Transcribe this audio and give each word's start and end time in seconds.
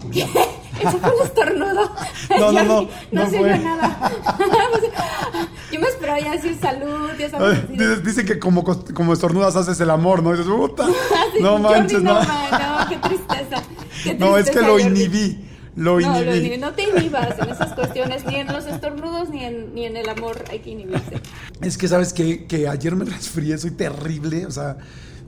Eso 0.00 0.98
fue 1.00 1.10
un 1.16 1.26
estornudo. 1.26 1.90
No, 2.38 2.52
no, 2.52 2.62
no, 2.62 2.82
No, 2.82 2.88
no 3.12 3.26
sirve 3.30 3.38
fue. 3.56 3.58
nada. 3.58 4.12
Yo 5.72 5.80
me 5.80 5.86
esperaba 5.88 6.20
ya 6.20 6.32
decir 6.32 6.56
salud, 6.60 7.10
ya 7.18 7.28
sabes. 7.30 7.68
Dices- 7.68 8.02
Dicen 8.04 8.26
que 8.26 8.38
como, 8.38 8.64
como 8.64 9.12
estornudas 9.12 9.56
haces 9.56 9.78
el 9.80 9.90
amor, 9.90 10.22
¿no? 10.22 10.34
Y 10.34 10.38
dices, 10.38 10.50
puta. 10.52 10.84
así, 10.86 11.42
No 11.42 11.58
Jordi, 11.58 11.62
manches, 11.80 12.02
no. 12.02 12.14
no. 12.14 12.20
no, 12.22 12.88
qué 12.88 12.96
tristeza. 12.96 13.62
qué 14.04 14.14
No, 14.14 14.38
es 14.38 14.50
que 14.50 14.60
lo 14.60 14.78
inhibí. 14.78 15.44
Lo 15.74 16.00
No, 16.00 16.10
inhibí. 16.10 16.24
lo 16.24 16.36
inhibí. 16.36 16.58
No 16.58 16.72
te 16.72 16.82
inhibas 16.84 17.38
en 17.38 17.50
esas 17.50 17.72
cuestiones, 17.74 18.24
ni 18.24 18.36
en 18.36 18.46
los 18.48 18.66
estornudos, 18.66 19.30
ni 19.30 19.44
en, 19.44 19.74
ni 19.74 19.84
en 19.84 19.96
el 19.96 20.08
amor 20.08 20.44
hay 20.50 20.60
que 20.60 20.70
inhibirse. 20.70 21.20
Es 21.60 21.76
que, 21.76 21.88
¿sabes 21.88 22.12
qué? 22.12 22.46
Que 22.46 22.68
ayer 22.68 22.94
me 22.96 23.04
resfrié, 23.04 23.58
soy 23.58 23.72
terrible. 23.72 24.46
O 24.46 24.50
sea, 24.50 24.76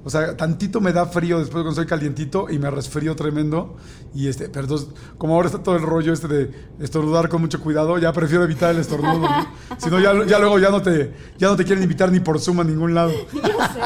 o 0.03 0.09
sea, 0.09 0.37
tantito 0.37 0.81
me 0.81 0.93
da 0.93 1.07
frío 1.07 1.39
después 1.39 1.63
cuando 1.63 1.75
soy 1.75 1.87
calientito 1.87 2.49
y 2.49 2.59
me 2.59 2.71
resfrío 2.71 3.15
tremendo. 3.17 3.77
Y 4.15 4.29
este, 4.29 4.49
pero 4.49 4.63
entonces, 4.63 4.89
como 5.19 5.35
ahora 5.35 5.49
está 5.49 5.63
todo 5.63 5.77
el 5.77 5.83
rollo 5.83 6.13
este 6.13 6.27
de 6.27 6.51
estornudar 6.81 7.29
con 7.29 7.43
mucho 7.43 7.61
cuidado, 7.61 7.99
ya 7.99 8.13
prefiero 8.13 8.45
evitar 8.45 8.71
el 8.71 8.81
estornudo. 8.81 9.29
¿no? 9.29 9.47
Si 9.79 9.91
no, 9.91 10.01
ya, 10.01 10.13
ya 10.27 10.39
luego 10.39 10.59
ya 10.59 10.71
no, 10.71 10.81
te, 10.81 11.13
ya 11.39 11.49
no 11.49 11.57
te 11.57 11.65
quieren 11.65 11.83
invitar 11.83 12.11
ni 12.11 12.21
por 12.21 12.41
Zoom 12.41 12.61
a 12.61 12.65
ningún 12.65 12.95
lado. 12.95 13.13
Yo 13.33 13.41
sé. 13.43 13.81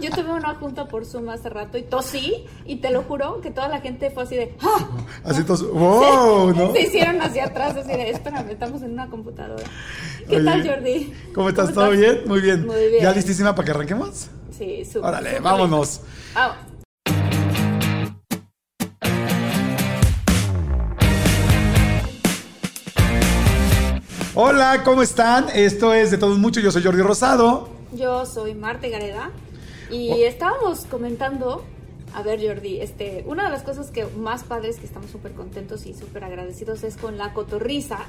Yo 0.00 0.10
tuve 0.10 0.30
una 0.30 0.54
junta 0.56 0.86
por 0.86 1.06
Zoom 1.06 1.30
hace 1.30 1.48
rato 1.48 1.78
y 1.78 1.82
tosí, 1.82 2.44
y 2.66 2.76
te 2.76 2.90
lo 2.90 3.02
juro 3.02 3.40
que 3.40 3.50
toda 3.50 3.68
la 3.68 3.80
gente 3.80 4.10
fue 4.10 4.24
así 4.24 4.36
de. 4.36 4.54
¡Ah! 4.60 4.88
Así 5.24 5.42
todos, 5.42 5.66
¡wow! 5.70 6.52
¿no? 6.52 6.72
Se 6.72 6.82
hicieron 6.82 7.20
hacia 7.22 7.46
atrás, 7.46 7.76
así 7.76 7.88
de, 7.88 8.10
espérame, 8.10 8.50
estamos 8.50 8.82
en 8.82 8.92
una 8.92 9.08
computadora. 9.08 9.64
¿Qué 10.28 10.36
Oye, 10.36 10.44
tal, 10.44 10.68
Jordi? 10.68 11.14
¿Cómo 11.34 11.48
estás? 11.48 11.72
¿Todo 11.72 11.90
bien? 11.90 12.20
Muy 12.26 12.42
bien. 12.42 12.66
Muy 12.66 12.88
bien. 12.90 13.02
¿Ya 13.02 13.12
listísima 13.12 13.54
para 13.54 13.64
que 13.64 13.70
arranquemos? 13.70 14.28
Sí, 14.56 14.84
súper. 14.84 15.08
Órale, 15.10 15.40
vámonos. 15.40 16.00
Vamos. 16.34 16.56
Hola, 24.34 24.82
¿cómo 24.84 25.02
están? 25.02 25.46
Esto 25.54 25.94
es 25.94 26.10
De 26.10 26.18
Todos 26.18 26.38
Mucho, 26.38 26.60
yo 26.60 26.70
soy 26.70 26.82
Jordi 26.82 27.00
Rosado. 27.02 27.68
Yo 27.92 28.26
soy 28.26 28.54
Marta 28.54 28.88
Gareda 28.88 29.30
y 29.90 30.10
Oh. 30.10 30.26
estábamos 30.26 30.84
comentando, 30.90 31.64
a 32.14 32.22
ver 32.22 32.40
Jordi, 32.46 32.80
este, 32.80 33.24
una 33.26 33.44
de 33.44 33.50
las 33.50 33.62
cosas 33.62 33.90
que 33.90 34.04
más 34.18 34.44
padres 34.44 34.76
que 34.78 34.86
estamos 34.86 35.10
súper 35.10 35.32
contentos 35.32 35.86
y 35.86 35.94
súper 35.94 36.24
agradecidos 36.24 36.84
es 36.84 36.96
con 36.96 37.16
la 37.16 37.32
cotorriza. 37.32 38.00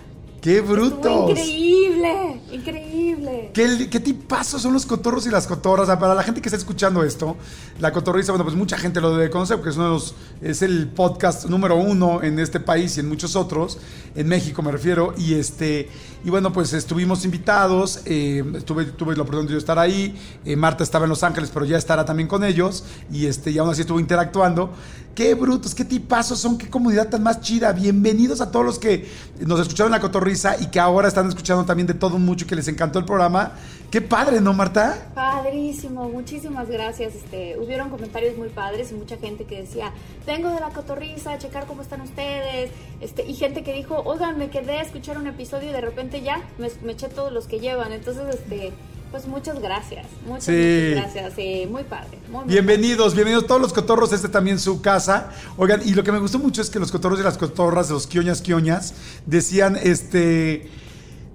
¡Qué 0.42 0.62
brutos! 0.62 1.32
increíble, 1.32 2.42
increíble. 2.52 3.52
¿Qué, 3.54 3.90
¿Qué 3.90 4.00
tipazos 4.00 4.62
son 4.62 4.74
los 4.74 4.86
cotorros 4.86 5.26
y 5.26 5.30
las 5.30 5.48
cotorras? 5.48 5.84
O 5.84 5.86
sea, 5.88 6.00
para 6.00 6.14
la 6.14 6.24
gente 6.24 6.42
que 6.42 6.50
está 6.50 6.58
escuchando 6.58 7.04
esto, 7.04 7.36
la 7.80 7.92
cotorriza, 7.92 8.32
bueno, 8.32 8.46
pues 8.46 8.56
mucha 8.56 8.78
gente 8.78 9.02
lo 9.02 9.16
debe 9.16 9.30
conocer 9.30 9.58
porque 9.58 9.72
es 9.72 9.76
uno 9.78 9.86
de 9.86 9.92
los, 9.92 10.16
es 10.42 10.62
el 10.62 10.88
podcast 10.90 11.46
número 11.46 11.76
uno 11.76 12.22
en 12.22 12.40
este 12.40 12.60
país 12.60 12.98
y 12.98 13.00
en 13.00 13.10
muchos 13.10 13.36
otros, 13.36 13.80
en 14.16 14.28
México 14.28 14.62
me 14.62 14.72
refiero, 14.72 15.14
y 15.18 15.34
este, 15.34 15.90
y 16.24 16.30
bueno, 16.30 16.54
pues 16.54 16.74
estuvimos 16.74 17.26
invitados, 17.26 18.02
eh, 18.06 18.44
tuve, 18.66 18.86
tuve 18.86 19.16
la 19.16 19.24
oportunidad 19.24 19.54
de 19.54 19.58
estar 19.58 19.80
ahí, 19.80 20.16
eh, 20.46 20.56
Marta 20.56 20.84
estaba 20.84 21.06
en 21.06 21.10
Los 21.10 21.24
Ángeles, 21.24 21.50
pero 21.54 21.66
ya 21.66 21.78
estará 21.78 22.06
también 22.06 22.28
con 22.28 22.44
ellos, 22.44 22.84
y 23.12 23.26
este, 23.26 23.52
y 23.52 23.58
aún 23.58 23.70
así 23.70 23.82
estuvo 23.82 24.00
interactuando. 24.00 24.72
Qué 25.18 25.34
brutos, 25.34 25.74
qué 25.74 25.84
tipazos 25.84 26.38
son, 26.38 26.60
qué 26.60 26.70
comunidad 26.70 27.10
tan 27.10 27.24
más 27.24 27.42
chida. 27.42 27.72
Bienvenidos 27.72 28.40
a 28.40 28.52
todos 28.52 28.64
los 28.64 28.78
que 28.78 29.08
nos 29.40 29.60
escucharon 29.60 29.92
la 29.92 30.00
cotorriza 30.00 30.62
y 30.62 30.68
que 30.68 30.80
ahora 30.80 31.08
están 31.08 31.28
escuchando 31.28 31.66
también 31.66 31.88
de 31.88 31.96
todo 31.96 32.20
mucho 32.20 32.46
que 32.46 32.56
les 32.56 32.68
encantó 32.68 33.00
el 33.00 33.06
programa. 33.06 33.54
Qué 33.90 34.00
padre, 34.00 34.42
¿no, 34.42 34.54
Marta? 34.54 35.10
Padrísimo, 35.16 36.08
muchísimas 36.08 36.70
gracias. 36.70 37.16
Este, 37.16 37.58
hubieron 37.58 37.90
comentarios 37.90 38.38
muy 38.38 38.50
padres 38.50 38.92
y 38.92 38.94
mucha 38.94 39.18
gente 39.18 39.46
que 39.46 39.62
decía, 39.62 39.92
vengo 40.28 40.50
de 40.50 40.60
la 40.60 40.70
cotorriza 40.70 41.32
a 41.32 41.40
checar 41.40 41.66
cómo 41.66 41.82
están 41.82 42.02
ustedes. 42.02 42.70
Este, 43.02 43.26
y 43.26 43.34
gente 43.34 43.64
que 43.64 43.74
dijo, 43.74 44.00
oigan, 44.06 44.38
me 44.38 44.52
quedé 44.52 44.74
a 44.74 44.82
escuchar 44.84 45.18
un 45.18 45.26
episodio 45.26 45.72
y 45.72 45.74
de 45.74 45.82
repente 45.82 46.22
ya 46.22 46.44
me, 46.60 46.70
me 46.84 46.92
eché 46.92 47.10
todos 47.10 47.34
los 47.34 47.48
que 47.48 47.60
llevan. 47.60 47.92
Entonces, 47.92 48.36
este, 48.36 48.72
pues 49.12 49.26
muchas 49.28 49.60
gracias. 49.60 50.06
Muchas, 50.26 50.44
Sí. 50.46 50.94
muchas 50.96 51.14
gracias. 51.14 51.70
Muy 51.70 51.84
padre. 51.84 52.20
Muy, 52.32 52.44
muy 52.46 52.54
Bienvenidos, 52.54 53.14
bienvenidos 53.14 53.48
todos 53.48 53.62
los 53.62 53.74
cotorros, 53.74 54.12
este 54.14 54.30
también 54.30 54.60
su 54.60 54.82
casa. 54.82 55.30
Oigan, 55.58 55.82
y 55.86 55.94
lo 55.94 56.04
que 56.04 56.12
me 56.12 56.20
gustó 56.20 56.40
mucho 56.40 56.62
es 56.62 56.70
que 56.70 56.80
los 56.80 56.92
cotorros 56.92 57.20
y 57.20 57.24
las 57.24 57.38
cotorras, 57.38 57.90
los 57.90 58.08
quioñas, 58.08 58.42
quioñas, 58.42 58.94
decían, 59.26 59.78
este, 59.82 60.70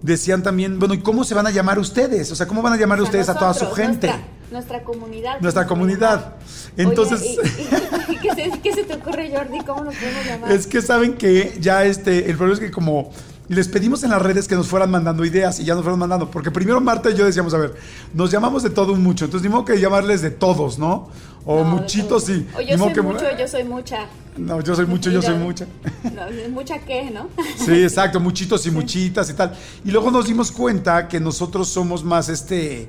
decían 0.03 0.43
también, 0.43 0.79
bueno, 0.79 0.95
¿y 0.95 0.99
cómo 1.01 1.25
se 1.25 1.35
van 1.35 1.47
a 1.47 1.51
llamar 1.51 1.79
ustedes? 1.79 2.31
O 2.33 2.37
sea, 2.37 2.47
¿cómo 2.47 2.63
van 2.63 2.75
a 2.75 2.77
llamar 2.77 2.99
O 2.99 3.03
sea, 3.03 3.09
ustedes 3.09 3.29
a 3.29 3.35
toda 3.39 3.55
su 3.55 3.71
gente? 3.73 4.09
Nuestra, 4.09 4.27
nuestra 4.51 4.83
comunidad. 4.85 5.41
Nuestra 5.41 5.67
¿cómo 5.67 5.87
se 5.87 5.97
comunidad. 5.97 6.35
Entonces- 6.77 7.21
Oye, 7.23 7.39
¿y- 7.59 8.13
y- 8.13 8.15
y 8.15 8.19
qué, 8.19 8.35
se, 8.35 8.61
qué 8.61 8.73
se 8.75 8.85
te 8.85 8.95
ocurre, 8.95 9.31
Jordi? 9.35 9.59
¿Cómo 9.61 9.85
nos 9.85 9.95
podemos 9.95 10.27
llamar? 10.27 10.53
Es 10.53 10.67
que 10.67 10.83
saben 10.83 11.15
que 11.15 11.57
ya 11.61 11.85
este, 11.85 12.31
el 12.31 12.37
problema 12.37 12.55
es 12.55 12.61
que 12.61 12.71
como 12.71 13.11
les 13.53 13.69
pedimos 13.69 14.03
en 14.05 14.11
las 14.11 14.23
redes 14.23 14.49
que 14.49 14.55
nos 14.55 14.67
fueran 14.69 14.91
mandando 14.91 15.25
ideas 15.25 15.59
y 15.61 15.65
ya 15.65 15.75
nos 15.75 15.83
fueron 15.83 15.99
mandando, 15.99 16.31
porque 16.31 16.51
primero 16.51 16.81
Marta 16.81 17.11
y 17.11 17.15
yo 17.17 17.25
decíamos, 17.27 17.53
a 17.55 17.59
ver, 17.59 17.75
nos 18.15 18.31
llamamos 18.31 18.63
de 18.63 18.71
todo 18.71 18.93
un 18.93 19.03
mucho, 19.03 19.25
entonces 19.25 19.49
ni 19.49 19.53
modo 19.55 19.65
que 19.65 19.79
llamarles 19.81 20.23
de 20.23 20.31
todos, 20.31 20.79
¿no? 20.79 21.09
O 21.45 21.59
No, 21.59 21.65
muchitos 21.65 22.25
sí. 22.25 22.47
O 22.57 22.61
Ni 22.61 22.67
yo 22.67 22.79
modo 22.79 22.89
soy 22.89 22.95
que- 22.95 23.03
mucho, 23.03 23.25
yo 23.39 23.49
soy 23.49 23.65
mucha. 23.65 24.07
No, 24.37 24.61
yo 24.61 24.75
soy 24.77 24.87
mucho, 24.87 25.11
yo 25.11 25.21
soy 25.21 25.35
mucha. 25.37 25.67
No, 26.15 26.27
es 26.27 26.51
mucha 26.51 26.79
qué, 26.79 27.11
¿no? 27.11 27.29
Sí, 27.57 27.83
exacto, 27.83 28.21
muchitos 28.21 28.65
y 28.67 28.71
muchitas 28.71 29.29
y 29.29 29.35
tal. 29.35 29.53
Y 29.85 29.91
luego 29.91 30.11
nos 30.11 30.27
dimos 30.27 30.51
cuenta 30.53 31.09
que 31.09 31.19
nosotros 31.21 31.69
somos 31.69 32.05
más 32.05 32.29
este, 32.29 32.89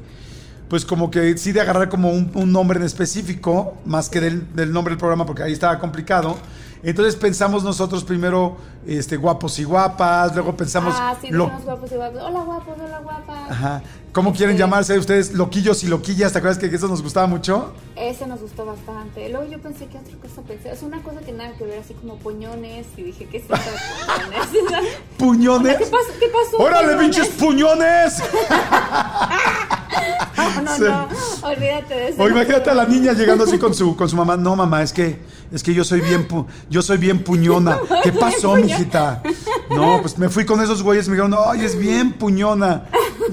pues 0.70 0.86
como 0.86 1.10
que 1.12 1.38
sí 1.38 1.52
de 1.52 1.62
agarrar 1.62 1.90
como 1.90 2.12
un, 2.12 2.32
un 2.36 2.52
nombre 2.52 2.80
en 2.80 2.86
específico, 2.86 3.76
más 3.86 4.08
que 4.10 4.22
del, 4.22 4.54
del 4.56 4.72
nombre 4.72 4.92
del 4.94 5.00
programa, 5.00 5.26
porque 5.26 5.44
ahí 5.44 5.52
estaba 5.54 5.80
complicado. 5.80 6.38
Entonces 6.84 7.16
pensamos 7.16 7.64
nosotros 7.64 8.04
primero 8.04 8.58
este, 8.86 9.16
guapos 9.16 9.58
y 9.60 9.64
guapas, 9.64 10.34
luego 10.36 10.56
pensamos 10.56 10.94
ah, 10.98 11.16
sí, 11.22 11.30
lo- 11.30 11.50
guapos 11.64 11.90
y 11.92 11.96
guapos. 11.96 12.22
Hola, 12.22 12.40
guapos, 12.42 12.76
hola, 12.78 13.00
guapas. 13.00 13.52
Ajá. 13.52 13.82
¿Cómo 14.12 14.34
quieren 14.34 14.58
llamarse 14.58 14.98
ustedes? 15.00 15.34
Loquillos 15.34 15.84
y 15.84 15.88
loquillas, 15.88 16.34
¿te 16.34 16.38
acuerdas 16.40 16.60
que 16.60 16.68
eso 16.68 16.88
nos 16.88 17.02
gustaba 17.02 17.26
mucho? 17.26 17.74
Ese 17.96 18.28
nos 18.28 18.42
gustó 18.42 18.66
bastante. 18.66 19.28
Luego 19.30 19.50
yo 19.50 19.60
pensé 19.60 19.88
que 19.88 19.98
otra 19.98 20.16
cosa 20.22 20.42
pensé. 20.48 20.72
Es 20.72 20.84
una 20.84 21.02
cosa 21.02 21.22
que 21.22 21.32
nada 21.32 21.54
que 21.58 21.64
ver, 21.64 21.80
así 21.80 21.94
como 21.96 22.18
poñones. 22.18 22.86
Y 22.98 23.04
dije, 23.04 23.26
¿qué 23.32 23.38
es 23.38 23.44
eso 23.46 23.56
puñones? 23.58 24.94
¡Puñones! 25.18 25.78
¿Qué 25.78 25.86
pasó? 25.86 26.20
¿Qué 26.20 26.28
pasó? 26.28 26.58
¡Órale, 26.64 26.94
Puñones. 26.96 27.16
pinches 27.18 27.28
puñones! 27.40 28.24
No, 30.38 30.62
no, 30.62 30.76
Sí. 30.76 30.84
no. 30.84 31.08
Olvídate 31.48 31.94
de 31.94 32.08
eso. 32.10 32.22
O 32.24 32.30
imagínate 32.30 32.70
a 32.70 32.74
la 32.74 32.86
niña 32.86 33.14
llegando 33.14 33.44
así 33.44 33.58
con 33.58 33.74
su, 33.74 33.96
con 33.96 34.08
su 34.10 34.16
mamá. 34.16 34.38
No, 34.38 34.56
mamá, 34.56 34.82
es 34.82 34.94
que, 34.94 35.20
es 35.52 35.62
que 35.64 35.74
yo 35.74 35.84
soy 35.84 36.02
bien, 36.02 36.28
pu- 36.28 36.46
yo 36.70 36.82
soy 36.82 36.98
bien 36.98 37.24
puñona. 37.24 37.80
¿Qué 38.04 38.12
pasó, 38.12 38.56
mijita? 38.56 39.22
No, 39.70 40.00
pues 40.02 40.18
me 40.18 40.30
fui 40.30 40.46
con 40.46 40.62
esos 40.62 40.82
güeyes 40.84 41.08
y 41.08 41.10
me 41.12 41.16
dijeron, 41.18 41.38
ay, 41.48 41.62
es 41.66 41.78
bien 41.78 42.14
puñona. 42.14 42.84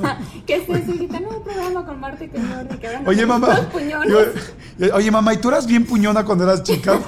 ¿Qué 0.47 0.57
es 0.57 0.63
eso? 0.69 0.93
hijita? 0.95 1.21
No, 1.21 1.29
un 1.31 1.45
programa 1.45 1.85
con 1.87 2.01
Marta 2.01 2.25
y 2.25 2.29
con 2.29 2.49
Jordi. 2.49 2.79
Que 2.79 2.99
Oye, 3.07 3.27
mamá. 3.27 3.61
yo- 4.09 4.95
oye, 4.95 5.11
mamá, 5.11 5.35
¿y 5.35 5.37
tú 5.39 5.49
eras 5.49 5.67
bien 5.67 5.85
puñona 5.87 6.25
cuando 6.25 6.45
eras 6.45 6.63
chica? 6.63 6.99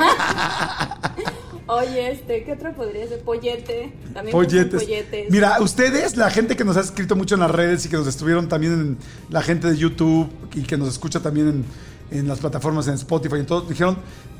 Oye, 1.75 2.13
este, 2.13 2.45
¿qué 2.45 2.53
otro 2.53 2.73
podría 2.75 3.07
ser? 3.09 3.21
Pollete. 3.21 3.93
También 4.13 4.33
Polletes. 4.33 4.83
polletes. 4.83 5.31
Mira, 5.31 5.61
ustedes, 5.61 6.17
la 6.17 6.31
gente 6.31 6.57
que 6.57 6.65
nos 6.65 6.77
ha 6.77 6.81
escrito 6.81 7.17
mucho 7.17 7.35
en 7.35 7.41
las 7.41 7.51
redes 7.51 7.87
y 7.87 7.89
que 7.89 7.97
nos 7.97 8.07
estuvieron 8.07 8.49
también 8.49 8.73
en 8.73 8.99
la 9.31 9.43
gente 9.43 9.71
de 9.71 9.77
YouTube 9.77 10.29
y 10.55 10.63
que 10.63 10.77
nos 10.77 10.89
escucha 10.89 11.21
también 11.21 11.65
en, 12.11 12.19
en 12.19 12.29
las 12.29 12.39
plataformas, 12.41 12.89
en 12.89 12.95
Spotify 12.95 13.37
y 13.37 13.45
todo, 13.45 13.63
dijeron 13.63 13.97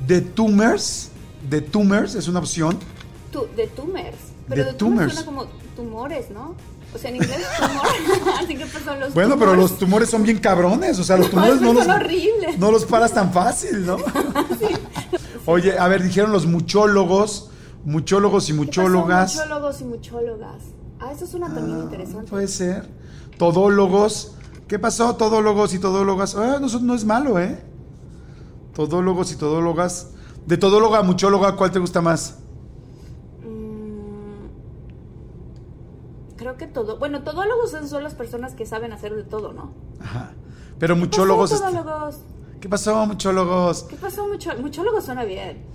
The 0.07 0.21
Tumors, 0.21 1.09
The 1.49 1.61
Tumors 1.61 2.15
es 2.15 2.27
una 2.27 2.39
opción. 2.39 2.77
Tu, 3.31 3.47
de 3.55 3.67
tumors. 3.67 4.15
Pero 4.47 4.63
De 4.65 4.71
de 4.71 4.77
tumors 4.77 4.77
tumors. 4.77 5.13
suena 5.13 5.25
como 5.25 5.45
tumores, 5.75 6.29
¿no? 6.29 6.55
O 6.93 6.97
sea, 6.99 7.09
en 7.09 7.15
inglés 7.15 7.39
tumor. 7.57 8.35
Así 8.39 8.55
que 8.55 8.65
pues 8.67 8.83
son 8.83 8.99
los 8.99 9.13
Bueno, 9.15 9.39
pero 9.39 9.55
los 9.55 9.79
tumores 9.79 10.09
son 10.09 10.21
bien 10.21 10.37
cabrones, 10.37 10.99
o 10.99 11.03
sea, 11.03 11.17
los 11.17 11.25
No, 11.33 11.41
tumores 11.41 11.61
no, 11.61 11.71
esos 11.71 11.75
los, 11.75 11.85
son 11.85 11.95
horribles. 11.95 12.59
no 12.59 12.71
los 12.71 12.85
paras 12.85 13.11
tan 13.11 13.33
fácil, 13.33 13.85
¿no? 13.87 13.97
Oye, 15.45 15.77
a 15.77 15.87
ver, 15.87 16.03
dijeron 16.03 16.31
los 16.31 16.45
muchólogos, 16.45 17.49
muchólogos 17.85 18.49
y 18.49 18.53
¿Qué 18.53 18.57
pasó, 18.57 18.65
muchólogas. 18.65 19.35
Muchólogos 19.35 19.81
y 19.81 19.85
muchólogas. 19.85 20.63
Ah, 20.99 21.11
eso 21.11 21.27
suena 21.27 21.53
también 21.53 21.79
interesante. 21.79 22.29
Puede 22.29 22.47
ser. 22.47 22.87
Todólogos. 23.37 24.35
¿Qué 24.67 24.79
pasó? 24.79 25.15
Todólogos 25.17 25.73
y 25.73 25.79
todólogas. 25.79 26.35
Ah, 26.35 26.59
no, 26.61 26.95
es 26.95 27.05
malo, 27.05 27.39
¿eh? 27.39 27.61
Todólogos 28.73 29.31
y 29.33 29.35
todólogas. 29.35 30.11
De 30.45 30.57
todóloga 30.57 30.99
a 30.99 31.03
muchóloga, 31.03 31.55
¿cuál 31.55 31.71
te 31.71 31.79
gusta 31.79 32.01
más? 32.01 32.39
Mm, 33.43 34.47
creo 36.37 36.57
que 36.57 36.67
todo. 36.67 36.97
Bueno, 36.99 37.23
todólogos 37.23 37.71
son 37.71 38.03
las 38.03 38.15
personas 38.15 38.53
que 38.53 38.65
saben 38.65 38.93
hacer 38.93 39.13
de 39.13 39.23
todo, 39.23 39.51
¿no? 39.53 39.73
Ajá. 39.99 40.31
Pero 40.79 40.95
¿Qué 40.95 41.01
muchólogos. 41.01 41.51
pasó, 41.51 41.63
todólogos? 41.69 42.19
¿Qué 42.63 42.69
pasó, 42.69 43.05
muchólogos? 43.05 43.83
¿Qué 43.89 43.97
pasó, 43.97 44.25
mucho? 44.25 44.49
Muchólogo 44.57 45.01
suena 45.01 45.25
bien. 45.25 45.65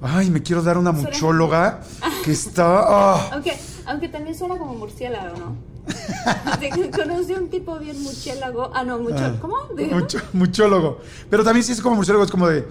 Ay, 0.00 0.30
me 0.30 0.40
quiero 0.44 0.62
dar 0.62 0.78
una 0.78 0.92
Suena- 0.92 1.08
muchóloga 1.08 1.80
que 2.22 2.30
está. 2.30 2.84
ah. 2.86 3.30
Aunque, 3.32 3.58
aunque 3.84 4.08
también 4.08 4.36
suena 4.38 4.56
como 4.56 4.74
murciélago, 4.76 5.36
¿no? 5.38 5.56
Conocí 6.96 7.32
un 7.32 7.50
tipo 7.50 7.76
bien 7.80 8.00
murciélago. 8.00 8.70
Ah, 8.72 8.84
no, 8.84 8.96
mucho. 9.00 9.16
Ah, 9.18 9.34
¿Cómo? 9.40 9.56
Mucho- 9.90 10.20
muchólogo. 10.34 11.00
Pero 11.28 11.42
también 11.42 11.64
sí 11.64 11.72
es 11.72 11.80
como 11.82 11.96
murciélago, 11.96 12.24
es 12.24 12.30
como 12.30 12.46
de. 12.46 12.68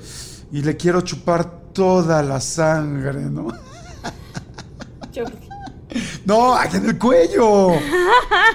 Y 0.53 0.61
le 0.61 0.77
quiero 0.77 1.01
chupar 1.01 1.43
toda 1.73 2.23
la 2.23 2.39
sangre, 2.39 3.23
¿no? 3.23 3.47
Jordi. 5.13 5.44
No, 6.25 6.55
aquí 6.55 6.77
en 6.77 6.89
el 6.89 6.97
cuello. 6.97 7.69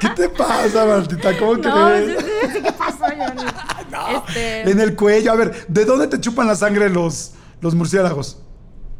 ¿Qué 0.01 0.09
te 0.11 0.29
pasa, 0.29 0.85
Martita? 0.85 1.37
¿Cómo 1.39 1.55
No, 1.57 1.61
crees? 1.91 2.19
sí, 2.21 2.27
sí, 2.55 2.63
¿qué 2.63 2.73
pasó, 2.73 3.05
Jordi? 3.05 3.45
Este, 4.29 4.71
En 4.71 4.81
el 4.81 4.95
cuello. 4.97 5.33
A 5.33 5.37
ver, 5.37 5.67
¿de 5.69 5.85
dónde 5.85 6.07
te 6.07 6.21
chupan 6.21 6.47
la 6.47 6.55
sangre 6.55 6.89
los, 6.89 7.33
los 7.61 7.75
murciélagos? 7.75 8.39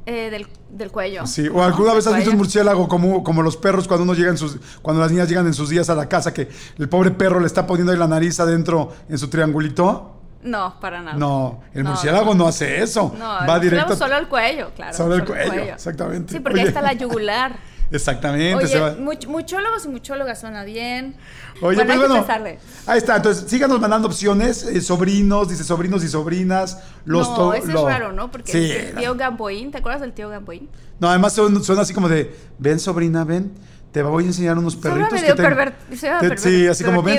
eh, 0.07 0.29
del, 0.31 0.47
del 0.71 0.91
cuello. 0.91 1.27
Sí, 1.27 1.47
o 1.49 1.53
¿no? 1.55 1.63
alguna 1.65 1.95
vez 1.95 2.07
has 2.07 2.17
visto 2.17 2.31
un 2.33 2.37
murciélago 2.39 2.89
como, 2.89 3.23
como 3.23 3.43
los 3.43 3.57
perros 3.57 3.87
cuando 3.87 4.03
uno 4.05 4.15
llega 4.15 4.31
en 4.31 4.39
sus, 4.39 4.59
cuando 4.83 5.01
las 5.01 5.13
niñas 5.13 5.29
llegan 5.29 5.47
en 5.47 5.55
sus 5.55 5.69
días 5.69 5.89
a 5.91 5.95
la 5.95 6.09
casa, 6.09 6.35
que 6.35 6.49
el 6.79 6.89
pobre 6.89 7.13
perro 7.13 7.39
le 7.39 7.47
está 7.47 7.67
poniendo 7.67 7.93
ahí 7.93 7.99
la 7.99 8.09
nariz 8.09 8.41
adentro 8.41 8.93
en 9.09 9.19
su 9.19 9.29
triangulito. 9.29 10.17
No, 10.43 10.81
para 10.81 11.01
nada. 11.03 11.17
No, 11.17 11.61
el 11.75 11.85
No, 11.85 11.91
murciélago 11.91 12.35
no, 12.35 12.49
hace 12.49 12.83
eso. 12.83 13.15
No, 13.17 13.25
Va 13.49 13.57
el 13.57 13.61
directo. 13.61 13.95
solo 13.95 14.17
al 14.17 14.29
cuello, 14.29 14.71
claro. 14.75 14.97
Solo 14.97 15.15
el 15.15 15.25
cuello, 15.25 15.63
exactamente. 15.75 16.33
Sí, 16.33 16.41
porque 16.41 16.55
Oye. 16.55 16.63
ahí 16.63 16.69
está 16.69 16.83
la 16.83 16.93
yugular. 16.95 17.57
Exactamente. 17.91 18.79
va- 18.79 18.93
Oye, 18.93 19.01
much- 19.01 19.27
muchólogos 19.27 19.85
y 19.85 19.89
muchólogas 19.89 20.41
suena 20.41 20.65
bien. 20.65 21.17
Oye, 21.61 21.77
bueno, 21.77 21.85
pues 21.87 21.99
bueno, 21.99 22.15
pensarle. 22.15 22.59
ahí 22.87 22.99
está. 22.99 23.17
Entonces, 23.17 23.49
síganos 23.51 23.81
mandando 23.81 24.07
opciones. 24.09 24.65
eh, 24.65 24.81
sobrinos, 24.81 25.49
dice 25.49 25.65
sobrinos 25.65 26.05
y 26.05 26.09
sobrinas. 26.09 26.79
Los 27.05 27.29
no, 27.31 27.37
lo- 27.47 27.55
es 27.55 27.67
raro, 27.73 28.13
¿no? 28.13 28.31
Porque 28.31 28.53
Sí, 28.53 28.71
el 28.71 28.95
tío 28.95 29.15
Gamboín, 29.17 29.71
¿te 29.73 29.79
acuerdas 29.79 30.01
del 30.03 30.13
tío 30.13 30.29
Gamboín? 30.29 30.69
No, 30.99 31.09
además 31.09 31.33
son 31.33 31.79
así 31.79 31.93
como 31.95 32.09
de, 32.09 32.35
ven 32.59 32.79
sobrina, 32.79 33.25
ven, 33.25 33.53
te 33.91 34.03
voy 34.03 34.23
a 34.25 34.27
enseñar 34.29 34.57
unos 34.57 34.75
Suena 34.75 34.91
perritos 35.09 35.13
medio 35.21 35.35
que 35.35 35.43
tengo". 35.43 35.49
perver- 35.57 35.99
suena 35.99 36.21
Te- 36.21 36.37
Sí, 36.39 36.69
así 36.69 36.85
como 36.85 37.03
ven. 37.03 37.19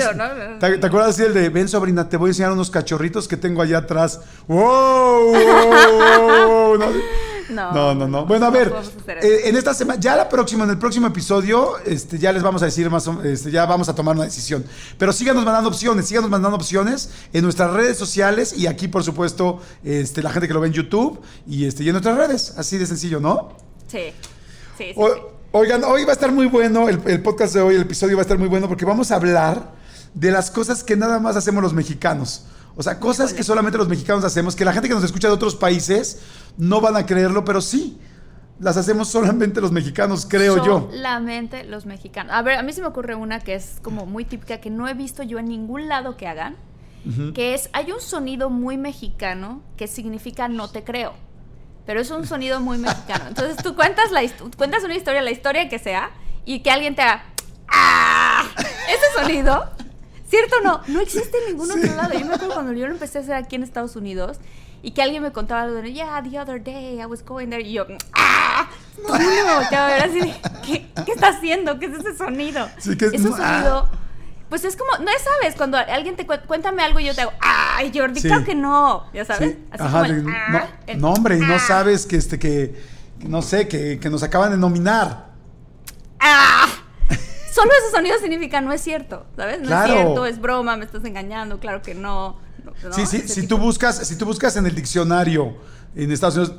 ¿te, 0.58 0.78
te 0.78 0.86
acuerdas 0.86 1.10
así 1.10 1.22
el 1.22 1.34
de, 1.34 1.48
ven 1.50 1.68
sobrina, 1.68 2.08
te 2.08 2.16
voy 2.16 2.28
a 2.28 2.30
enseñar 2.30 2.52
unos 2.52 2.70
cachorritos 2.70 3.28
que 3.28 3.36
tengo 3.36 3.60
allá 3.60 3.78
atrás? 3.78 4.20
¡Wow! 4.48 5.32
wow, 5.32 6.78
no, 6.78 6.86
No, 7.50 7.72
no, 7.72 7.94
no, 7.94 8.08
no. 8.08 8.26
Bueno, 8.26 8.46
a 8.46 8.50
ver, 8.50 8.72
eh, 9.22 9.42
en 9.44 9.56
esta 9.56 9.74
semana, 9.74 10.00
ya 10.00 10.16
la 10.16 10.28
próxima, 10.28 10.64
en 10.64 10.70
el 10.70 10.78
próximo 10.78 11.06
episodio, 11.06 11.78
este, 11.84 12.18
ya 12.18 12.32
les 12.32 12.42
vamos 12.42 12.62
a 12.62 12.66
decir 12.66 12.88
más, 12.90 13.06
o- 13.08 13.22
este, 13.22 13.50
ya 13.50 13.66
vamos 13.66 13.88
a 13.88 13.94
tomar 13.94 14.14
una 14.16 14.24
decisión. 14.24 14.64
Pero 14.98 15.12
síganos 15.12 15.44
mandando 15.44 15.68
opciones, 15.68 16.06
síganos 16.06 16.30
mandando 16.30 16.56
opciones 16.56 17.10
en 17.32 17.42
nuestras 17.44 17.70
redes 17.72 17.96
sociales 17.98 18.52
y 18.56 18.66
aquí, 18.66 18.88
por 18.88 19.04
supuesto, 19.04 19.60
este, 19.84 20.22
la 20.22 20.30
gente 20.30 20.48
que 20.48 20.54
lo 20.54 20.60
ve 20.60 20.68
en 20.68 20.72
YouTube 20.74 21.20
y, 21.46 21.66
este, 21.66 21.82
y 21.84 21.88
en 21.88 21.92
nuestras 21.94 22.16
redes. 22.16 22.54
Así 22.56 22.78
de 22.78 22.86
sencillo, 22.86 23.20
¿no? 23.20 23.56
Sí, 23.88 24.12
sí, 24.78 24.84
sí. 24.86 24.92
O- 24.96 25.32
oigan, 25.52 25.84
hoy 25.84 26.04
va 26.04 26.10
a 26.10 26.14
estar 26.14 26.32
muy 26.32 26.46
bueno, 26.46 26.88
el, 26.88 27.00
el 27.06 27.22
podcast 27.22 27.54
de 27.54 27.60
hoy, 27.60 27.74
el 27.74 27.82
episodio 27.82 28.16
va 28.16 28.22
a 28.22 28.24
estar 28.24 28.38
muy 28.38 28.48
bueno 28.48 28.68
porque 28.68 28.84
vamos 28.84 29.10
a 29.10 29.16
hablar 29.16 29.72
de 30.14 30.30
las 30.30 30.50
cosas 30.50 30.82
que 30.84 30.96
nada 30.96 31.18
más 31.18 31.36
hacemos 31.36 31.62
los 31.62 31.72
mexicanos. 31.74 32.44
O 32.74 32.82
sea, 32.82 32.98
cosas 32.98 33.34
que 33.34 33.42
solamente 33.44 33.76
los 33.76 33.86
mexicanos 33.88 34.24
hacemos, 34.24 34.56
que 34.56 34.64
la 34.64 34.72
gente 34.72 34.88
que 34.88 34.94
nos 34.94 35.04
escucha 35.04 35.28
de 35.28 35.34
otros 35.34 35.54
países 35.54 36.20
no 36.56 36.80
van 36.80 36.96
a 36.96 37.06
creerlo, 37.06 37.44
pero 37.44 37.60
sí, 37.60 37.98
las 38.62 38.76
hacemos 38.76 39.08
solamente 39.08 39.60
los 39.60 39.72
mexicanos, 39.72 40.26
creo 40.28 40.64
yo. 40.64 40.88
Solamente 40.90 41.64
los 41.64 41.84
mexicanos. 41.84 42.32
A 42.32 42.42
ver, 42.42 42.58
a 42.58 42.62
mí 42.62 42.72
se 42.72 42.80
me 42.80 42.86
ocurre 42.86 43.14
una 43.14 43.40
que 43.40 43.54
es 43.54 43.78
como 43.82 44.06
muy 44.06 44.24
típica, 44.24 44.60
que 44.60 44.70
no 44.70 44.88
he 44.88 44.94
visto 44.94 45.22
yo 45.22 45.38
en 45.38 45.46
ningún 45.46 45.88
lado 45.88 46.16
que 46.16 46.28
hagan, 46.28 46.56
que 47.34 47.54
es, 47.54 47.68
hay 47.72 47.90
un 47.90 48.00
sonido 48.00 48.48
muy 48.48 48.76
mexicano 48.76 49.60
que 49.76 49.88
significa 49.88 50.46
no 50.46 50.70
te 50.70 50.84
creo. 50.84 51.14
Pero 51.84 52.00
es 52.00 52.12
un 52.12 52.24
sonido 52.24 52.60
muy 52.60 52.78
mexicano. 52.78 53.24
Entonces 53.26 53.56
tú 53.56 53.74
cuentas, 53.74 54.12
la, 54.12 54.20
cuentas 54.56 54.84
una 54.84 54.94
historia, 54.94 55.20
la 55.20 55.32
historia 55.32 55.68
que 55.68 55.80
sea, 55.80 56.12
y 56.44 56.60
que 56.60 56.70
alguien 56.70 56.94
te 56.94 57.02
haga... 57.02 57.24
¡Ah! 57.66 58.44
Ese 58.56 59.20
sonido, 59.20 59.64
¿cierto 60.28 60.56
o 60.60 60.64
no? 60.64 60.80
No 60.86 61.00
existe 61.00 61.36
en 61.38 61.52
ningún 61.52 61.72
otro 61.72 61.96
lado. 61.96 62.12
Yo 62.12 62.24
me 62.24 62.34
acuerdo 62.34 62.54
cuando 62.54 62.72
yo 62.72 62.86
lo 62.86 62.92
empecé 62.92 63.18
a 63.18 63.20
hacer 63.22 63.34
aquí 63.34 63.56
en 63.56 63.64
Estados 63.64 63.96
Unidos 63.96 64.38
y 64.82 64.90
que 64.92 65.02
alguien 65.02 65.22
me 65.22 65.32
contaba 65.32 65.62
algo 65.62 65.76
de, 65.76 65.92
yeah, 65.92 66.22
the 66.22 66.38
other 66.38 66.62
day 66.62 67.00
I 67.00 67.06
was 67.06 67.24
going 67.24 67.48
there. 67.48 67.62
Y 67.62 67.72
yo, 67.74 67.86
¡ah! 68.14 68.68
No, 69.02 69.18
no, 69.18 69.54
volteaba 69.56 69.86
a 69.86 69.90
ver 69.94 70.02
así 70.04 70.20
de, 70.20 70.34
¿qué, 70.66 70.86
¿qué 71.04 71.12
está 71.12 71.28
haciendo? 71.28 71.78
¿Qué 71.78 71.86
es 71.86 71.94
ese 71.98 72.16
sonido? 72.16 72.68
Sí, 72.78 72.96
que 72.96 73.06
es- 73.06 73.14
Ese 73.14 73.28
ah. 73.32 73.36
sonido, 73.36 73.88
pues 74.48 74.64
es 74.64 74.76
como, 74.76 74.90
no 74.98 75.10
sabes, 75.24 75.54
cuando 75.56 75.78
alguien 75.78 76.14
te 76.16 76.26
cu- 76.26 76.34
cuéntame 76.46 76.82
algo 76.82 77.00
y 77.00 77.04
yo 77.06 77.14
te 77.14 77.22
hago, 77.22 77.32
¡ay, 77.40 77.90
Jordi, 77.94 78.20
Sí. 78.20 78.28
claro 78.28 78.44
que 78.44 78.54
no! 78.54 79.04
Ya 79.14 79.24
sabes, 79.24 79.52
Sí, 79.52 79.64
así 79.70 79.82
ajá, 79.82 79.92
como 80.02 80.04
el, 80.04 80.26
"Ah", 80.28 80.48
no, 80.50 80.60
el, 80.92 81.00
no, 81.00 81.12
hombre, 81.12 81.36
y 81.38 81.40
no 81.40 81.54
"Ah". 81.54 81.58
sabes 81.58 82.04
que 82.06 82.16
este 82.16 82.38
que, 82.38 82.74
que 83.20 83.28
no 83.28 83.40
sé, 83.40 83.68
que, 83.68 83.98
que 84.00 84.10
nos 84.10 84.22
acaban 84.22 84.50
de 84.50 84.58
nominar. 84.58 85.28
¡Ah! 86.20 86.66
Solo 87.52 87.70
ese 87.82 87.90
sonido 87.94 88.18
significa 88.18 88.60
no 88.60 88.72
es 88.72 88.80
cierto, 88.80 89.26
¿sabes? 89.36 89.60
No 89.60 89.66
Claro. 89.68 89.92
es 89.92 90.00
cierto, 90.00 90.26
es 90.26 90.40
broma, 90.40 90.76
me 90.76 90.84
estás 90.84 91.04
engañando, 91.04 91.58
claro 91.60 91.82
que 91.82 91.94
no. 91.94 92.36
Sí, 92.92 93.06
sí, 93.06 93.28
si 93.28 93.46
tú 93.46 93.58
buscas, 93.58 94.06
si 94.06 94.16
tú 94.16 94.24
buscas 94.26 94.56
en 94.56 94.66
el 94.66 94.74
diccionario 94.74 95.56
en 95.94 96.10
Estados 96.12 96.36
Unidos, 96.36 96.56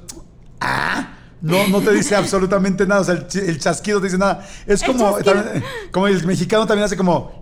ah, 0.60 1.14
no, 1.42 1.68
no 1.68 1.82
te 1.82 1.92
dice 1.92 2.16
absolutamente 2.16 2.86
nada. 2.86 3.02
O 3.02 3.04
sea, 3.04 3.16
el, 3.16 3.28
ch- 3.28 3.48
el 3.48 3.60
chasquido 3.60 4.00
te 4.00 4.06
dice 4.08 4.18
nada. 4.18 4.48
Es 4.66 4.82
El 4.82 4.88
como, 4.88 5.18
también- 5.18 5.64
como 5.92 6.08
el 6.08 6.26
mexicano 6.26 6.66
también 6.66 6.86
hace 6.86 6.96
como, 6.98 7.42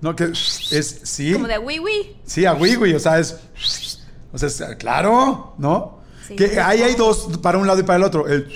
no 0.00 0.14
que 0.16 0.24
es 0.24 1.00
sí, 1.04 1.32
Como 1.32 1.46
de 1.48 1.58
oui, 1.58 1.78
oui. 1.78 2.16
sí, 2.24 2.44
a 2.46 2.52
o 2.54 2.98
sea, 2.98 3.18
es, 3.18 3.36
o 4.32 4.38
sea, 4.38 4.48
es, 4.48 4.62
claro, 4.78 5.54
¿no? 5.58 5.98
Sí, 6.26 6.36
que 6.36 6.48
sí, 6.48 6.58
ahí 6.58 6.82
hay 6.82 6.94
dos 6.94 7.38
para 7.42 7.58
un 7.58 7.66
lado 7.66 7.80
y 7.80 7.82
para 7.84 7.96
el 7.96 8.02
otro. 8.04 8.26
El 8.28 8.52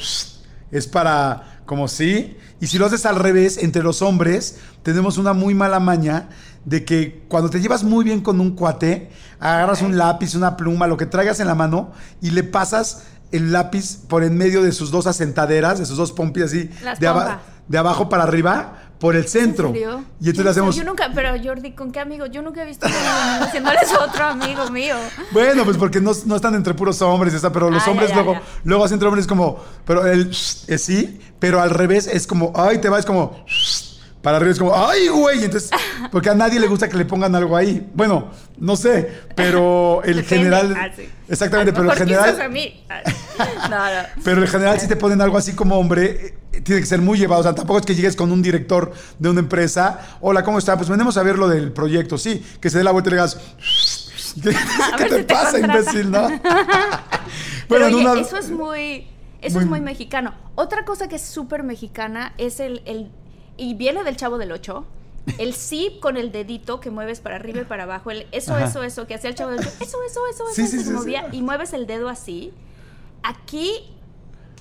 es 0.71 0.87
para 0.87 1.63
como 1.67 1.89
sí. 1.89 2.37
Y 2.61 2.67
si 2.69 2.79
lo 2.79 2.87
haces 2.87 3.07
al 3.07 3.17
revés, 3.17 3.59
entre 3.59 3.83
los 3.83 4.03
hombres, 4.03 4.59
tenemos 4.83 5.19
una 5.19 5.33
muy 5.33 5.55
mala 5.55 5.81
maña 5.81 6.29
de 6.65 6.85
que 6.85 7.25
cuando 7.29 7.51
te 7.51 7.61
llevas 7.61 7.83
muy 7.85 8.05
bien 8.05 8.21
con 8.21 8.41
un 8.41 8.55
cuate, 8.55 9.11
agarras 9.41 9.83
un 9.83 9.97
lápiz, 9.99 10.35
una 10.35 10.57
pluma, 10.57 10.87
lo 10.87 10.97
que 10.97 11.07
traigas 11.07 11.41
en 11.41 11.47
la 11.49 11.55
mano 11.55 11.93
y 12.21 12.31
le 12.31 12.45
pasas 12.45 13.05
el 13.33 13.51
lápiz 13.53 13.99
por 14.09 14.23
en 14.25 14.37
medio 14.37 14.63
de 14.63 14.73
sus 14.73 14.91
dos 14.91 15.07
asentaderas, 15.07 15.79
de 15.79 15.87
sus 15.87 15.97
dos 15.97 16.13
pompis 16.13 16.45
así, 16.45 16.71
Las 16.85 17.01
de, 17.01 17.07
aba- 17.09 17.41
de 17.67 17.79
abajo 17.79 18.09
para 18.09 18.23
arriba, 18.25 18.79
por 19.01 19.17
el 19.17 19.27
centro. 19.27 19.69
¿En 19.69 19.75
serio? 19.75 20.05
Y 20.21 20.29
entonces 20.29 20.51
hacemos... 20.53 20.77
Yo 20.77 20.85
nunca, 20.85 21.11
pero 21.13 21.31
Jordi, 21.43 21.73
¿con 21.73 21.91
qué 21.91 21.99
amigo? 21.99 22.27
Yo 22.27 22.41
nunca 22.43 22.63
he 22.63 22.67
visto 22.67 22.87
a 22.87 22.89
un 22.89 22.95
amigo 23.65 23.73
eso 23.83 24.01
a 24.01 24.05
otro 24.05 24.25
amigo 24.27 24.71
mío. 24.71 24.95
Bueno, 25.33 25.65
pues 25.65 25.77
porque 25.77 26.01
no, 26.01 26.13
no 26.27 26.37
están 26.37 26.55
entre 26.55 26.75
puros 26.75 27.03
hombres, 27.03 27.35
está, 27.35 27.51
pero 27.51 27.69
los 27.69 27.85
Ah, 27.85 27.91
hombres 27.91 28.11
ya, 28.11 28.15
luego, 28.15 28.35
ya. 28.35 28.43
luego 28.63 28.85
así 28.85 28.95
entre 28.95 29.09
hombres 29.09 29.25
es 29.25 29.29
como, 29.29 29.59
pero 29.85 30.07
el 30.07 30.31
es 30.31 30.67
sí, 30.85 31.21
pero 31.41 31.61
al 31.61 31.71
revés 31.71 32.07
es 32.07 32.29
como, 32.29 32.53
ay, 32.55 32.79
te 32.79 32.89
va, 32.91 33.01
es 33.01 33.07
como, 33.07 33.45
para 34.23 34.37
arriba 34.39 34.53
es 34.53 34.59
como, 34.59 34.75
ay, 34.75 35.09
güey, 35.09 35.45
entonces, 35.45 35.71
porque 36.13 36.31
a 36.31 36.35
nadie 36.35 36.59
le 36.61 36.69
gusta 36.69 36.89
que 36.89 36.97
le 36.97 37.05
pongan 37.05 37.35
algo 37.35 37.57
ahí. 37.57 37.87
Bueno, 37.95 38.31
no 38.59 38.77
sé, 38.77 39.11
pero 39.35 40.03
el 40.05 40.23
general, 40.25 40.75
Ah, 40.79 40.89
sí. 40.95 41.09
exactamente, 41.29 41.73
pero 41.73 41.85
el 41.85 41.91
quizás 42.07 42.29
a 42.39 42.45
general, 42.47 42.51
mí. 42.51 42.85
Ah, 43.39 43.69
No, 43.71 43.79
no. 43.79 44.23
pero 44.25 44.43
el 44.43 44.49
general 44.49 44.79
si 44.79 44.87
te 44.87 44.95
ponen 44.95 45.21
algo 45.23 45.37
así 45.39 45.55
como 45.55 45.77
hombre, 45.79 46.37
eh, 46.53 46.61
tiene 46.61 46.81
que 46.83 46.87
ser 46.87 47.01
muy 47.01 47.19
llevado, 47.19 47.41
o 47.41 47.43
sea, 47.43 47.55
tampoco 47.55 47.81
es 47.81 47.87
que 47.87 47.95
llegues 47.95 48.15
con 48.15 48.31
un 48.31 48.43
director 48.43 48.93
de 49.19 49.29
una 49.31 49.41
empresa, 49.41 50.19
hola, 50.21 50.45
¿cómo 50.45 50.59
está? 50.59 50.77
Pues 50.77 50.89
venimos 50.91 51.17
a 51.17 51.23
ver 51.23 51.39
lo 51.39 51.49
del 51.49 51.73
proyecto, 51.73 52.19
sí, 52.19 52.45
que 52.61 52.69
se 52.71 52.79
dé 52.79 52.85
la 52.85 52.91
vuelta 52.93 53.09
y 53.09 53.13
le 53.13 53.17
digas, 53.17 53.39
¿qué, 54.43 54.51
A 54.51 54.97
¿qué 54.99 55.05
ver 55.05 55.09
te 55.09 55.17
si 55.19 55.25
te 55.25 55.35
pasa, 55.35 55.51
contrata. 55.53 55.79
imbécil, 55.79 56.11
no? 56.11 56.29
Pero 57.69 57.87
oye, 57.87 57.97
una- 57.97 58.21
eso 58.21 58.37
es 58.37 58.51
muy, 58.51 59.07
eso 59.41 59.55
Muy- 59.57 59.65
es 59.65 59.71
muy 59.71 59.81
mexicano. 59.81 60.35
Otra 60.55 60.85
cosa 60.85 61.09
que 61.09 61.17
es 61.17 61.23
súper 61.23 61.63
mexicana 61.63 62.35
es 62.39 62.61
el, 62.61 62.83
el, 62.85 63.11
y 63.57 63.75
viene 63.75 64.05
del 64.05 64.17
Chavo 64.17 64.39
del 64.39 64.53
Ocho, 64.53 64.87
el 65.39 65.55
sí 65.55 65.99
con 66.01 66.17
el 66.17 66.33
dedito 66.33 66.81
que 66.81 66.91
mueves 66.91 67.21
para 67.21 67.37
arriba 67.37 67.61
y 67.61 67.65
para 67.65 67.85
abajo, 67.85 68.11
el 68.11 68.27
eso, 68.33 68.55
Ajá. 68.55 68.65
eso, 68.65 68.83
eso, 68.83 69.07
que 69.07 69.15
hacía 69.15 69.31
el 69.31 69.37
chavo 69.37 69.51
del 69.53 69.61
Ocho, 69.61 69.71
eso, 69.81 69.99
eso, 70.09 70.21
eso, 70.31 70.45
Sí, 70.53 70.63
eso, 70.63 70.71
sí, 70.73 70.79
se 70.79 70.85
sí, 70.85 70.91
movía 70.91 71.27
y 71.33 71.43
mueves 71.43 71.73
el 71.73 71.87
dedo 71.87 72.09
así. 72.09 72.53
Aquí 73.23 73.71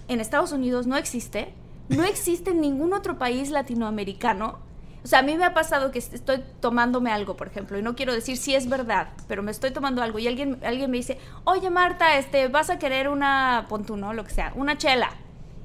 en 0.07 0.19
Estados 0.19 0.51
Unidos 0.51 0.87
no 0.87 0.97
existe, 0.97 1.53
no 1.89 2.03
existe 2.03 2.51
en 2.51 2.61
ningún 2.61 2.93
otro 2.93 3.17
país 3.17 3.49
latinoamericano. 3.49 4.59
O 5.03 5.07
sea, 5.07 5.19
a 5.19 5.21
mí 5.23 5.35
me 5.35 5.45
ha 5.45 5.53
pasado 5.55 5.89
que 5.91 5.97
est- 5.97 6.13
estoy 6.13 6.43
tomándome 6.59 7.11
algo, 7.11 7.35
por 7.35 7.47
ejemplo, 7.47 7.77
y 7.77 7.81
no 7.81 7.95
quiero 7.95 8.13
decir 8.13 8.37
si 8.37 8.53
es 8.53 8.69
verdad, 8.69 9.07
pero 9.27 9.41
me 9.41 9.49
estoy 9.49 9.71
tomando 9.71 10.03
algo 10.03 10.19
y 10.19 10.27
alguien, 10.27 10.59
alguien 10.63 10.91
me 10.91 10.97
dice, 10.97 11.17
oye 11.43 11.71
Marta, 11.71 12.17
este, 12.19 12.49
vas 12.49 12.69
a 12.69 12.77
querer 12.77 13.09
una, 13.09 13.65
pon 13.67 13.83
tú, 13.83 13.97
¿no? 13.97 14.13
Lo 14.13 14.23
que 14.23 14.29
sea, 14.29 14.53
una 14.55 14.77
chela. 14.77 15.09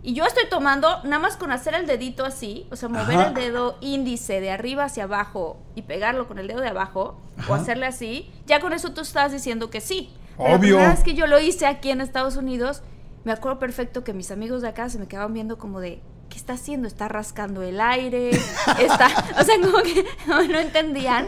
Y 0.07 0.15
yo 0.15 0.25
estoy 0.25 0.45
tomando, 0.49 1.03
nada 1.03 1.19
más 1.19 1.37
con 1.37 1.51
hacer 1.51 1.75
el 1.75 1.85
dedito 1.89 2.25
así, 2.25 2.69
o 2.71 2.77
sea, 2.77 2.89
mover 2.89 3.17
Ajá. 3.19 3.27
el 3.27 3.35
dedo 3.35 3.77
índice 3.81 4.41
de 4.41 4.53
arriba 4.53 4.85
hacia 4.85 5.03
abajo 5.03 5.57
y 5.75 5.83
pegarlo 5.83 6.29
con 6.29 6.39
el 6.39 6.47
dedo 6.47 6.61
de 6.61 6.69
abajo, 6.69 7.19
o 7.37 7.41
Ajá. 7.41 7.57
hacerle 7.57 7.87
así, 7.87 8.31
ya 8.47 8.61
con 8.61 8.73
eso 8.73 8.93
tú 8.93 9.01
estás 9.01 9.33
diciendo 9.33 9.69
que 9.69 9.81
sí. 9.81 10.15
Pero 10.37 10.49
La 10.51 10.55
Obvio. 10.55 10.77
primera 10.77 10.91
vez 10.91 11.03
que 11.03 11.15
yo 11.15 11.27
lo 11.27 11.41
hice 11.41 11.67
aquí 11.67 11.91
en 11.91 12.01
Estados 12.01 12.37
Unidos, 12.37 12.83
me 13.25 13.33
acuerdo 13.33 13.59
perfecto 13.59 14.05
que 14.05 14.13
mis 14.13 14.31
amigos 14.31 14.63
de 14.63 14.69
acá 14.69 14.89
se 14.89 15.01
me 15.01 15.09
quedaban 15.09 15.33
viendo 15.35 15.59
como 15.59 15.81
de, 15.81 16.01
¿qué 16.29 16.37
está 16.37 16.53
haciendo? 16.53 16.87
¿Está 16.87 17.09
rascando 17.09 17.63
el 17.63 17.81
aire? 17.81 18.31
Está, 18.79 19.09
o 19.41 19.43
sea, 19.43 19.57
como 19.61 19.83
que 19.83 20.05
no, 20.29 20.41
no 20.47 20.59
entendían 20.61 21.27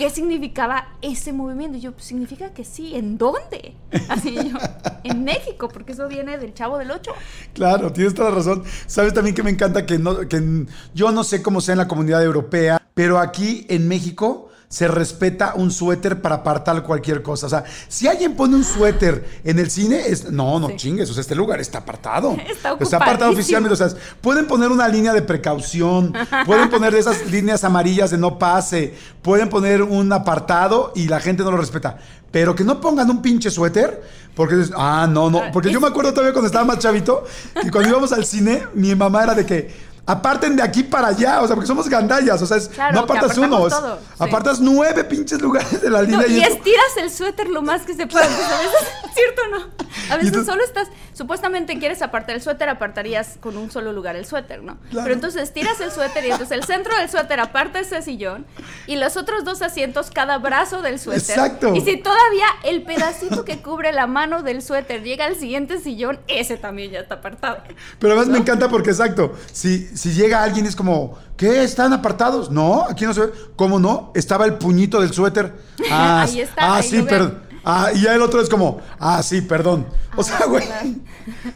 qué 0.00 0.08
significaba 0.08 0.88
ese 1.02 1.30
movimiento. 1.30 1.76
Y 1.76 1.82
yo, 1.82 1.92
pues 1.92 2.06
significa 2.06 2.54
que 2.54 2.64
sí, 2.64 2.96
¿en 2.96 3.18
dónde? 3.18 3.74
Así 4.08 4.34
yo, 4.34 4.56
en 5.04 5.24
México, 5.24 5.68
porque 5.68 5.92
eso 5.92 6.08
viene 6.08 6.38
del 6.38 6.54
Chavo 6.54 6.78
del 6.78 6.90
Ocho. 6.90 7.12
Claro, 7.52 7.92
tienes 7.92 8.14
toda 8.14 8.30
la 8.30 8.36
razón. 8.36 8.64
Sabes 8.86 9.12
también 9.12 9.36
que 9.36 9.42
me 9.42 9.50
encanta 9.50 9.84
que, 9.84 9.98
no, 9.98 10.26
que 10.26 10.64
yo 10.94 11.12
no 11.12 11.22
sé 11.22 11.42
cómo 11.42 11.60
sea 11.60 11.74
en 11.74 11.80
la 11.80 11.86
comunidad 11.86 12.24
europea, 12.24 12.80
pero 12.94 13.18
aquí 13.18 13.66
en 13.68 13.88
México 13.88 14.49
se 14.70 14.86
respeta 14.86 15.54
un 15.56 15.72
suéter 15.72 16.22
para 16.22 16.36
apartar 16.36 16.84
cualquier 16.84 17.22
cosa. 17.22 17.46
O 17.46 17.48
sea, 17.50 17.64
si 17.88 18.06
alguien 18.06 18.36
pone 18.36 18.54
un 18.54 18.62
suéter 18.62 19.40
en 19.42 19.58
el 19.58 19.68
cine, 19.68 20.06
es 20.06 20.30
no, 20.30 20.60
no 20.60 20.68
Sí. 20.68 20.76
chingues. 20.76 21.10
O 21.10 21.12
sea, 21.12 21.22
este 21.22 21.34
lugar 21.34 21.60
está 21.60 21.78
apartado. 21.78 22.36
Está 22.46 22.70
apartado 22.70 23.30
ocupadísimo. 23.30 23.32
oficialmente. 23.32 23.74
O 23.74 23.76
sea, 23.76 23.88
pueden 24.20 24.46
poner 24.46 24.70
una 24.70 24.86
línea 24.86 25.12
de 25.12 25.22
precaución, 25.22 26.14
pueden 26.46 26.70
poner 26.70 26.94
esas 26.94 27.26
líneas 27.32 27.64
amarillas 27.64 28.12
de 28.12 28.18
no 28.18 28.38
pase, 28.38 28.94
pueden 29.22 29.48
poner 29.48 29.82
un 29.82 30.12
apartado 30.12 30.92
y 30.94 31.08
la 31.08 31.18
gente 31.18 31.42
no 31.42 31.50
lo 31.50 31.56
respeta. 31.56 31.98
Pero 32.30 32.54
que 32.54 32.62
no 32.62 32.80
pongan 32.80 33.10
un 33.10 33.20
pinche 33.22 33.50
suéter, 33.50 34.00
porque 34.36 34.54
ah, 34.76 35.08
no, 35.10 35.28
no. 35.30 35.50
Porque 35.52 35.72
yo 35.72 35.80
me 35.80 35.88
acuerdo 35.88 36.12
todavía 36.12 36.32
cuando 36.32 36.46
estaba 36.46 36.64
más 36.64 36.78
chavito, 36.78 37.24
que 37.60 37.72
cuando 37.72 37.90
íbamos 37.90 38.12
al 38.12 38.24
cine, 38.24 38.62
mi 38.74 38.94
mamá 38.94 39.24
era 39.24 39.34
de 39.34 39.44
que 39.44 39.89
aparten 40.06 40.56
de 40.56 40.62
aquí 40.62 40.82
para 40.82 41.08
allá, 41.08 41.40
o 41.42 41.46
sea, 41.46 41.54
porque 41.54 41.66
somos 41.68 41.88
gandallas, 41.88 42.40
o 42.42 42.46
sea, 42.46 42.56
es- 42.56 42.68
Claro, 42.68 42.94
no 42.94 43.00
apartas 43.00 43.36
uno, 43.38 43.66
es- 43.66 43.74
sí. 43.74 43.80
apartas 44.18 44.60
nueve 44.60 45.04
pinches 45.04 45.40
lugares 45.40 45.80
de 45.82 45.90
la 45.90 46.02
No, 46.02 46.06
línea 46.08 46.26
y 46.26 46.32
y, 46.38 46.40
es- 46.42 46.48
estiras 46.48 46.96
el 46.98 47.10
suéter 47.10 47.48
lo 47.48 47.62
más 47.62 47.82
que 47.82 47.94
se 47.94 48.06
pueda. 48.06 48.24
A 48.24 48.28
veces, 48.28 48.88
¿cierto 49.14 49.42
o 49.46 49.58
no? 49.58 49.64
A 50.12 50.16
veces 50.16 50.28
entonces- 50.28 50.46
solo 50.46 50.64
estás, 50.64 50.88
supuestamente 51.12 51.78
quieres 51.78 52.02
apartar 52.02 52.34
el 52.36 52.42
suéter, 52.42 52.68
apartarías 52.68 53.36
con 53.40 53.56
un 53.56 53.70
solo 53.70 53.92
lugar 53.92 54.16
el 54.16 54.26
suéter, 54.26 54.62
¿no? 54.62 54.78
Claro. 54.90 55.04
Pero 55.04 55.14
entonces 55.14 55.42
estiras 55.42 55.80
el 55.80 55.90
suéter 55.92 56.24
y 56.24 56.30
entonces 56.30 56.56
el 56.56 56.64
centro 56.64 56.96
del 56.96 57.08
suéter 57.08 57.38
aparta 57.40 57.78
ese 57.80 58.02
sillón 58.02 58.46
y 58.86 58.96
los 58.96 59.16
otros 59.16 59.44
dos 59.44 59.62
asientos 59.62 60.10
cada 60.10 60.38
brazo 60.38 60.82
del 60.82 60.98
suéter. 60.98 61.20
Exacto. 61.38 61.74
Y 61.74 61.80
si 61.82 61.96
todavía 61.98 62.46
el 62.64 62.82
pedacito 62.82 63.44
que 63.44 63.60
cubre 63.62 63.92
la 63.92 64.06
mano 64.06 64.42
del 64.42 64.62
suéter 64.62 65.02
llega 65.02 65.26
al 65.26 65.36
siguiente 65.36 65.78
sillón, 65.78 66.18
ese 66.26 66.56
también 66.56 66.90
ya 66.90 67.00
está 67.00 67.16
apartado. 67.16 67.58
Pero 67.98 68.14
además 68.14 68.28
me 68.28 68.38
encanta 68.38 68.68
porque, 68.68 68.90
exacto, 68.90 69.34
si, 69.52 69.89
si 69.96 70.12
llega 70.12 70.42
alguien 70.42 70.66
es 70.66 70.76
como, 70.76 71.18
¿qué? 71.36 71.62
¿Están 71.62 71.92
apartados? 71.92 72.50
No, 72.50 72.84
aquí 72.88 73.04
no 73.04 73.14
se 73.14 73.20
ve. 73.22 73.32
¿Cómo 73.56 73.78
no? 73.78 74.12
Estaba 74.14 74.44
el 74.46 74.54
puñito 74.54 75.00
del 75.00 75.12
suéter. 75.12 75.52
Ah, 75.90 76.22
Ahí 76.22 76.40
está, 76.40 76.54
Ah, 76.58 76.76
ahí 76.76 76.82
sí, 76.88 77.02
perdón. 77.02 77.38
Ah, 77.64 77.90
y 77.94 78.02
ya 78.02 78.14
el 78.14 78.22
otro 78.22 78.40
es 78.40 78.48
como, 78.48 78.80
ah, 78.98 79.22
sí, 79.22 79.40
perdón. 79.40 79.86
O 80.16 80.22
sea, 80.22 80.46
güey, 80.46 80.64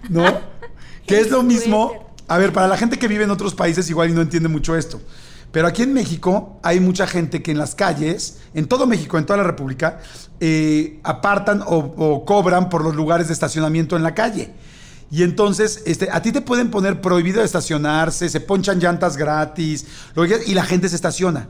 ¿no? 0.09 0.25
Que 1.07 1.21
es 1.21 1.31
lo 1.31 1.43
mismo. 1.43 2.13
A 2.29 2.39
ver, 2.39 2.53
para 2.53 2.67
la 2.67 2.79
gente 2.79 2.99
que 2.99 3.07
vive 3.09 3.25
en 3.25 3.31
otros 3.31 3.55
países 3.55 3.91
igual 3.91 4.09
y 4.09 4.13
no 4.15 4.23
entiende 4.23 4.49
mucho 4.49 4.75
esto. 4.77 5.01
Pero 5.53 5.69
aquí 5.69 5.83
en 5.83 5.93
México 5.93 6.59
hay 6.63 6.81
mucha 6.81 7.07
gente 7.07 7.43
que 7.43 7.51
en 7.51 7.59
las 7.59 7.75
calles, 7.75 8.39
en 8.55 8.67
todo 8.67 8.87
México, 8.87 9.19
en 9.19 9.27
toda 9.27 9.37
la 9.37 9.45
República, 9.45 10.01
eh, 10.41 10.99
apartan 11.05 11.63
o, 11.63 11.77
o 11.77 12.25
cobran 12.25 12.71
por 12.71 12.83
los 12.83 12.95
lugares 12.95 13.29
de 13.29 13.35
estacionamiento 13.35 13.97
en 13.97 14.03
la 14.03 14.15
calle. 14.15 14.53
Y 15.15 15.23
entonces, 15.23 15.81
este, 15.87 16.09
a 16.11 16.21
ti 16.23 16.33
te 16.33 16.41
pueden 16.41 16.73
poner 16.73 17.01
prohibido 17.01 17.39
de 17.39 17.45
estacionarse, 17.47 18.29
se 18.29 18.41
ponchan 18.41 18.81
llantas 18.81 19.17
gratis, 19.17 19.87
y 20.45 20.55
la 20.55 20.65
gente 20.65 20.89
se 20.89 20.97
estaciona. 20.97 21.47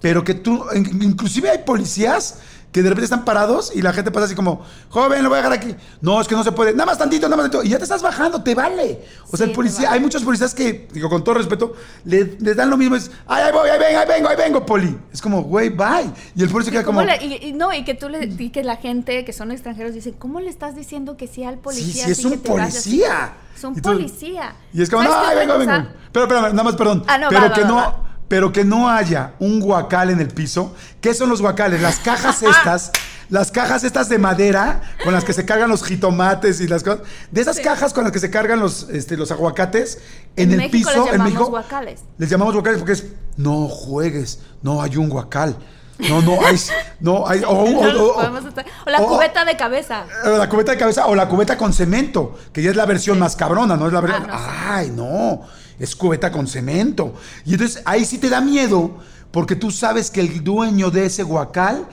Pero 0.00 0.24
que 0.24 0.34
tú, 0.34 0.64
in- 0.74 1.00
inclusive 1.00 1.48
hay 1.50 1.58
policías 1.58 2.38
que 2.72 2.82
de 2.82 2.90
repente 2.90 3.04
están 3.04 3.24
parados 3.24 3.72
y 3.74 3.80
la 3.80 3.92
gente 3.94 4.10
pasa 4.10 4.26
así 4.26 4.34
como, 4.34 4.62
joven, 4.90 5.22
lo 5.22 5.30
voy 5.30 5.38
a 5.38 5.42
dejar 5.42 5.52
aquí. 5.54 5.74
No, 6.02 6.20
es 6.20 6.28
que 6.28 6.34
no 6.34 6.44
se 6.44 6.52
puede. 6.52 6.72
Nada 6.72 6.84
más 6.86 6.98
tantito, 6.98 7.26
nada 7.26 7.36
más 7.42 7.50
tantito. 7.50 7.64
Y 7.64 7.70
ya 7.70 7.78
te 7.78 7.84
estás 7.84 8.02
bajando, 8.02 8.42
te 8.42 8.54
vale. 8.54 9.02
O 9.30 9.36
sea, 9.36 9.46
Sí, 9.46 9.50
el 9.50 9.56
policía, 9.56 9.84
vale. 9.88 9.94
hay 9.94 10.00
muchos 10.00 10.22
policías 10.22 10.54
que, 10.54 10.86
digo, 10.92 11.08
con 11.08 11.24
todo 11.24 11.36
respeto, 11.36 11.72
le, 12.04 12.36
les 12.38 12.54
dan 12.54 12.68
lo 12.68 12.76
mismo. 12.76 12.96
Es, 12.96 13.10
ay, 13.26 13.44
ahí 13.44 13.52
voy, 13.52 13.70
ahí 13.70 13.78
vengo, 13.78 13.98
ahí 14.00 14.06
vengo, 14.08 14.28
ahí 14.28 14.36
vengo, 14.36 14.66
poli. 14.66 14.98
Es 15.12 15.22
como, 15.22 15.42
güey, 15.44 15.70
bye. 15.70 16.10
Y 16.34 16.42
el 16.42 16.50
policía 16.50 16.70
queda 16.72 16.84
¿Cómo 16.84 17.00
como, 17.00 17.10
le- 17.10 17.24
y, 17.24 17.48
y 17.48 17.52
no, 17.54 17.72
y 17.72 17.82
que 17.84 17.94
tú 17.94 18.10
le 18.10 18.26
y 18.26 18.50
que 18.50 18.62
la 18.62 18.76
gente 18.76 19.24
que 19.24 19.32
son 19.32 19.52
extranjeros 19.52 19.94
dice, 19.94 20.12
¿cómo 20.18 20.40
le 20.40 20.50
estás 20.50 20.76
diciendo 20.76 21.16
que 21.16 21.28
sí 21.28 21.44
al 21.44 21.54
sí, 21.54 21.60
policía? 21.62 22.04
sí, 22.04 22.10
es 22.10 22.18
así 22.18 22.26
un 22.26 22.32
que 22.32 22.38
te 22.38 22.48
vayas?" 22.50 22.72
policía. 22.74 23.32
Es 23.56 23.64
un 23.64 23.78
Y 23.78 23.80
policía. 23.80 24.54
Y 24.74 24.82
es 24.82 24.90
como, 24.90 25.02
no, 25.04 25.10
¿Sabes 25.12 25.28
qué 25.30 25.32
ahí 25.40 25.46
vengo, 25.46 25.58
vengo. 25.58 25.88
Pero, 26.12 26.24
espérame, 26.26 26.50
nada 26.52 26.62
más, 26.62 26.76
perdón. 26.76 27.04
Ah, 27.06 27.16
no, 27.16 27.28
pero 27.30 27.40
va, 27.40 27.52
que 27.54 27.62
va, 27.62 27.68
no, 27.68 27.76
va. 27.76 28.02
Pero 28.28 28.52
que 28.52 28.64
no 28.64 28.88
haya 28.90 29.34
un 29.38 29.60
guacal 29.60 30.10
en 30.10 30.20
el 30.20 30.28
piso. 30.28 30.74
¿Qué 31.00 31.14
son 31.14 31.28
los 31.28 31.40
guacales? 31.40 31.80
Las 31.80 31.98
cajas 32.00 32.42
estas, 32.42 32.90
las 33.28 33.50
cajas 33.50 33.84
estas 33.84 34.08
de 34.08 34.18
madera 34.18 34.82
con 35.04 35.12
las 35.12 35.24
que 35.24 35.32
se 35.32 35.44
cargan 35.44 35.70
los 35.70 35.84
jitomates 35.84 36.60
y 36.60 36.68
las 36.68 36.82
cosas. 36.82 37.00
De 37.30 37.40
esas 37.40 37.60
cajas 37.60 37.92
con 37.92 38.04
las 38.04 38.12
que 38.12 38.18
se 38.18 38.30
cargan 38.30 38.60
los, 38.60 38.88
este, 38.90 39.16
los 39.16 39.30
aguacates 39.30 39.98
en, 40.36 40.52
En 40.52 40.52
el 40.52 40.70
México 40.70 40.90
piso, 40.90 40.90
les 40.90 40.98
en 40.98 41.12
llamamos 41.12 41.24
México. 41.24 41.50
guacales. 41.50 42.00
Les 42.18 42.30
llamamos 42.30 42.54
guacales 42.54 42.78
porque 42.78 42.92
es, 42.92 43.06
no 43.36 43.68
juegues, 43.68 44.40
no 44.62 44.82
hay 44.82 44.96
un 44.96 45.08
guacal. 45.08 45.56
No, 45.98 46.20
no 46.20 46.44
hay, 46.44 46.58
no 47.00 47.26
hay, 47.26 47.42
o, 47.46 47.64
la 48.86 48.98
cubeta 48.98 49.46
de 49.46 49.56
cabeza. 49.56 50.04
La 50.26 50.46
cubeta 50.46 50.72
de 50.72 50.78
cabeza 50.78 51.06
o 51.06 51.14
la 51.14 51.26
cubeta 51.26 51.56
con 51.56 51.72
cemento, 51.72 52.38
que 52.52 52.62
ya 52.62 52.68
es 52.68 52.76
la 52.76 52.84
versión 52.84 53.18
más 53.18 53.34
cabrona, 53.34 53.78
¿no? 53.78 53.86
Es 53.86 53.94
la 53.94 54.02
versión. 54.02 54.26
Ah, 54.30 54.36
no. 54.36 54.72
Ay, 54.74 54.90
no, 54.94 55.42
es 55.78 55.94
cubeta 55.96 56.30
con 56.30 56.46
cemento. 56.46 57.14
Y 57.44 57.52
entonces 57.54 57.82
ahí 57.84 58.04
sí 58.04 58.18
te 58.18 58.28
da 58.28 58.40
miedo, 58.40 58.98
porque 59.30 59.56
tú 59.56 59.70
sabes 59.70 60.10
que 60.10 60.20
el 60.20 60.42
dueño 60.42 60.90
de 60.90 61.06
ese 61.06 61.22
guacal 61.22 61.86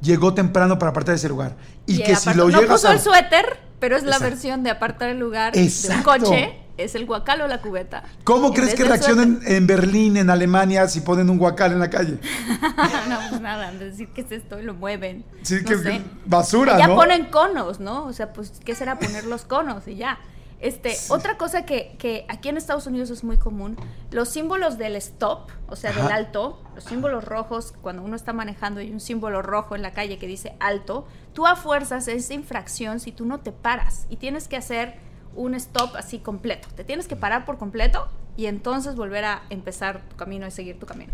llegó 0.00 0.34
temprano 0.34 0.78
para 0.78 0.90
apartar 0.90 1.14
ese 1.14 1.28
lugar. 1.28 1.56
Y, 1.86 2.02
que 2.02 2.16
si 2.16 2.34
lo 2.34 2.48
no 2.48 2.60
llegas 2.60 2.80
puso 2.80 2.88
a. 2.88 2.92
el 2.92 3.00
suéter, 3.00 3.58
pero 3.80 3.96
es 3.96 4.02
la 4.02 4.16
Exacto. 4.16 4.30
versión 4.30 4.62
de 4.62 4.70
apartar 4.70 5.08
el 5.10 5.18
lugar 5.18 5.52
de 5.54 5.62
Exacto. 5.64 5.96
un 6.12 6.20
coche. 6.20 6.58
Es 6.76 6.94
el 6.94 7.06
guacal 7.06 7.40
o 7.40 7.48
la 7.48 7.60
cubeta. 7.60 8.04
¿Cómo 8.22 8.48
En 8.48 8.52
crees 8.52 8.74
que 8.76 8.84
reaccionen 8.84 9.40
en 9.44 9.66
Berlín, 9.66 10.16
en 10.16 10.30
Alemania, 10.30 10.86
si 10.86 11.00
ponen 11.00 11.28
un 11.28 11.36
guacal 11.36 11.72
en 11.72 11.80
la 11.80 11.90
calle? 11.90 12.18
no, 13.08 13.18
pues 13.30 13.40
nada, 13.40 13.72
de 13.72 13.86
decir 13.90 14.08
que 14.14 14.20
es 14.20 14.30
esto 14.30 14.60
y 14.60 14.62
lo 14.62 14.74
mueven. 14.74 15.24
Sí, 15.42 15.56
No 15.62 15.68
que, 15.68 15.76
sé. 15.78 16.00
basura, 16.24 16.78
ya 16.78 16.86
¿no? 16.86 16.94
ponen 16.94 17.24
conos, 17.30 17.80
¿no? 17.80 18.04
O 18.04 18.12
sea, 18.12 18.32
pues, 18.32 18.52
¿qué 18.64 18.76
será 18.76 18.96
poner 18.96 19.24
los 19.24 19.44
conos 19.44 19.88
y 19.88 19.96
ya? 19.96 20.20
Este, 20.60 20.96
otra 21.08 21.38
cosa 21.38 21.64
que, 21.64 21.94
que 21.98 22.26
aquí 22.28 22.48
en 22.48 22.56
Estados 22.56 22.86
Unidos 22.86 23.10
es 23.10 23.22
muy 23.22 23.36
común, 23.36 23.76
los 24.10 24.28
símbolos 24.28 24.76
del 24.76 24.96
stop, 24.96 25.50
o 25.68 25.76
sea, 25.76 25.92
del 25.92 26.10
alto, 26.10 26.60
los 26.74 26.82
símbolos 26.82 27.24
rojos, 27.24 27.74
cuando 27.80 28.02
uno 28.02 28.16
está 28.16 28.32
manejando 28.32 28.80
y 28.80 28.86
hay 28.86 28.92
un 28.92 28.98
símbolo 29.00 29.40
rojo 29.40 29.76
en 29.76 29.82
la 29.82 29.92
calle 29.92 30.18
que 30.18 30.26
dice 30.26 30.56
alto, 30.58 31.06
tú 31.32 31.46
a 31.46 31.54
fuerzas 31.54 32.08
es 32.08 32.30
infracción 32.32 32.98
si 32.98 33.12
tú 33.12 33.24
no 33.24 33.38
te 33.38 33.52
paras 33.52 34.06
y 34.10 34.16
tienes 34.16 34.48
que 34.48 34.56
hacer 34.56 34.96
un 35.36 35.54
stop 35.54 35.94
así 35.94 36.18
completo. 36.18 36.68
Te 36.74 36.82
tienes 36.82 37.06
que 37.06 37.14
parar 37.14 37.44
por 37.44 37.58
completo 37.58 38.08
y 38.36 38.46
entonces 38.46 38.96
volver 38.96 39.24
a 39.24 39.42
empezar 39.50 40.02
tu 40.08 40.16
camino 40.16 40.46
y 40.46 40.50
seguir 40.50 40.78
tu 40.78 40.86
camino. 40.86 41.12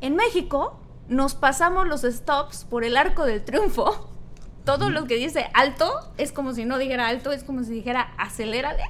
En 0.00 0.16
México 0.16 0.76
nos 1.08 1.34
pasamos 1.34 1.86
los 1.86 2.02
stops 2.02 2.64
por 2.64 2.84
el 2.84 2.96
arco 2.96 3.24
del 3.24 3.44
triunfo. 3.44 4.11
Todo 4.64 4.90
lo 4.90 5.06
que 5.06 5.16
dice 5.16 5.50
alto 5.54 5.90
es 6.18 6.30
como 6.32 6.52
si 6.54 6.64
no 6.64 6.78
dijera 6.78 7.08
alto, 7.08 7.32
es 7.32 7.42
como 7.44 7.64
si 7.64 7.70
dijera 7.70 8.12
acelérale. 8.18 8.84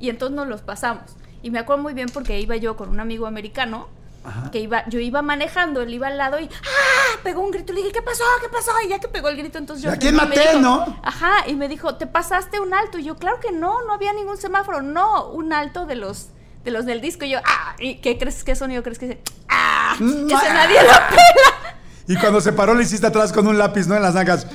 Y 0.00 0.08
entonces 0.10 0.34
nos 0.36 0.46
los 0.48 0.62
pasamos. 0.62 1.16
Y 1.42 1.50
me 1.50 1.58
acuerdo 1.58 1.82
muy 1.82 1.94
bien 1.94 2.08
porque 2.12 2.40
iba 2.40 2.56
yo 2.56 2.76
con 2.76 2.88
un 2.88 3.00
amigo 3.00 3.26
americano 3.26 3.88
Ajá. 4.24 4.50
que 4.50 4.58
iba, 4.58 4.84
yo 4.88 4.98
iba 4.98 5.22
manejando, 5.22 5.82
él 5.82 5.94
iba 5.94 6.08
al 6.08 6.18
lado 6.18 6.40
y 6.40 6.44
¡ah! 6.46 7.18
pegó 7.22 7.42
un 7.42 7.50
grito. 7.50 7.72
Le 7.72 7.80
dije, 7.80 7.92
¿qué 7.92 8.02
pasó? 8.02 8.24
¿Qué 8.42 8.48
pasó? 8.48 8.72
Y 8.84 8.88
ya 8.88 8.98
que 8.98 9.08
pegó 9.08 9.28
el 9.28 9.36
grito, 9.36 9.58
entonces 9.58 9.84
yo. 9.84 9.90
¿A 9.92 9.96
quién 9.96 10.16
maté, 10.16 10.40
dijo- 10.40 10.58
no? 10.60 10.98
Ajá, 11.02 11.46
y 11.46 11.54
me 11.54 11.68
dijo, 11.68 11.94
¿te 11.96 12.06
pasaste 12.06 12.58
un 12.58 12.74
alto? 12.74 12.98
Y 12.98 13.04
yo, 13.04 13.16
claro 13.16 13.38
que 13.40 13.52
no, 13.52 13.82
no 13.84 13.92
había 13.92 14.12
ningún 14.14 14.36
semáforo, 14.38 14.82
no, 14.82 15.28
un 15.28 15.52
alto 15.52 15.86
de 15.86 15.94
los 15.96 16.28
de 16.64 16.72
los 16.72 16.84
del 16.84 17.00
disco. 17.00 17.24
Y 17.24 17.30
yo, 17.30 17.38
¡ah! 17.44 17.76
¿Y 17.78 17.96
qué 18.00 18.18
crees 18.18 18.42
qué 18.42 18.56
sonido 18.56 18.82
crees 18.82 18.98
que 18.98 19.06
dice? 19.06 19.20
¡ah! 19.48 19.94
Mm, 20.00 20.26
Ese 20.30 20.52
nadie 20.52 20.82
lo 20.82 20.88
pela. 20.88 21.65
Y 22.08 22.16
cuando 22.16 22.40
se 22.40 22.52
paró 22.52 22.74
le 22.74 22.82
hiciste 22.84 23.06
atrás 23.06 23.32
con 23.32 23.46
un 23.46 23.58
lápiz, 23.58 23.86
¿no? 23.86 23.96
En 23.96 24.02
las 24.02 24.14
nalgas. 24.14 24.46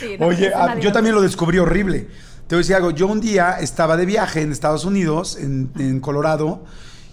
Sí, 0.00 0.16
no, 0.18 0.26
Oye, 0.26 0.52
ah, 0.54 0.76
yo 0.78 0.92
también 0.92 1.14
lo 1.14 1.22
descubrí 1.22 1.58
horrible. 1.58 2.08
Te 2.46 2.54
voy 2.54 2.60
a 2.60 2.62
decir 2.62 2.76
algo. 2.76 2.90
Yo 2.90 3.06
un 3.06 3.20
día 3.20 3.58
estaba 3.60 3.96
de 3.96 4.06
viaje 4.06 4.40
en 4.42 4.52
Estados 4.52 4.84
Unidos, 4.84 5.36
en, 5.36 5.70
en 5.78 6.00
Colorado, 6.00 6.64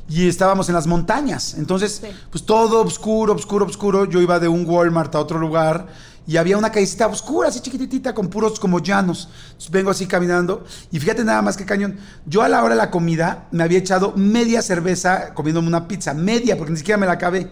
y 0.08 0.28
estábamos 0.28 0.70
en 0.70 0.76
las 0.76 0.88
montañas. 0.88 1.56
Entonces, 1.56 2.02
Sí. 2.04 2.08
pues 2.30 2.46
todo 2.46 2.82
oscuro, 2.84 3.34
oscuro, 3.34 3.66
oscuro. 3.66 4.06
Yo 4.06 4.22
iba 4.22 4.40
de 4.40 4.48
un 4.48 4.66
Walmart 4.68 5.14
a 5.16 5.20
otro 5.20 5.40
lugar 5.40 5.88
y 6.28 6.38
había 6.38 6.58
una 6.58 6.72
callecita 6.72 7.08
oscura, 7.08 7.50
así 7.50 7.60
chiquitita, 7.60 8.14
con 8.14 8.30
puros 8.30 8.60
como 8.60 8.80
llanos. 8.80 9.30
Entonces 9.48 9.72
vengo 9.72 9.92
así 9.92 10.08
caminando 10.08 10.66
y 10.92 11.00
fíjate 11.00 11.24
nada 11.24 11.42
más 11.42 11.56
que 11.56 11.66
cañón. 11.66 11.98
Yo 12.26 12.42
a 12.42 12.50
la 12.50 12.64
hora 12.64 12.76
de 12.76 12.82
la 12.82 12.90
comida 12.90 13.48
me 13.52 13.64
había 13.64 13.78
echado 13.78 14.14
media 14.16 14.62
cerveza 14.62 15.34
comiéndome 15.34 15.68
una 15.68 15.88
pizza, 15.88 16.14
media, 16.14 16.58
porque 16.58 16.72
ni 16.72 16.78
siquiera 16.78 16.98
me 16.98 17.06
la 17.06 17.14
acabé. 17.14 17.52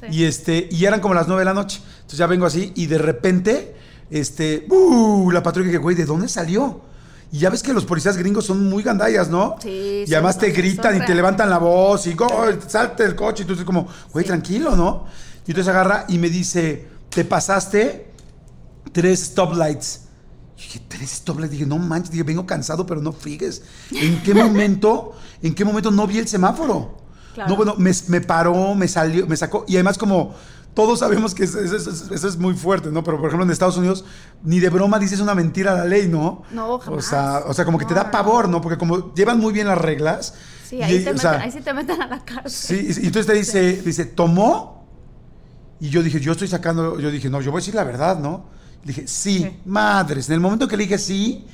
Sí. 0.00 0.06
Y 0.10 0.24
este, 0.24 0.68
y 0.70 0.84
eran 0.84 1.00
como 1.00 1.14
las 1.14 1.26
nueve 1.26 1.42
de 1.42 1.46
la 1.46 1.54
noche. 1.54 1.80
Entonces 1.96 2.18
ya 2.18 2.26
vengo 2.26 2.46
así 2.46 2.72
y 2.74 2.86
de 2.86 2.98
repente, 2.98 3.76
este, 4.10 4.66
¡uh! 4.70 5.30
la 5.30 5.42
patrulla 5.42 5.70
que, 5.70 5.78
güey, 5.78 5.94
¿de 5.94 6.06
dónde 6.06 6.28
salió? 6.28 6.80
Y 7.30 7.40
ya 7.40 7.50
ves 7.50 7.62
que 7.62 7.72
los 7.72 7.84
policías 7.84 8.16
gringos 8.16 8.46
son 8.46 8.68
muy 8.68 8.82
gandallas, 8.82 9.28
¿no? 9.28 9.56
Sí, 9.60 10.04
Y 10.06 10.14
además 10.14 10.38
te 10.38 10.50
gritan 10.50 10.96
y 10.96 11.04
te 11.04 11.14
levantan 11.16 11.50
la 11.50 11.58
voz 11.58 12.06
y 12.06 12.16
salte 12.68 13.02
del 13.02 13.16
coche. 13.16 13.42
Y 13.42 13.46
tú 13.46 13.54
dices 13.54 13.66
como, 13.66 13.88
güey, 14.12 14.24
tranquilo, 14.24 14.76
¿no? 14.76 15.06
Y 15.44 15.50
entonces 15.50 15.68
agarra 15.68 16.04
y 16.08 16.18
me 16.18 16.30
dice, 16.30 16.86
te 17.08 17.24
pasaste 17.24 18.13
tres 18.94 19.20
stoplights. 19.26 20.00
Y 20.56 20.62
dije, 20.62 20.80
tres 20.88 21.10
stoplights. 21.10 21.50
Dije, 21.52 21.66
no 21.66 21.76
manches, 21.78 22.12
dije, 22.12 22.22
vengo 22.22 22.46
cansado, 22.46 22.86
pero 22.86 23.02
no 23.02 23.12
frigues. 23.12 23.60
¿En 23.90 24.22
qué 24.22 24.32
momento, 24.42 25.12
en 25.42 25.54
qué 25.54 25.64
momento 25.66 25.90
no 25.90 26.06
vi 26.06 26.16
el 26.18 26.28
semáforo? 26.28 26.96
Claro. 27.34 27.50
No, 27.50 27.56
bueno, 27.56 27.74
me, 27.76 27.90
me 28.08 28.20
paró, 28.22 28.74
me 28.74 28.88
salió, 28.88 29.26
me 29.26 29.36
sacó. 29.36 29.64
Y 29.68 29.74
además 29.74 29.98
como 29.98 30.34
todos 30.72 31.00
sabemos 31.00 31.34
que 31.34 31.44
eso, 31.44 31.58
eso- 31.60 31.76
eso- 31.76 32.14
eso 32.14 32.28
es 32.28 32.36
muy 32.36 32.54
fuerte, 32.54 32.90
¿no? 32.90 33.02
Pero 33.04 33.18
por 33.18 33.26
ejemplo 33.26 33.44
en 33.44 33.50
Estados 33.50 33.76
Unidos 33.76 34.04
ni 34.44 34.58
de 34.60 34.70
broma 34.70 34.98
dices 35.00 35.18
una 35.20 35.34
mentira 35.34 35.72
a 35.72 35.74
la 35.78 35.84
ley, 35.84 36.06
¿no? 36.08 36.42
No, 36.52 36.74
O 36.74 36.78
jamás. 36.78 37.04
sea, 37.04 37.42
o 37.46 37.52
sea 37.54 37.64
como 37.64 37.76
que 37.78 37.84
te 37.84 37.94
da 37.94 38.10
pavor, 38.10 38.48
¿no? 38.48 38.60
Porque 38.60 38.78
como 38.78 39.12
llevan 39.14 39.38
muy 39.40 39.52
bien 39.52 39.66
las 39.66 39.78
reglas. 39.78 40.34
Sí, 40.68 40.76
y- 40.76 40.82
ahí, 40.82 40.94
o 40.94 40.98
te 40.98 41.04
meten, 41.06 41.18
sea, 41.18 41.32
ahí 41.40 41.50
sí 41.52 41.60
te 41.60 41.74
meten 41.74 42.00
a 42.00 42.06
la 42.06 42.24
cárcel. 42.24 42.50
Sí, 42.52 43.00
y 43.00 43.04
y 43.04 43.06
entonces 43.08 43.26
te 43.26 43.34
dice, 43.34 43.82
dice, 43.82 44.04
¿tomó? 44.06 44.86
Y 45.80 45.90
yo 45.90 46.02
dije, 46.02 46.20
yo 46.20 46.32
estoy 46.32 46.48
sacando, 46.48 46.98
yo 47.00 47.10
dije, 47.10 47.28
no, 47.28 47.40
yo 47.40 47.50
voy 47.50 47.58
a 47.58 47.62
decir 47.62 47.74
la 47.74 47.84
verdad, 47.84 48.18
¿no? 48.18 48.46
Dije, 48.84 49.06
sí, 49.06 49.38
Sí. 49.38 49.50
madres. 49.64 50.28
En 50.28 50.34
el 50.34 50.40
momento 50.40 50.68
que 50.68 50.76
le 50.76 50.82
dije 50.84 50.98
sí, 50.98 51.44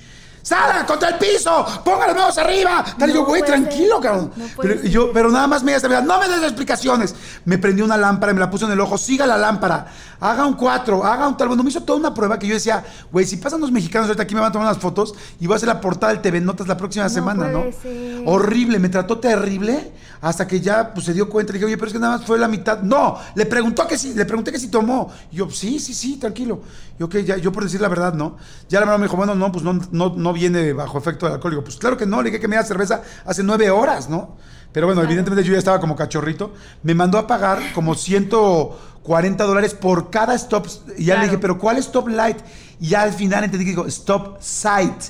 ¡Sala 0.42 0.84
contra 0.86 1.10
el 1.10 1.18
piso! 1.18 1.64
¡Ponga 1.84 2.06
las 2.06 2.16
manos 2.16 2.38
arriba! 2.38 2.84
Tal, 2.98 3.10
y 3.10 3.12
yo, 3.12 3.20
No 3.20 3.26
güey, 3.26 3.42
tranquilo, 3.42 4.00
cabrón. 4.00 4.32
No 4.36 4.44
pero, 4.60 4.82
yo, 4.82 5.12
pero 5.12 5.30
nada 5.30 5.46
más 5.46 5.62
me 5.62 5.74
dice, 5.74 5.88
no 5.88 6.18
me 6.18 6.28
des 6.28 6.42
explicaciones. 6.42 7.14
Me 7.44 7.58
prendió 7.58 7.84
una 7.84 7.96
lámpara, 7.96 8.32
me 8.32 8.40
la 8.40 8.50
puso 8.50 8.66
en 8.66 8.72
el 8.72 8.80
ojo, 8.80 8.96
siga 8.96 9.26
la 9.26 9.36
lámpara, 9.36 9.86
haga 10.18 10.46
un 10.46 10.54
cuatro, 10.54 11.04
haga 11.04 11.28
un 11.28 11.36
tal. 11.36 11.48
Bueno, 11.48 11.62
me 11.62 11.70
hizo 11.70 11.82
toda 11.82 11.98
una 11.98 12.14
prueba 12.14 12.38
que 12.38 12.46
yo 12.46 12.54
decía, 12.54 12.84
güey, 13.12 13.26
si 13.26 13.36
pasan 13.36 13.60
los 13.60 13.70
mexicanos 13.70 14.08
ahorita 14.08 14.22
aquí 14.22 14.34
me 14.34 14.40
van 14.40 14.50
a 14.50 14.52
tomar 14.52 14.68
unas 14.68 14.78
fotos 14.78 15.14
y 15.38 15.46
voy 15.46 15.54
a 15.54 15.56
hacer 15.56 15.68
la 15.68 15.80
portada 15.80 16.12
del 16.12 16.22
TV 16.22 16.40
Notas 16.40 16.66
la 16.68 16.76
próxima 16.76 17.04
No 17.04 17.10
semana, 17.10 17.48
¿no? 17.48 17.64
ser. 17.82 18.22
Horrible, 18.26 18.78
me 18.78 18.88
trató 18.88 19.18
terrible 19.18 19.92
hasta 20.20 20.46
que 20.46 20.60
ya 20.60 20.92
pues, 20.92 21.06
se 21.06 21.14
dio 21.14 21.28
cuenta. 21.28 21.52
Le 21.52 21.58
dije, 21.58 21.66
oye, 21.66 21.76
pero 21.76 21.86
es 21.88 21.92
que 21.92 21.98
nada 21.98 22.18
más 22.18 22.26
fue 22.26 22.38
la 22.38 22.48
mitad. 22.48 22.80
No, 22.82 23.18
le 23.34 23.46
preguntó 23.46 23.86
que 23.86 23.96
sí, 23.96 24.14
le 24.14 24.24
pregunté 24.24 24.52
que 24.52 24.58
si 24.58 24.68
tomó. 24.68 25.10
Y 25.30 25.36
yo, 25.36 25.50
sí, 25.50 25.78
sí, 25.78 25.94
sí, 25.94 26.16
tranquilo. 26.16 26.60
Y 26.98 27.02
ok, 27.02 27.16
ya, 27.18 27.36
yo 27.36 27.52
por 27.52 27.64
decir 27.64 27.80
la 27.80 27.88
verdad, 27.88 28.12
¿no? 28.12 28.36
Ya 28.68 28.80
la 28.80 28.86
verdad 28.86 28.98
me 28.98 29.06
dijo, 29.06 29.16
bueno, 29.16 29.34
no, 29.34 29.50
pues 29.50 29.64
no, 29.64 29.80
no, 29.90 30.14
no 30.16 30.29
viene 30.32 30.72
bajo 30.72 30.98
efecto 30.98 31.26
del 31.26 31.34
alcohol. 31.34 31.52
Digo, 31.52 31.64
pues 31.64 31.76
claro 31.76 31.96
que 31.96 32.06
no, 32.06 32.22
le 32.22 32.30
dije 32.30 32.40
que 32.40 32.48
me 32.48 32.56
diera 32.56 32.66
cerveza 32.66 33.02
hace 33.24 33.42
nueve 33.42 33.70
horas, 33.70 34.08
¿no? 34.08 34.36
Pero 34.72 34.86
bueno, 34.86 35.02
evidentemente 35.02 35.42
yo 35.44 35.52
ya 35.52 35.58
estaba 35.58 35.80
como 35.80 35.96
cachorrito. 35.96 36.54
Me 36.84 36.94
mandó 36.94 37.18
a 37.18 37.26
pagar 37.26 37.72
como 37.74 37.94
140 37.96 39.44
dólares 39.44 39.74
por 39.74 40.10
cada 40.10 40.34
stop. 40.34 40.66
Y 40.96 41.06
ya 41.06 41.16
le 41.16 41.24
dije, 41.24 41.38
pero 41.38 41.58
¿cuál 41.58 41.76
stop 41.78 42.08
light? 42.08 42.38
Y 42.80 42.88
ya 42.88 43.02
al 43.02 43.12
final 43.12 43.44
entendí 43.44 43.64
que 43.64 43.70
dijo, 43.72 43.86
stop 43.86 44.38
sight. 44.40 45.02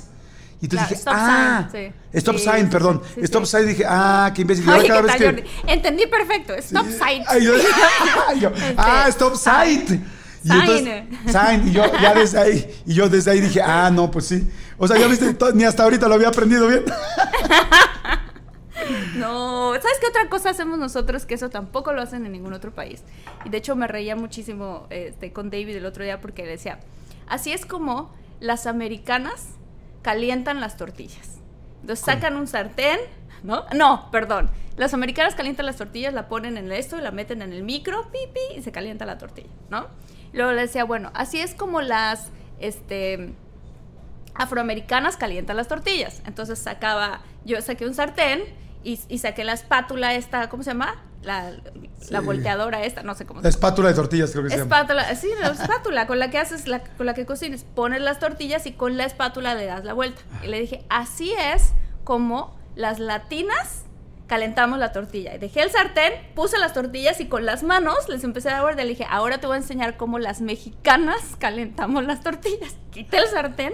Y 0.62 0.66
entonces 0.66 0.68
Claro, 0.68 0.88
dije, 0.88 0.94
stop 0.94 1.14
ah, 1.16 1.68
sign, 1.70 1.92
sí. 2.12 2.18
stop 2.18 2.36
Sí, 2.36 2.44
sign, 2.44 2.64
sí, 2.64 2.70
perdón. 2.70 3.02
stop 3.22 3.44
sign, 3.46 3.66
dije, 3.66 3.84
ah, 3.88 4.30
qué 4.34 4.42
imbécil. 4.42 4.68
Oye, 4.68 4.88
cada 4.88 5.00
¿qué 5.00 5.06
vez 5.06 5.16
tal, 5.18 5.36
que-? 5.36 5.72
Entendí 5.72 6.06
perfecto. 6.06 6.54
Stop 6.54 6.86
sign. 6.86 7.22
Ay, 7.26 7.44
yo- 7.44 7.54
ay, 8.28 8.40
yo, 8.40 8.50
ah, 8.76 9.06
stop 9.08 9.34
sight. 9.36 9.90
Y 10.42 10.50
entonces, 10.52 11.04
sign. 11.26 11.68
Y 11.68 11.72
yo 11.72 11.84
ya 12.00 12.14
desde 12.14 12.38
ahí, 12.38 12.82
y 12.86 12.94
yo 12.94 13.08
desde 13.08 13.30
ahí 13.30 13.40
dije, 13.40 13.60
ah, 13.62 13.90
no, 13.92 14.10
pues 14.10 14.26
sí. 14.26 14.48
O 14.78 14.88
sea, 14.88 14.98
ya 14.98 15.06
viste, 15.06 15.36
ni 15.54 15.64
hasta 15.64 15.82
ahorita 15.82 16.08
lo 16.08 16.14
había 16.14 16.28
aprendido 16.28 16.66
bien. 16.66 16.84
No, 19.16 19.72
¿sabes 19.74 19.98
qué 20.00 20.06
otra 20.06 20.28
cosa 20.28 20.50
hacemos 20.50 20.78
nosotros? 20.78 21.26
Que 21.26 21.34
eso 21.34 21.50
tampoco 21.50 21.92
lo 21.92 22.02
hacen 22.02 22.24
en 22.26 22.32
ningún 22.32 22.52
otro 22.52 22.72
país. 22.74 23.02
Y 23.44 23.50
de 23.50 23.58
hecho 23.58 23.76
me 23.76 23.86
reía 23.86 24.16
muchísimo 24.16 24.86
este, 24.90 25.32
con 25.32 25.50
David 25.50 25.76
el 25.76 25.86
otro 25.86 26.02
día 26.02 26.20
porque 26.20 26.46
decía, 26.46 26.80
así 27.28 27.52
es 27.52 27.66
como 27.66 28.12
las 28.40 28.66
americanas 28.66 29.48
calientan 30.02 30.60
las 30.60 30.76
tortillas. 30.76 31.40
Entonces 31.82 32.04
sacan 32.04 32.36
un 32.36 32.46
sartén, 32.46 32.98
¿no? 33.42 33.64
No, 33.74 34.10
perdón. 34.10 34.50
Las 34.76 34.94
americanas 34.94 35.34
calientan 35.34 35.66
las 35.66 35.76
tortillas, 35.76 36.14
la 36.14 36.28
ponen 36.28 36.56
en 36.56 36.72
esto 36.72 36.96
y 36.96 37.02
la 37.02 37.10
meten 37.10 37.42
en 37.42 37.52
el 37.52 37.62
micro, 37.62 38.10
pipi, 38.10 38.58
y 38.58 38.62
se 38.62 38.72
calienta 38.72 39.04
la 39.04 39.18
tortilla, 39.18 39.50
¿no? 39.68 39.88
Luego 40.32 40.52
le 40.52 40.62
decía, 40.62 40.84
bueno, 40.84 41.10
así 41.14 41.40
es 41.40 41.54
como 41.54 41.80
las, 41.80 42.28
este, 42.58 43.34
afroamericanas 44.34 45.16
calientan 45.16 45.56
las 45.56 45.68
tortillas. 45.68 46.22
Entonces 46.26 46.58
sacaba, 46.58 47.22
yo 47.44 47.60
saqué 47.62 47.86
un 47.86 47.94
sartén 47.94 48.42
y, 48.84 49.00
y 49.08 49.18
saqué 49.18 49.44
la 49.44 49.52
espátula 49.52 50.14
esta, 50.14 50.48
¿cómo 50.48 50.62
se 50.62 50.70
llama? 50.70 51.04
La, 51.22 51.52
volteadora 52.22 52.82
esta, 52.82 53.02
no 53.02 53.14
sé 53.14 53.26
cómo 53.26 53.40
se 53.40 53.44
La 53.44 53.50
llama. 53.50 53.56
espátula 53.56 53.88
de 53.88 53.94
tortillas, 53.94 54.30
creo 54.30 54.44
que 54.44 54.50
se 54.50 54.56
llama. 54.56 54.74
Espátula, 54.76 55.14
sí, 55.14 55.28
la 55.38 55.48
espátula 55.48 56.06
con 56.06 56.18
la 56.18 56.30
que 56.30 56.38
haces, 56.38 56.66
la, 56.66 56.80
con 56.80 57.04
la 57.04 57.12
que 57.12 57.26
cocines, 57.26 57.64
pones 57.64 58.00
las 58.00 58.18
tortillas 58.18 58.64
y 58.64 58.72
con 58.72 58.96
la 58.96 59.04
espátula 59.04 59.54
le 59.54 59.66
das 59.66 59.84
la 59.84 59.92
vuelta. 59.92 60.22
Y 60.42 60.46
le 60.46 60.58
dije, 60.60 60.84
así 60.88 61.32
es 61.34 61.72
como 62.04 62.58
las 62.74 63.00
latinas 63.00 63.84
calentamos 64.30 64.78
la 64.78 64.92
tortilla. 64.92 65.34
Y 65.34 65.38
dejé 65.38 65.60
el 65.62 65.70
sartén, 65.72 66.12
puse 66.36 66.56
las 66.56 66.72
tortillas 66.72 67.20
y 67.20 67.26
con 67.26 67.44
las 67.44 67.64
manos 67.64 68.08
les 68.08 68.22
empecé 68.22 68.48
a 68.48 68.52
dar 68.52 68.62
vuelta. 68.62 68.84
Le 68.84 68.90
dije, 68.90 69.04
ahora 69.10 69.38
te 69.38 69.48
voy 69.48 69.56
a 69.56 69.58
enseñar 69.58 69.96
cómo 69.96 70.20
las 70.20 70.40
mexicanas 70.40 71.18
calentamos 71.40 72.04
las 72.04 72.22
tortillas. 72.22 72.76
Quité 72.92 73.18
el 73.18 73.26
sartén, 73.26 73.72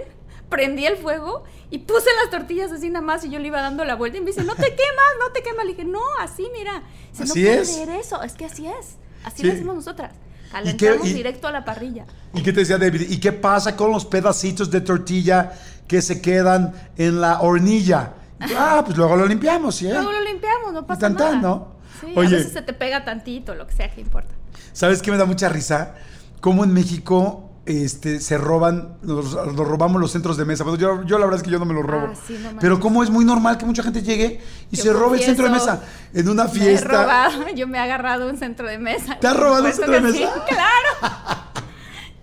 prendí 0.49 0.87
el 0.87 0.97
fuego 0.97 1.43
y 1.69 1.77
puse 1.77 2.09
las 2.23 2.31
tortillas 2.31 2.71
así 2.71 2.89
nada 2.89 3.05
más 3.05 3.23
y 3.23 3.29
yo 3.29 3.37
le 3.37 3.47
iba 3.49 3.61
dando 3.61 3.85
la 3.85 3.93
vuelta 3.93 4.17
y 4.17 4.21
me 4.21 4.27
dice, 4.31 4.43
no 4.43 4.55
te 4.55 4.63
quemas, 4.63 5.11
no 5.19 5.31
te 5.31 5.43
quemas. 5.43 5.63
Le 5.65 5.73
dije, 5.73 5.85
no, 5.85 6.01
así 6.19 6.47
mira. 6.57 6.81
Dice, 7.11 7.23
Así 7.23 7.43
no 7.43 7.49
puedo 7.49 7.61
es. 7.61 8.05
eso, 8.07 8.23
es 8.23 8.33
que 8.33 8.45
así 8.45 8.65
es. 8.67 8.97
Así 9.23 9.43
Sí. 9.43 9.47
lo 9.47 9.53
hacemos 9.53 9.75
nosotras. 9.75 10.11
qué- 10.11 10.51
Calentamos 10.51 11.07
y- 11.07 11.13
directo 11.13 11.47
a 11.47 11.51
la 11.51 11.65
parrilla. 11.65 12.05
¿Y 12.33 12.41
qué 12.41 12.51
te 12.51 12.61
decía 12.61 12.79
David? 12.79 13.01
¿Y 13.09 13.19
qué 13.19 13.31
pasa 13.31 13.75
con 13.75 13.91
los 13.91 14.05
pedacitos 14.05 14.71
de 14.71 14.81
tortilla 14.81 15.51
que 15.87 16.01
se 16.01 16.19
quedan 16.19 16.73
en 16.97 17.21
la 17.21 17.41
hornilla? 17.41 18.13
Ah, 18.39 18.81
pues 18.85 18.97
luego 18.97 19.15
lo 19.15 19.25
limpiamos, 19.25 19.75
¿sí? 19.75 19.87
Luego 19.89 20.11
lo 20.11 20.21
limpiamos, 20.21 20.73
no 20.73 20.85
pasa 20.85 21.01
tan, 21.01 21.13
nada. 21.13 21.29
tan, 21.31 21.41
¿no? 21.41 21.67
Sí, 22.01 22.13
Oye. 22.15 22.35
a 22.35 22.37
veces 22.37 22.53
se 22.53 22.61
te 22.61 22.73
pega 22.73 23.03
tantito, 23.03 23.55
lo 23.55 23.65
que 23.67 23.73
sea 23.73 23.89
que 23.91 24.01
importa. 24.01 24.33
¿Sabes 24.73 25.01
qué 25.01 25.11
me 25.11 25.17
da 25.17 25.25
mucha 25.25 25.49
risa? 25.49 25.95
Cómo 26.41 26.63
en 26.63 26.71
México 26.71 27.49
este, 27.65 28.19
se 28.21 28.37
roban, 28.37 28.97
nos, 29.01 29.33
nos 29.33 29.55
robamos 29.67 29.99
los 29.99 30.11
centros 30.11 30.37
de 30.37 30.45
mesa. 30.45 30.63
Bueno, 30.63 30.77
yo, 30.77 31.03
yo 31.03 31.17
la 31.17 31.25
verdad 31.25 31.39
es 31.39 31.43
que 31.43 31.49
yo 31.49 31.57
no 31.59 31.65
me 31.65 31.73
los 31.73 31.83
robo. 31.83 32.09
Ah, 32.11 32.15
sí, 32.27 32.39
no. 32.41 32.59
Pero 32.59 32.79
cómo 32.79 33.01
es 33.03 33.09
muy 33.09 33.25
normal 33.25 33.57
que 33.57 33.65
mucha 33.65 33.81
gente 33.81 34.03
llegue 34.03 34.39
y 34.71 34.75
Yo 34.77 34.83
se 34.83 34.93
robe 34.93 35.17
el 35.17 35.23
centro 35.23 35.45
de 35.45 35.51
mesa 35.51 35.83
en 36.13 36.29
una 36.29 36.43
Me 36.45 36.49
he 36.51 36.53
fiesta. 36.53 36.87
robado, 36.89 37.49
yo 37.55 37.67
me 37.67 37.77
he 37.79 37.81
agarrado 37.81 38.29
un 38.29 38.37
centro 38.37 38.67
de 38.67 38.77
mesa. 38.77 39.17
¿Te 39.19 39.27
has 39.27 39.35
robado 39.35 39.65
un 39.65 39.71
centro 39.73 39.91
de 39.93 40.01
mesa? 40.01 40.17
Sí, 40.17 40.23
claro. 40.47 41.15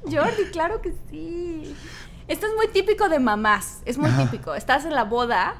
Jordi, 0.10 0.44
claro 0.52 0.80
que 0.80 0.94
sí. 1.10 1.74
Esto 2.28 2.46
es 2.46 2.52
muy 2.56 2.68
típico 2.68 3.08
de 3.08 3.18
mamás, 3.18 3.80
es 3.84 3.98
muy 3.98 4.08
Ajá. 4.10 4.22
típico. 4.24 4.54
Estás 4.54 4.84
en 4.84 4.94
la 4.94 5.04
boda, 5.04 5.56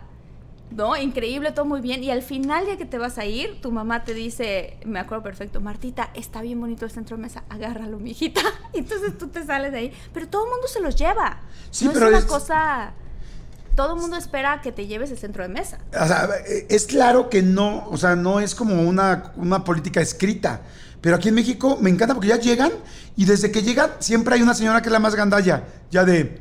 ¿no? 0.71 0.97
Increíble, 0.97 1.53
todo 1.53 1.65
muy 1.65 1.81
bien. 1.81 2.03
Y 2.03 2.11
al 2.11 2.23
final, 2.23 2.67
ya 2.67 2.77
que 2.77 2.85
te 2.85 2.99
vas 2.99 3.19
a 3.19 3.25
ir, 3.25 3.61
tu 3.61 3.71
mamá 3.71 4.05
te 4.05 4.15
dice, 4.15 4.77
me 4.85 4.99
acuerdo 4.99 5.23
perfecto, 5.23 5.61
Martita, 5.61 6.11
está 6.15 6.43
bien 6.43 6.61
bonito 6.61 6.85
el 6.85 6.91
centro 6.91 7.17
de 7.17 7.23
mesa, 7.23 7.45
agárralo, 7.49 7.99
mijita. 7.99 8.41
Y 8.75 8.79
entonces 8.79 9.17
tú 9.17 9.29
te 9.29 9.45
sales 9.45 9.71
de 9.73 9.79
ahí. 9.79 9.93
Pero 10.13 10.29
todo 10.29 10.45
el 10.45 10.51
mundo 10.51 10.67
se 10.67 10.81
los 10.81 10.97
lleva. 10.97 11.41
Sí, 11.71 11.85
no 11.85 11.93
pero 11.93 12.07
es 12.07 12.11
una 12.11 12.19
es- 12.19 12.25
cosa... 12.25 12.93
Todo 13.77 13.95
el 13.97 14.01
mundo 14.01 14.17
espera 14.17 14.61
que 14.61 14.71
te 14.71 14.87
lleves 14.87 15.11
el 15.11 15.19
centro 15.19 15.43
de 15.43 15.49
mesa. 15.49 15.79
O 16.01 16.07
sea, 16.07 16.29
es 16.69 16.87
claro 16.87 17.29
que 17.29 17.43
no, 17.43 17.89
o 17.89 17.97
sea, 17.97 18.15
no 18.15 18.39
es 18.39 18.55
como 18.55 18.81
una, 18.83 19.33
una 19.35 19.65
política 19.65 20.01
escrita. 20.01 20.61
Pero 21.01 21.17
aquí 21.17 21.31
en 21.31 21.35
México 21.35 21.77
me 21.81 21.91
encanta 21.91 22.15
porque 22.15 22.29
ya 22.29 22.37
llegan 22.39 22.71
y 23.17 23.25
desde 23.25 23.51
que 23.51 23.63
llegan 23.63 23.91
siempre 23.99 24.37
hay 24.37 24.43
una 24.43 24.55
señora 24.55 24.81
que 24.81 24.89
es 24.89 24.93
la 24.93 25.01
más 25.01 25.17
gandalla. 25.17 25.65
Ya 25.91 26.05
de, 26.05 26.41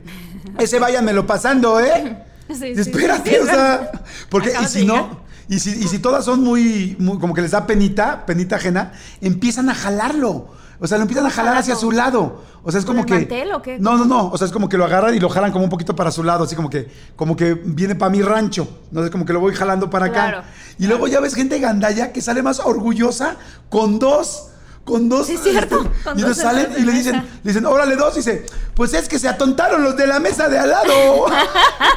ese 0.60 0.78
váyanmelo 0.78 1.26
pasando, 1.26 1.80
¿eh? 1.80 2.18
Sí, 2.54 2.68
Espérate, 2.76 3.30
sí, 3.32 3.38
o 3.38 3.46
sea, 3.46 3.92
porque 4.30 4.54
y 4.62 4.66
si 4.66 4.86
no, 4.86 5.22
y 5.48 5.60
si, 5.60 5.72
y 5.72 5.88
si 5.88 6.00
todas 6.00 6.26
son 6.26 6.42
muy, 6.42 6.96
muy, 7.00 7.18
como 7.18 7.34
que 7.34 7.42
les 7.42 7.52
da 7.52 7.66
penita, 7.66 8.26
penita 8.26 8.58
ajena, 8.58 8.92
empiezan 9.22 9.70
a 9.70 9.76
jalarlo. 9.76 10.50
O 10.80 10.88
sea, 10.88 10.98
lo 10.98 11.04
empiezan 11.04 11.26
a 11.26 11.30
¿Cómo 11.30 11.38
jalar 11.38 11.58
hacia 11.58 11.76
su 11.76 11.92
lado. 11.92 12.44
O 12.62 12.70
sea, 12.72 12.80
es 12.80 12.86
¿Con 12.86 12.96
como 12.96 13.06
que. 13.06 13.14
mantel 13.14 13.54
o 13.54 13.62
qué? 13.62 13.80
No, 13.80 13.98
no, 13.98 14.04
no. 14.04 14.28
O 14.30 14.38
sea, 14.38 14.48
es 14.48 14.52
como 14.52 14.68
que 14.68 14.78
lo 14.78 14.84
agarran 14.84 15.16
y 15.16 15.20
lo 15.20 15.30
jalan 15.30 15.54
como 15.54 15.64
un 15.64 15.70
poquito 15.70 15.96
para 15.96 16.12
su 16.12 16.24
lado, 16.24 16.44
así 16.44 16.56
como 16.58 16.70
que, 16.70 16.92
como 17.16 17.38
que 17.38 17.54
viene 17.54 17.96
para 17.96 18.10
mi 18.10 18.22
rancho. 18.22 18.68
No 18.92 19.04
es 19.04 19.10
como 19.10 19.26
que 19.26 19.32
lo 19.32 19.40
voy 19.40 19.56
jalando 19.56 19.90
para 19.90 20.08
acá. 20.08 20.14
Claro, 20.14 20.44
y 20.78 20.88
luego 20.88 21.08
ya 21.08 21.22
ves 21.22 21.36
gente 21.36 21.60
gandalla 21.60 22.12
que 22.12 22.22
sale 22.22 22.42
más 22.42 22.60
orgullosa 22.60 23.38
con 23.70 24.00
dos. 24.00 24.50
Con 24.84 25.08
dos. 25.10 25.28
Sí, 25.28 25.38
cierto, 25.38 25.82
este, 25.82 26.04
con 26.04 26.18
y 26.18 26.22
entonces 26.22 26.44
salen 26.44 26.68
y 26.78 26.82
le 26.82 26.92
dicen, 26.92 27.16
le 27.44 27.52
dicen, 27.52 27.66
órale 27.66 27.96
dos. 27.96 28.14
Y 28.16 28.18
dice, 28.20 28.46
pues 28.76 28.94
es 28.94 29.08
que 29.08 29.18
se 29.20 29.28
atontaron 29.30 29.84
los 29.84 29.96
de 29.96 30.08
la 30.08 30.20
mesa 30.20 30.50
de 30.50 30.60
al 30.60 30.70
lado. 30.70 31.26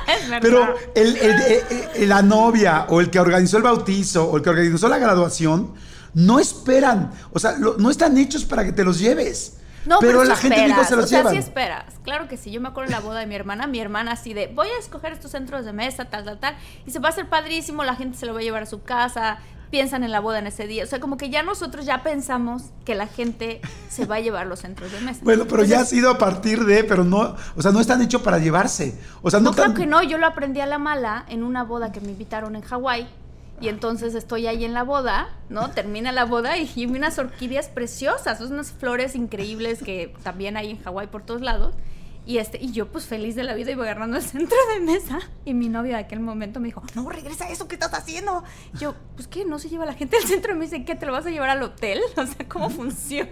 Es 0.06 0.28
verdad. 0.30 0.38
Pero 0.42 0.74
el- 0.94 1.16
el- 1.16 1.40
el- 1.42 1.64
el- 1.96 2.08
la 2.08 2.22
novia 2.22 2.86
o 2.88 3.00
el 3.00 3.10
que 3.10 3.18
organizó 3.20 3.56
el 3.56 3.62
bautizo 3.64 4.24
o 4.30 4.36
el 4.36 4.42
que 4.42 4.50
organizó 4.50 4.88
la 4.88 4.98
graduación 4.98 5.74
no 6.14 6.38
esperan. 6.38 7.12
O 7.32 7.38
sea, 7.38 7.52
lo- 7.58 7.76
no 7.76 7.90
están 7.90 8.16
hechos 8.18 8.44
para 8.44 8.64
que 8.64 8.72
te 8.72 8.84
los 8.84 8.98
lleves. 8.98 9.54
No, 9.84 9.98
pero, 10.00 10.20
pero, 10.20 10.22
sí 10.24 10.28
la 10.28 10.36
gente 10.36 10.56
esperas, 10.66 10.88
se 10.88 10.96
los 10.96 11.04
o 11.04 11.08
sea, 11.08 11.18
lleva. 11.18 11.30
sí 11.30 11.36
esperas. 11.36 11.84
Claro 12.02 12.26
que 12.26 12.36
sí. 12.36 12.50
Yo 12.50 12.60
me 12.60 12.68
acuerdo 12.68 12.88
en 12.88 12.92
la 12.92 13.00
boda 13.00 13.20
de 13.20 13.26
mi 13.26 13.36
hermana, 13.36 13.66
mi 13.68 13.78
hermana 13.78 14.12
así 14.12 14.32
de, 14.34 14.48
voy 14.48 14.66
a 14.66 14.78
escoger 14.80 15.12
estos 15.12 15.30
centros 15.30 15.64
de 15.64 15.72
mesa, 15.72 16.06
tal, 16.06 16.24
tal, 16.24 16.38
tal. 16.40 16.56
Y 16.86 16.90
se 16.90 16.98
va 16.98 17.08
a 17.08 17.12
hacer 17.12 17.28
padrísimo, 17.28 17.84
la 17.84 17.94
gente 17.94 18.18
se 18.18 18.26
lo 18.26 18.32
va 18.34 18.40
a 18.40 18.42
llevar 18.42 18.64
a 18.64 18.66
su 18.66 18.82
casa, 18.82 19.38
piensan 19.70 20.04
en 20.04 20.10
la 20.12 20.20
boda 20.20 20.38
en 20.38 20.46
ese 20.46 20.66
día. 20.66 20.84
O 20.84 20.86
sea, 20.86 21.00
como 21.00 21.16
que 21.16 21.30
ya 21.30 21.42
nosotros 21.42 21.84
ya 21.86 22.02
pensamos 22.02 22.64
que 22.84 22.94
la 22.94 23.06
gente 23.06 23.60
se 23.88 24.04
va 24.06 24.16
a 24.16 24.20
llevar 24.20 24.46
los 24.46 24.60
centros 24.60 24.92
de 24.92 25.00
mesa. 25.00 25.20
Bueno, 25.24 25.44
pero 25.48 25.64
ya 25.64 25.80
ha 25.80 25.84
sido 25.84 26.10
a 26.10 26.18
partir 26.18 26.64
de, 26.64 26.84
pero 26.84 27.04
no, 27.04 27.36
o 27.56 27.62
sea, 27.62 27.72
no 27.72 27.80
están 27.80 28.00
hechos 28.02 28.22
para 28.22 28.38
llevarse. 28.38 28.98
O 29.22 29.30
sea, 29.30 29.40
no, 29.40 29.46
No, 29.50 29.52
creo 29.52 29.66
tan- 29.66 29.74
que 29.74 29.86
no, 29.86 30.02
yo 30.02 30.18
lo 30.18 30.26
aprendí 30.26 30.60
a 30.60 30.66
la 30.66 30.78
mala 30.78 31.24
en 31.28 31.42
una 31.42 31.64
boda 31.64 31.92
que 31.92 32.00
me 32.00 32.08
invitaron 32.12 32.56
en 32.56 32.62
Hawái. 32.62 33.06
Y 33.58 33.68
entonces 33.68 34.14
estoy 34.14 34.46
ahí 34.46 34.66
en 34.66 34.74
la 34.74 34.82
boda, 34.82 35.28
¿no? 35.48 35.70
Termina 35.70 36.12
la 36.12 36.26
boda 36.26 36.58
y, 36.58 36.70
y 36.76 36.84
unas 36.84 37.18
orquídeas 37.18 37.68
preciosas, 37.68 38.40
unas 38.42 38.70
flores 38.70 39.14
increíbles 39.14 39.82
que 39.82 40.14
también 40.22 40.58
hay 40.58 40.72
en 40.72 40.82
Hawái 40.82 41.06
por 41.06 41.22
todos 41.22 41.40
lados. 41.40 41.74
Y, 42.26 42.38
este, 42.38 42.58
y 42.60 42.72
yo 42.72 42.88
pues 42.88 43.06
feliz 43.06 43.36
de 43.36 43.44
la 43.44 43.54
vida 43.54 43.70
iba 43.70 43.84
agarrando 43.84 44.16
el 44.16 44.22
centro 44.22 44.56
de 44.74 44.80
mesa. 44.80 45.20
Y 45.44 45.54
mi 45.54 45.68
novio 45.68 45.92
de 45.92 46.00
aquel 46.00 46.18
momento 46.18 46.58
me 46.58 46.66
dijo, 46.66 46.82
no, 46.96 47.08
regresa 47.08 47.48
eso, 47.48 47.68
¿qué 47.68 47.76
estás 47.76 47.94
haciendo? 47.94 48.42
Y 48.74 48.78
yo, 48.78 48.94
pues 49.14 49.28
qué, 49.28 49.44
no 49.44 49.60
se 49.60 49.68
lleva 49.68 49.86
la 49.86 49.94
gente 49.94 50.16
al 50.16 50.24
centro 50.24 50.52
de 50.52 50.58
mesa. 50.58 50.76
¿Y 50.76 50.84
qué, 50.84 50.96
te 50.96 51.06
lo 51.06 51.12
vas 51.12 51.24
a 51.24 51.30
llevar 51.30 51.50
al 51.50 51.62
hotel? 51.62 52.00
O 52.16 52.26
sea, 52.26 52.48
¿cómo 52.48 52.68
funciona? 52.70 53.30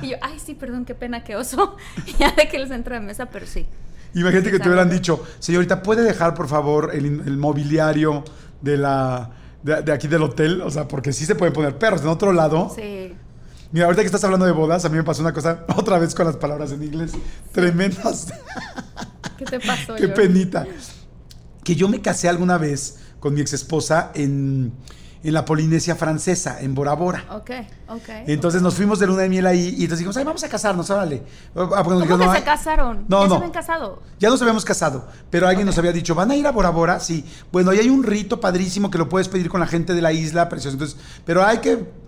Y 0.00 0.10
yo, 0.10 0.16
ay, 0.22 0.38
sí, 0.38 0.54
perdón, 0.54 0.86
qué 0.86 0.94
pena, 0.94 1.22
qué 1.22 1.36
oso. 1.36 1.76
Y 2.06 2.12
ya 2.18 2.32
de 2.32 2.48
que 2.48 2.56
el 2.56 2.68
centro 2.68 2.94
de 2.94 3.00
mesa, 3.00 3.26
pero 3.26 3.46
sí. 3.46 3.66
Imagínate 4.14 4.50
que 4.50 4.58
te 4.58 4.68
hubieran 4.68 4.88
dicho, 4.88 5.22
señorita, 5.38 5.82
¿puede 5.82 6.02
dejar 6.02 6.34
por 6.34 6.48
favor 6.48 6.90
el, 6.94 7.04
el 7.04 7.36
mobiliario 7.36 8.24
de 8.62 8.76
la 8.78 9.30
de, 9.62 9.82
de 9.82 9.92
aquí 9.92 10.08
del 10.08 10.22
hotel? 10.22 10.62
O 10.62 10.70
sea, 10.70 10.88
porque 10.88 11.12
sí 11.12 11.26
se 11.26 11.34
pueden 11.34 11.52
poner 11.52 11.76
perros. 11.76 12.00
En 12.00 12.08
otro 12.08 12.32
lado, 12.32 12.72
Sí. 12.74 13.12
Mira, 13.72 13.86
ahorita 13.86 14.02
que 14.02 14.06
estás 14.06 14.24
hablando 14.24 14.46
de 14.46 14.52
bodas, 14.52 14.84
a 14.84 14.88
mí 14.88 14.96
me 14.96 15.04
pasó 15.04 15.22
una 15.22 15.32
cosa, 15.32 15.64
otra 15.76 15.98
vez 15.98 16.14
con 16.14 16.26
las 16.26 16.36
palabras 16.36 16.72
en 16.72 16.82
inglés, 16.82 17.12
tremendas. 17.52 18.28
¿Qué 19.38 19.44
te 19.44 19.60
pasó? 19.60 19.94
Qué 19.96 20.08
penita. 20.08 20.66
Que 21.64 21.74
yo 21.74 21.88
me 21.88 22.00
casé 22.00 22.28
alguna 22.28 22.58
vez 22.58 22.98
con 23.20 23.34
mi 23.34 23.40
ex 23.40 23.52
esposa 23.52 24.10
en, 24.14 24.72
en 25.22 25.34
la 25.34 25.44
Polinesia 25.44 25.94
francesa, 25.94 26.60
en 26.60 26.74
Bora 26.74 26.94
Bora. 26.94 27.24
Ok, 27.30 27.50
ok. 27.88 28.08
Entonces 28.26 28.60
nos 28.62 28.74
fuimos 28.74 28.98
de 28.98 29.06
luna 29.06 29.22
de 29.22 29.28
miel 29.28 29.46
ahí 29.46 29.68
y 29.76 29.82
entonces 29.84 29.98
dijimos, 29.98 30.16
ay, 30.16 30.24
vamos 30.24 30.42
a 30.44 30.48
casarnos, 30.48 30.88
órale. 30.90 31.22
Ah, 31.54 31.60
nos 31.68 31.84
¿Cómo 31.84 32.00
que 32.00 32.08
"No, 32.08 32.32
se 32.32 32.38
ay". 32.38 32.42
casaron? 32.42 33.04
No, 33.08 33.22
¿Ya 33.22 33.28
no. 33.28 33.30
se 33.30 33.36
habían 33.36 33.50
casado? 33.52 34.02
Ya 34.18 34.30
nos 34.30 34.40
habíamos 34.42 34.64
casado, 34.64 35.06
pero 35.30 35.46
alguien 35.48 35.66
nos 35.66 35.76
había 35.78 35.92
dicho, 35.92 36.14
¿van 36.14 36.30
a 36.30 36.36
ir 36.36 36.46
a 36.46 36.50
Bora 36.50 36.70
Bora? 36.70 36.98
Sí. 37.00 37.24
Bueno, 37.52 37.72
y 37.74 37.78
hay 37.78 37.88
un 37.90 38.02
rito 38.02 38.40
padrísimo 38.40 38.90
que 38.90 38.98
lo 38.98 39.08
puedes 39.08 39.28
pedir 39.28 39.48
con 39.50 39.60
la 39.60 39.66
gente 39.66 39.92
de 39.94 40.00
la 40.02 40.12
isla, 40.12 40.48
precioso. 40.48 40.74
Entonces, 40.74 40.96
pero 41.26 41.44
hay 41.44 41.58
que 41.58 41.99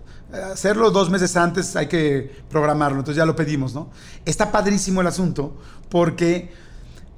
hacerlo 0.51 0.91
dos 0.91 1.09
meses 1.09 1.35
antes, 1.37 1.75
hay 1.75 1.87
que 1.87 2.31
programarlo. 2.49 2.99
Entonces 2.99 3.17
ya 3.17 3.25
lo 3.25 3.35
pedimos, 3.35 3.73
¿no? 3.73 3.89
Está 4.25 4.51
padrísimo 4.51 5.01
el 5.01 5.07
asunto 5.07 5.55
porque 5.89 6.51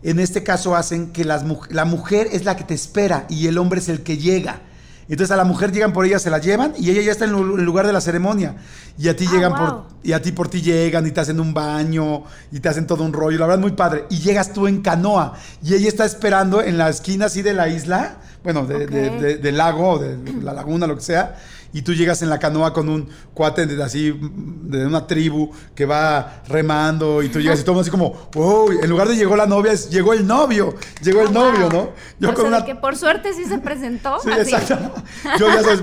en 0.04 0.20
este 0.20 0.44
caso 0.44 0.76
hacen 0.76 1.12
que 1.12 1.24
las, 1.26 1.44
la 1.70 1.86
mujer 1.86 2.28
es 2.32 2.46
la 2.46 2.56
que 2.56 2.64
te 2.64 2.74
espera 2.74 3.26
y 3.30 3.48
el 3.48 3.58
hombre 3.58 3.80
es 3.80 3.90
el 3.90 4.02
que 4.04 4.18
llega. 4.18 4.62
Entonces 5.08 5.32
a 5.32 5.38
la 5.38 5.44
mujer 5.44 5.72
llegan 5.72 5.94
por 5.94 6.04
ella, 6.06 6.18
se 6.18 6.32
la 6.32 6.40
llevan 6.40 6.74
y 6.80 6.90
ella 6.90 7.02
ya 7.04 7.12
está 7.12 7.26
en 7.26 7.32
el 7.36 7.64
lugar 7.64 7.86
de 7.86 7.94
la 7.94 8.02
ceremonia. 8.02 8.56
Y 8.98 9.08
a 9.08 9.16
ti 9.16 9.26
Ah, 9.28 9.32
llegan 9.34 9.52
wow. 9.52 9.60
por 9.60 9.86
y 10.04 10.14
a 10.14 10.22
ti 10.22 10.32
por 10.32 10.48
ti 10.48 10.62
llegan 10.64 11.06
y 11.06 11.12
te 11.12 11.20
hacen 11.22 11.40
un 11.40 11.54
baño 11.54 12.24
y 12.52 12.60
te 12.60 12.70
hacen 12.70 12.88
todo 12.88 13.04
un 13.04 13.14
rollo, 13.14 13.38
la 13.38 13.46
verdad 13.46 13.62
muy 13.62 13.74
padre. 13.74 14.06
Y 14.10 14.18
llegas 14.20 14.52
tú 14.52 14.68
en 14.68 14.82
canoa 14.82 15.34
y 15.64 15.76
ella 15.76 15.88
está 15.90 16.06
esperando 16.06 16.62
en 16.64 16.78
la 16.80 16.90
esquina 16.90 17.26
así 17.28 17.44
de 17.44 17.54
la 17.54 17.68
isla, 17.70 18.18
bueno, 18.44 18.66
de- 18.66 18.86
Ok. 18.86 18.90
de- 18.92 19.10
de- 19.20 19.38
del 19.38 19.58
lago, 19.58 19.92
o 19.92 20.00
de 20.00 20.18
la 20.42 20.54
laguna, 20.54 20.88
lo 20.88 20.96
que 20.96 21.02
sea. 21.04 21.36
Y 21.76 21.82
tú 21.82 21.94
llegas 21.94 22.22
en 22.22 22.30
la 22.30 22.40
canoa 22.40 22.72
con 22.72 22.88
un 22.88 23.10
cuate 23.34 23.66
de, 23.66 23.84
así, 23.84 24.18
de 24.64 24.86
una 24.86 25.06
tribu 25.08 25.52
que 25.76 25.86
va 25.86 26.42
remando 26.48 27.22
y 27.22 27.28
tú 27.28 27.42
llegas 27.42 27.60
y 27.60 27.64
todo 27.64 27.82
así 27.82 27.90
como, 27.92 28.30
wow, 28.34 28.72
en 28.72 28.90
lugar 28.90 29.10
de 29.10 29.18
llegó 29.18 29.36
la 29.36 29.46
novia, 29.46 29.74
es, 29.74 29.90
llegó 29.90 30.14
el 30.14 30.26
novio, 30.26 30.74
llegó 31.02 31.20
el 31.22 31.28
Oh, 31.28 31.32
novio, 31.32 31.70
wow. 31.70 31.72
¿no? 31.72 31.90
Yo 32.20 32.30
o 32.30 32.34
con 32.34 32.44
sea, 32.44 32.52
de 32.52 32.58
una 32.58 32.66
que 32.66 32.76
por 32.76 32.96
suerte 32.96 33.34
sí 33.34 33.44
se 33.44 33.58
presentó. 33.60 34.20
Sí, 34.24 34.30
así. 34.32 34.54
exacto. 34.56 35.02
Yo 35.38 35.50
ya 35.50 35.62
sabes, 35.64 35.82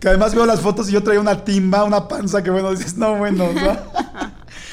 que 0.00 0.08
además 0.08 0.34
veo 0.34 0.46
las 0.46 0.60
fotos 0.60 0.88
y 0.88 0.92
yo 0.92 1.02
traía 1.02 1.20
una 1.20 1.44
timba, 1.44 1.84
una 1.84 2.08
panza 2.08 2.42
que 2.42 2.48
bueno, 2.50 2.70
dices, 2.70 2.96
no, 2.96 3.16
bueno, 3.16 3.44
o 3.44 3.52
sea. 3.52 3.84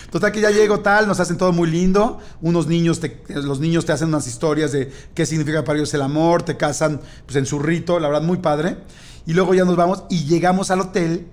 Total 0.09 0.31
que 0.31 0.41
ya 0.41 0.51
llego 0.51 0.79
tal, 0.81 1.07
nos 1.07 1.19
hacen 1.19 1.37
todo 1.37 1.51
muy 1.53 1.69
lindo. 1.69 2.19
Unos 2.41 2.67
niños, 2.67 2.99
te- 2.99 3.21
los 3.27 3.59
niños 3.59 3.85
te 3.85 3.91
hacen 3.93 4.07
unas 4.09 4.27
historias 4.27 4.71
de 4.71 4.91
qué 5.13 5.25
significa 5.25 5.63
para 5.63 5.79
ellos 5.79 5.93
el 5.93 6.01
amor, 6.01 6.43
te 6.43 6.55
casan 6.57 6.99
pues 7.25 7.35
en 7.37 7.45
su 7.45 7.59
rito, 7.59 7.99
la 7.99 8.07
verdad 8.09 8.21
muy 8.21 8.37
padre. 8.39 8.77
Y 9.25 9.33
luego 9.33 9.53
ya 9.53 9.65
nos 9.65 9.75
vamos 9.75 10.03
y 10.09 10.25
llegamos 10.25 10.71
al 10.71 10.81
hotel, 10.81 11.27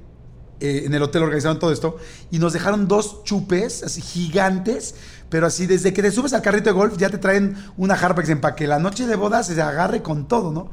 eh, 0.61 0.83
en 0.85 0.95
el 0.95 1.03
hotel 1.03 1.23
organizaron 1.23 1.59
todo 1.59 1.73
esto, 1.73 1.97
y 2.31 2.39
nos 2.39 2.53
dejaron 2.53 2.89
dos 2.89 3.25
chupes 3.25 3.83
así 3.83 4.03
gigantes, 4.03 4.95
pero 5.31 5.47
así 5.47 5.67
desde 5.67 5.93
que 5.93 6.03
te 6.03 6.11
subes 6.11 6.33
al 6.33 6.43
carrito 6.43 6.71
de 6.71 6.73
golf 6.73 6.97
ya 6.97 7.11
te 7.11 7.19
traen 7.19 7.57
una 7.77 7.97
dicen 7.97 8.41
para 8.41 8.55
que 8.55 8.67
la 8.67 8.79
noche 8.79 9.07
de 9.07 9.15
boda 9.15 9.43
se 9.43 9.61
agarre 9.61 10.03
con 10.03 10.27
todo, 10.27 10.53
¿no? 10.53 10.71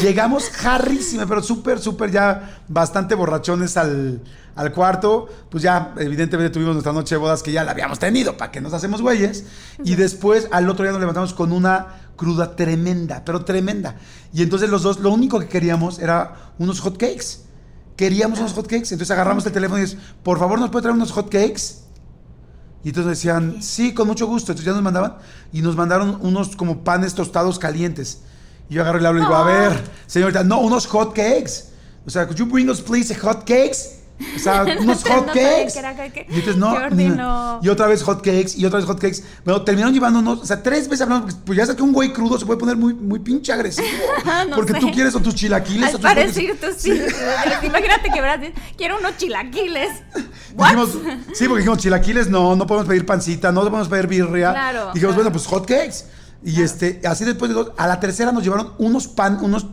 Llegamos 0.00 0.50
jarrísima, 0.50 1.26
pero 1.26 1.42
súper, 1.42 1.78
súper 1.78 2.10
ya 2.10 2.62
bastante 2.68 3.14
borrachones 3.14 3.76
al, 3.76 4.22
al 4.54 4.72
cuarto, 4.72 5.28
pues 5.50 5.62
ya 5.62 5.94
evidentemente 5.98 6.50
tuvimos 6.50 6.74
nuestra 6.74 6.92
noche 6.92 7.14
de 7.14 7.20
bodas 7.20 7.42
que 7.42 7.52
ya 7.52 7.64
la 7.64 7.72
habíamos 7.72 7.98
tenido, 7.98 8.36
para 8.36 8.50
que 8.50 8.60
nos 8.60 8.72
hacemos 8.72 9.02
güeyes, 9.02 9.44
y 9.84 9.94
después 9.94 10.48
al 10.52 10.68
otro 10.68 10.84
día 10.84 10.92
nos 10.92 11.00
levantamos 11.00 11.34
con 11.34 11.52
una 11.52 12.07
cruda 12.18 12.54
tremenda, 12.54 13.24
pero 13.24 13.46
tremenda. 13.46 13.96
Y 14.34 14.42
entonces 14.42 14.68
los 14.68 14.82
dos, 14.82 15.00
lo 15.00 15.10
único 15.10 15.40
que 15.40 15.48
queríamos 15.48 15.98
era 15.98 16.52
unos 16.58 16.80
hot 16.80 16.98
cakes. 16.98 17.46
Queríamos 17.96 18.40
unos 18.40 18.52
hot 18.52 18.66
cakes. 18.66 18.92
Entonces 18.92 19.10
agarramos 19.10 19.46
el 19.46 19.52
teléfono 19.52 19.78
y 19.78 19.82
dices, 19.82 19.98
por 20.22 20.38
favor, 20.38 20.60
¿nos 20.60 20.68
puede 20.68 20.82
traer 20.82 20.96
unos 20.96 21.12
hot 21.12 21.30
cakes? 21.30 21.84
Y 22.84 22.88
entonces 22.88 23.18
decían, 23.18 23.62
sí, 23.62 23.94
con 23.94 24.06
mucho 24.06 24.26
gusto. 24.26 24.52
Entonces 24.52 24.66
ya 24.66 24.72
nos 24.72 24.82
mandaban 24.82 25.14
y 25.52 25.62
nos 25.62 25.76
mandaron 25.76 26.18
unos 26.20 26.54
como 26.54 26.84
panes 26.84 27.14
tostados 27.14 27.58
calientes. 27.58 28.20
Y 28.68 28.74
yo 28.74 28.82
agarro 28.82 28.98
y 28.98 29.02
le 29.02 29.08
hablo 29.08 29.20
y 29.20 29.22
digo, 29.22 29.34
a 29.34 29.44
ver, 29.44 29.84
señorita, 30.06 30.44
no, 30.44 30.60
unos 30.60 30.86
hot 30.86 31.14
cakes. 31.14 31.70
O 32.06 32.10
sea, 32.10 32.26
could 32.26 32.36
you 32.36 32.46
bring 32.46 32.68
us 32.68 32.82
please 32.82 33.14
hot 33.14 33.40
cakes? 33.46 33.97
O 34.36 34.38
sea, 34.38 34.64
unos 34.80 35.04
No 35.04 35.14
hot 35.14 35.26
sabía 35.26 35.48
cakes. 35.50 35.72
que 35.72 35.78
era 35.78 35.90
hot 35.90 36.12
cake. 36.12 36.26
Y 36.28 36.34
entonces 36.34 36.56
no. 36.56 36.70
Jordi, 36.70 37.04
mm, 37.08 37.16
no. 37.16 37.60
Y 37.62 37.68
otra 37.68 37.86
vez 37.86 38.02
hot 38.02 38.18
cakes 38.18 38.52
y 38.56 38.64
otra 38.64 38.78
vez 38.78 38.86
hot 38.86 39.00
cakes. 39.00 39.22
Bueno, 39.44 39.62
terminaron 39.62 39.94
llevando 39.94 40.18
unos, 40.18 40.40
o 40.40 40.44
sea, 40.46 40.62
tres 40.62 40.88
veces 40.88 41.02
hablando, 41.02 41.26
porque, 41.26 41.40
pues 41.44 41.56
ya 41.56 41.64
sabes 41.66 41.76
que 41.76 41.82
un 41.82 41.92
güey 41.92 42.12
crudo 42.12 42.38
se 42.38 42.46
puede 42.46 42.58
poner 42.58 42.76
muy, 42.76 42.94
muy 42.94 43.18
pinche 43.20 43.52
agresivo. 43.52 43.86
No 44.48 44.56
porque 44.56 44.72
sé. 44.72 44.80
tú 44.80 44.90
quieres 44.90 45.14
o 45.14 45.20
tus 45.20 45.34
chilaquiles 45.34 45.82
o 45.82 45.86
Al 45.86 45.92
tus 45.92 46.00
hot 46.00 46.14
parecer 46.14 46.56
tú 46.60 46.66
sí. 46.76 46.90
Imagínate 47.62 48.10
que 48.12 48.20
verás, 48.20 48.40
quiero 48.76 48.98
unos 48.98 49.16
chilaquiles. 49.16 49.90
Dijimos, 50.56 50.90
sí, 51.34 51.44
porque 51.46 51.58
dijimos 51.58 51.78
chilaquiles 51.78 52.28
no, 52.28 52.56
no 52.56 52.66
podemos 52.66 52.88
pedir 52.88 53.06
pancita, 53.06 53.52
no 53.52 53.60
podemos 53.62 53.88
pedir 53.88 54.06
birria. 54.06 54.50
Claro, 54.50 54.78
Dijimos, 54.92 55.14
claro. 55.14 55.14
bueno, 55.14 55.32
pues 55.32 55.46
hot 55.46 55.66
cakes. 55.66 56.04
Y 56.44 56.62
este, 56.62 57.00
así 57.04 57.24
después 57.24 57.48
de 57.48 57.54
dos, 57.54 57.72
a 57.76 57.86
la 57.86 57.98
tercera 58.00 58.30
nos 58.32 58.42
llevaron 58.44 58.72
unos 58.78 59.08
pan, 59.08 59.38
unos 59.42 59.66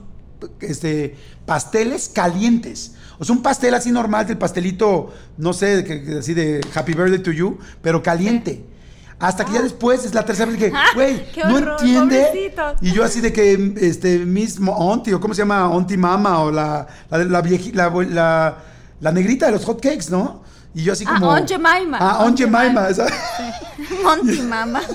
este, 0.62 1.16
pasteles 1.46 2.10
calientes. 2.10 2.94
O 3.18 3.24
sea, 3.26 3.36
un 3.36 3.42
pastel 3.42 3.74
así 3.74 3.92
normal, 3.92 4.28
del 4.28 4.38
pastelito, 4.38 5.14
no 5.38 5.54
sé, 5.54 5.84
que- 5.84 6.04
que 6.04 6.18
así 6.20 6.34
de 6.34 6.62
Happy 6.74 6.94
Birthday 6.94 7.20
to 7.20 7.32
You, 7.32 7.58
pero 7.82 8.02
caliente. 8.04 8.66
Hasta 9.18 9.46
que 9.46 9.54
ya 9.54 9.62
después 9.62 10.04
es 10.04 10.14
la 10.14 10.26
tercera 10.26 10.52
vez 10.52 10.60
que, 10.60 10.72
Ah, 10.76 10.88
güey, 10.94 11.26
no 11.48 11.58
entiende. 11.58 12.52
Y 12.82 12.92
yo 12.92 13.04
así 13.04 13.22
de 13.22 13.32
que, 13.32 13.74
este, 13.78 14.20
Miss 14.20 14.60
Mo- 14.60 14.76
Auntie, 14.76 15.14
o 15.14 15.22
cómo 15.22 15.34
se 15.34 15.42
llama, 15.44 15.60
Auntie 15.62 15.96
Mama, 15.98 16.40
o 16.40 16.52
la, 16.52 16.86
la, 17.10 17.18
la, 17.20 17.42
vieji- 17.44 17.74
la, 17.74 17.90
la- 17.90 18.58
la 19.00 19.12
negrita 19.12 19.46
de 19.46 19.54
los 19.54 19.64
hot 19.66 19.82
cakes, 19.82 20.10
¿no? 20.10 20.44
Y 20.74 20.84
yo 20.84 20.92
así 20.92 21.06
Ah, 21.08 21.14
como... 21.20 21.32
Aunt 21.32 21.48
Jemima. 21.48 21.98
Ah, 22.02 22.18
Aunt 22.20 22.22
Aunt 22.22 22.38
Jemima. 22.40 22.90
Monty 24.04 24.42
Mama. 24.42 24.82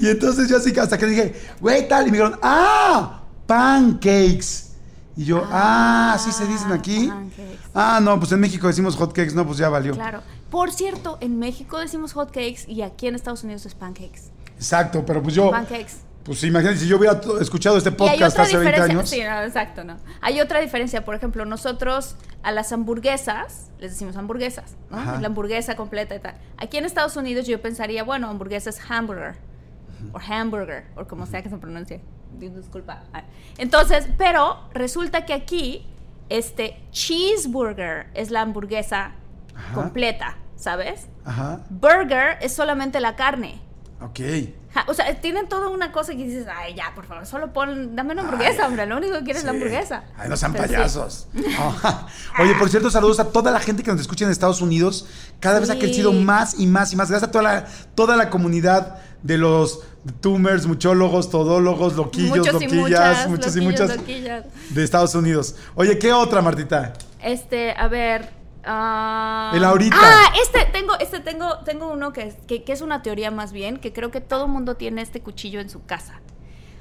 Y 0.00 0.08
entonces 0.08 0.48
yo 0.48 0.56
así 0.56 0.76
hasta 0.78 0.98
que 0.98 1.06
dije, 1.06 1.34
güey, 1.60 1.86
tal, 1.88 2.08
y 2.08 2.10
me 2.10 2.16
dijeron, 2.18 2.38
ah, 2.42 3.22
pancakes. 3.46 4.71
Y 5.16 5.24
yo, 5.24 5.46
ah, 5.50 6.12
así 6.14 6.32
se 6.32 6.46
dicen 6.46 6.72
aquí. 6.72 7.08
pancakes. 7.08 7.58
Ah, 7.74 8.00
no, 8.02 8.18
pues 8.18 8.32
en 8.32 8.40
México 8.40 8.66
decimos 8.66 8.96
hot 8.96 9.12
cakes, 9.12 9.34
no, 9.34 9.46
pues 9.46 9.58
ya 9.58 9.68
valió. 9.68 9.92
Claro. 9.94 10.22
Por 10.50 10.72
cierto, 10.72 11.18
en 11.20 11.38
México 11.38 11.78
decimos 11.78 12.12
hot 12.12 12.28
cakes 12.28 12.64
y 12.66 12.82
aquí 12.82 13.06
en 13.06 13.14
Estados 13.14 13.44
Unidos 13.44 13.66
es 13.66 13.74
pancakes. 13.74 14.30
Exacto, 14.56 15.04
pero 15.04 15.22
pues 15.22 15.34
yo, 15.34 15.50
Pancakes. 15.50 15.96
pues 16.24 16.44
imagínate, 16.44 16.78
si 16.78 16.86
yo 16.86 16.96
hubiera 16.98 17.20
escuchado 17.40 17.76
este 17.78 17.90
podcast 17.90 18.38
hace 18.38 18.56
20 18.56 18.70
diferencia. 18.70 18.84
años. 18.98 19.10
Sí, 19.10 19.22
no, 19.22 19.42
exacto, 19.42 19.82
no. 19.82 19.96
Hay 20.20 20.40
otra 20.40 20.60
diferencia. 20.60 21.04
Por 21.04 21.14
ejemplo, 21.14 21.44
nosotros 21.44 22.16
a 22.42 22.52
las 22.52 22.72
hamburguesas 22.72 23.70
les 23.80 23.90
decimos 23.90 24.16
hamburguesas, 24.16 24.76
¿no? 24.90 24.98
Ajá. 24.98 25.20
La 25.20 25.26
hamburguesa 25.26 25.74
completa 25.74 26.14
y 26.14 26.20
tal. 26.20 26.36
Aquí 26.58 26.76
en 26.76 26.84
Estados 26.84 27.16
Unidos 27.16 27.46
yo 27.46 27.60
pensaría, 27.60 28.04
bueno, 28.04 28.28
hamburguesa 28.28 28.70
es 28.70 28.78
hamburger. 28.88 29.34
O 30.12 30.18
hamburger, 30.18 30.84
o 30.96 31.06
como 31.06 31.26
sea 31.26 31.42
que 31.42 31.48
se 31.48 31.56
pronuncie. 31.56 32.00
Dis- 32.38 32.54
Disculpa. 32.54 33.04
Ah. 33.12 33.22
Entonces, 33.58 34.06
pero 34.18 34.58
resulta 34.72 35.24
que 35.24 35.32
aquí, 35.34 35.86
este 36.28 36.82
cheeseburger 36.90 38.06
es 38.14 38.30
la 38.30 38.40
hamburguesa 38.42 39.12
Ajá. 39.54 39.74
completa, 39.74 40.36
¿sabes? 40.56 41.08
Ajá. 41.24 41.60
Burger 41.70 42.38
es 42.40 42.54
solamente 42.54 43.00
la 43.00 43.16
carne. 43.16 43.60
Ok. 44.00 44.18
Ja, 44.74 44.84
O 44.88 44.94
sea, 44.94 45.14
tienen 45.20 45.48
toda 45.48 45.68
una 45.68 45.92
cosa 45.92 46.12
que 46.12 46.24
dices, 46.24 46.46
ay, 46.52 46.74
ya, 46.74 46.92
por 46.94 47.04
favor, 47.04 47.24
solo 47.26 47.52
pon, 47.52 47.94
dame 47.94 48.14
una 48.14 48.22
hamburguesa, 48.22 48.62
Ay, 48.62 48.68
hombre, 48.68 48.86
lo 48.86 48.96
único 48.96 49.12
que 49.18 49.24
quieres 49.24 49.42
es 49.42 49.44
la 49.44 49.50
hamburguesa. 49.52 50.04
Ay, 50.16 50.28
no 50.30 50.36
sean 50.36 50.52
Pero 50.52 50.64
sí. 50.66 50.74
payasos. 50.74 51.28
Oye, 52.40 52.54
por 52.58 52.68
cierto, 52.70 52.90
saludos 52.90 53.20
a 53.20 53.30
toda 53.30 53.50
la 53.50 53.60
gente 53.60 53.82
que 53.82 53.92
nos 53.92 54.00
escucha 54.00 54.24
en 54.24 54.30
Estados 54.30 54.60
Unidos. 54.60 55.06
Cada 55.40 55.60
vez 55.60 55.68
ha 55.70 55.78
crecido 55.78 56.12
más 56.12 56.58
y 56.58 56.66
más 56.66 56.92
y 56.92 56.96
más. 56.96 57.10
Gracias 57.10 57.28
a 57.28 57.30
toda 57.32 57.44
la, 57.44 57.66
toda 57.94 58.16
la 58.16 58.30
comunidad 58.30 58.96
de 59.22 59.38
los 59.38 59.80
tumors, 60.20 60.66
muchólogos, 60.66 61.30
todólogos, 61.30 61.94
loquillos, 61.96 62.38
Muchos 62.38 62.62
y 62.62 62.66
loquillas, 62.66 62.80
muchas, 62.82 63.28
muchos 63.28 63.56
y 63.56 63.60
muchas 63.60 63.96
loquillas. 63.96 64.44
de 64.70 64.82
Estados 64.84 65.14
Unidos. 65.14 65.54
Oye, 65.74 65.98
¿qué 65.98 66.12
otra, 66.12 66.42
Martita? 66.42 66.92
Este, 67.22 67.72
a 67.72 67.86
ver. 67.88 68.30
ah, 68.64 69.52
El 69.54 69.64
ahorita. 69.64 69.96
Ah, 69.98 70.32
este 70.42 70.64
tengo, 70.72 70.98
este 70.98 71.20
tengo, 71.20 71.58
tengo 71.64 71.92
uno 71.92 72.12
que 72.12 72.22
es, 72.22 72.34
que, 72.46 72.64
que 72.64 72.72
es 72.72 72.80
una 72.80 73.02
teoría 73.02 73.30
más 73.30 73.52
bien, 73.52 73.78
que 73.78 73.92
creo 73.92 74.10
que 74.10 74.20
todo 74.20 74.48
mundo 74.48 74.74
tiene 74.76 75.02
este 75.02 75.20
cuchillo 75.20 75.60
en 75.60 75.70
su 75.70 75.84
casa. 75.84 76.20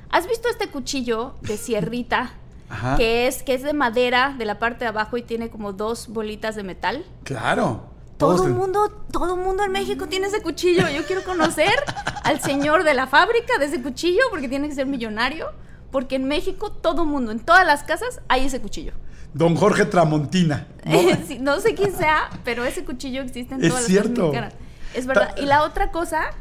¿Has 0.09 0.27
visto 0.27 0.49
este 0.49 0.69
cuchillo 0.69 1.35
de 1.41 1.57
sierrita? 1.57 2.33
Ajá. 2.69 2.95
Que 2.95 3.27
es, 3.27 3.43
que 3.43 3.53
es 3.53 3.63
de 3.63 3.73
madera 3.73 4.33
de 4.37 4.45
la 4.45 4.57
parte 4.57 4.85
de 4.85 4.89
abajo 4.89 5.17
y 5.17 5.21
tiene 5.21 5.49
como 5.49 5.73
dos 5.73 6.07
bolitas 6.07 6.55
de 6.55 6.63
metal. 6.63 7.05
Claro. 7.23 7.85
Todo 8.21 8.45
el 8.45 8.53
mundo, 8.53 8.89
todo 9.11 9.35
mundo 9.35 9.63
en 9.63 9.71
México 9.71 10.07
tiene 10.07 10.27
ese 10.27 10.41
cuchillo. 10.41 10.87
Yo 10.89 11.05
quiero 11.05 11.23
conocer 11.23 11.73
al 12.23 12.39
señor 12.41 12.83
de 12.83 12.93
la 12.93 13.07
fábrica 13.07 13.57
de 13.59 13.65
ese 13.65 13.81
cuchillo 13.81 14.21
porque 14.29 14.47
tiene 14.47 14.69
que 14.69 14.75
ser 14.75 14.85
millonario. 14.85 15.47
Porque 15.91 16.15
en 16.15 16.25
México 16.25 16.71
todo 16.71 17.03
mundo, 17.05 17.31
en 17.31 17.39
todas 17.39 17.65
las 17.67 17.83
casas, 17.83 18.21
hay 18.29 18.45
ese 18.45 18.61
cuchillo. 18.61 18.93
Don 19.33 19.55
Jorge 19.55 19.85
Tramontina. 19.85 20.67
¿no? 20.85 20.99
Sí, 21.27 21.39
no 21.39 21.59
sé 21.59 21.75
quién 21.75 21.93
sea, 21.95 22.29
pero 22.45 22.63
ese 22.63 22.85
cuchillo 22.85 23.21
existe 23.21 23.55
en 23.55 23.63
Es 23.63 23.69
todas 23.69 23.85
cierto. 23.85 24.07
las 24.09 24.31
casas 24.31 24.53
mexicanas. 24.53 24.53
Es 24.93 25.05
verdad. 25.05 25.35
Y 25.37 25.45
la 25.45 25.63
otra 25.63 25.91
cosa 25.91 26.31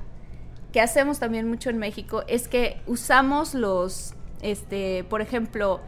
que 0.72 0.80
hacemos 0.80 1.18
también 1.18 1.48
mucho 1.48 1.70
en 1.70 1.78
México 1.78 2.22
es 2.28 2.46
que 2.46 2.80
usamos 2.86 3.54
los, 3.54 4.14
este, 4.40 5.04
por 5.04 5.20
ejemplo, 5.20 5.80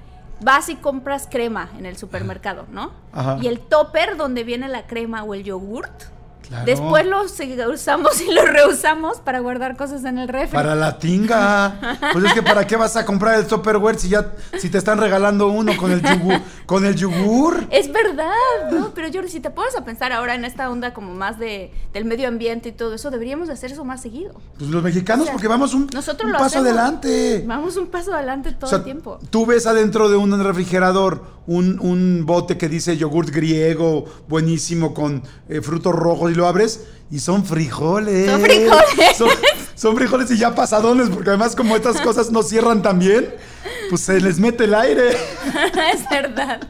vas 0.42 0.68
y 0.68 0.76
compras 0.76 1.28
crema 1.30 1.70
en 1.78 1.86
el 1.86 1.96
supermercado, 1.96 2.66
¿no? 2.70 2.92
Ajá. 3.12 3.38
Y 3.40 3.46
el 3.46 3.60
topper 3.60 4.16
donde 4.16 4.44
viene 4.44 4.68
la 4.68 4.86
crema 4.86 5.24
o 5.24 5.34
el 5.34 5.44
yogurt, 5.44 6.04
Claro. 6.48 6.64
después 6.66 7.06
lo 7.06 7.28
se- 7.28 7.66
usamos 7.68 8.20
y 8.20 8.30
lo 8.32 8.42
reusamos 8.44 9.20
para 9.20 9.40
guardar 9.40 9.76
cosas 9.76 10.04
en 10.04 10.18
el 10.18 10.28
refri. 10.28 10.54
Para 10.54 10.74
la 10.74 10.98
tinga. 10.98 11.98
Pues 12.12 12.24
es 12.24 12.32
que 12.34 12.42
para 12.42 12.66
qué 12.66 12.76
vas 12.76 12.96
a 12.96 13.04
comprar 13.04 13.38
el 13.38 13.46
Tupperware 13.46 13.98
si 13.98 14.08
ya 14.10 14.32
si 14.58 14.68
te 14.68 14.78
están 14.78 14.98
regalando 14.98 15.48
uno 15.48 15.76
con 15.76 15.90
el 15.92 16.02
yogur, 16.02 16.40
con 16.66 16.84
el 16.84 16.94
yogur. 16.94 17.66
Es 17.70 17.90
verdad, 17.92 18.32
¿no? 18.70 18.90
Pero 18.94 19.08
Jordi, 19.12 19.28
si 19.28 19.40
te 19.40 19.50
pones 19.50 19.74
a 19.76 19.84
pensar 19.84 20.12
ahora 20.12 20.34
en 20.34 20.44
esta 20.44 20.68
onda 20.70 20.92
como 20.92 21.14
más 21.14 21.38
de, 21.38 21.72
del 21.92 22.04
medio 22.04 22.28
ambiente 22.28 22.68
y 22.70 22.72
todo 22.72 22.94
eso, 22.94 23.10
deberíamos 23.10 23.48
de 23.48 23.54
hacer 23.54 23.72
eso 23.72 23.84
más 23.84 24.02
seguido. 24.02 24.34
Pues 24.58 24.70
los 24.70 24.82
mexicanos 24.82 25.22
O 25.22 25.24
sea, 25.26 25.32
porque 25.34 25.48
vamos 25.48 25.72
un, 25.74 25.88
nosotros 25.92 26.26
un 26.26 26.32
lo 26.32 26.38
paso 26.38 26.58
hacemos. 26.58 26.66
adelante. 26.68 27.44
Vamos 27.46 27.76
un 27.76 27.86
paso 27.86 28.12
adelante 28.14 28.52
todo 28.52 28.66
O 28.66 28.68
sea, 28.68 28.78
el 28.78 28.84
tiempo. 28.84 29.18
Tú 29.30 29.46
ves 29.46 29.66
adentro 29.66 30.08
de 30.08 30.16
un 30.16 30.42
refrigerador 30.42 31.22
un, 31.46 31.78
un 31.80 32.24
bote 32.26 32.56
que 32.56 32.68
dice 32.68 32.96
yogurt 32.96 33.30
griego, 33.30 34.04
buenísimo, 34.28 34.94
con 34.94 35.22
eh, 35.48 35.60
frutos 35.60 35.94
rojos, 35.94 36.30
y 36.30 36.34
lo 36.34 36.46
abres 36.46 36.80
y 37.10 37.18
son 37.18 37.44
frijoles. 37.44 38.30
Son 38.30 38.40
frijoles. 38.40 39.16
Son, 39.16 39.28
son 39.74 39.96
frijoles 39.96 40.30
y 40.30 40.38
ya 40.38 40.54
pasadones, 40.54 41.10
porque 41.10 41.28
además 41.30 41.54
como 41.54 41.76
estas 41.76 42.00
cosas 42.00 42.30
no 42.30 42.42
cierran 42.42 42.80
tan 42.82 42.98
bien, 42.98 43.34
pues 43.90 44.00
se 44.02 44.20
les 44.20 44.38
mete 44.38 44.64
el 44.64 44.74
aire. 44.74 45.10
es 45.94 46.08
verdad. 46.10 46.60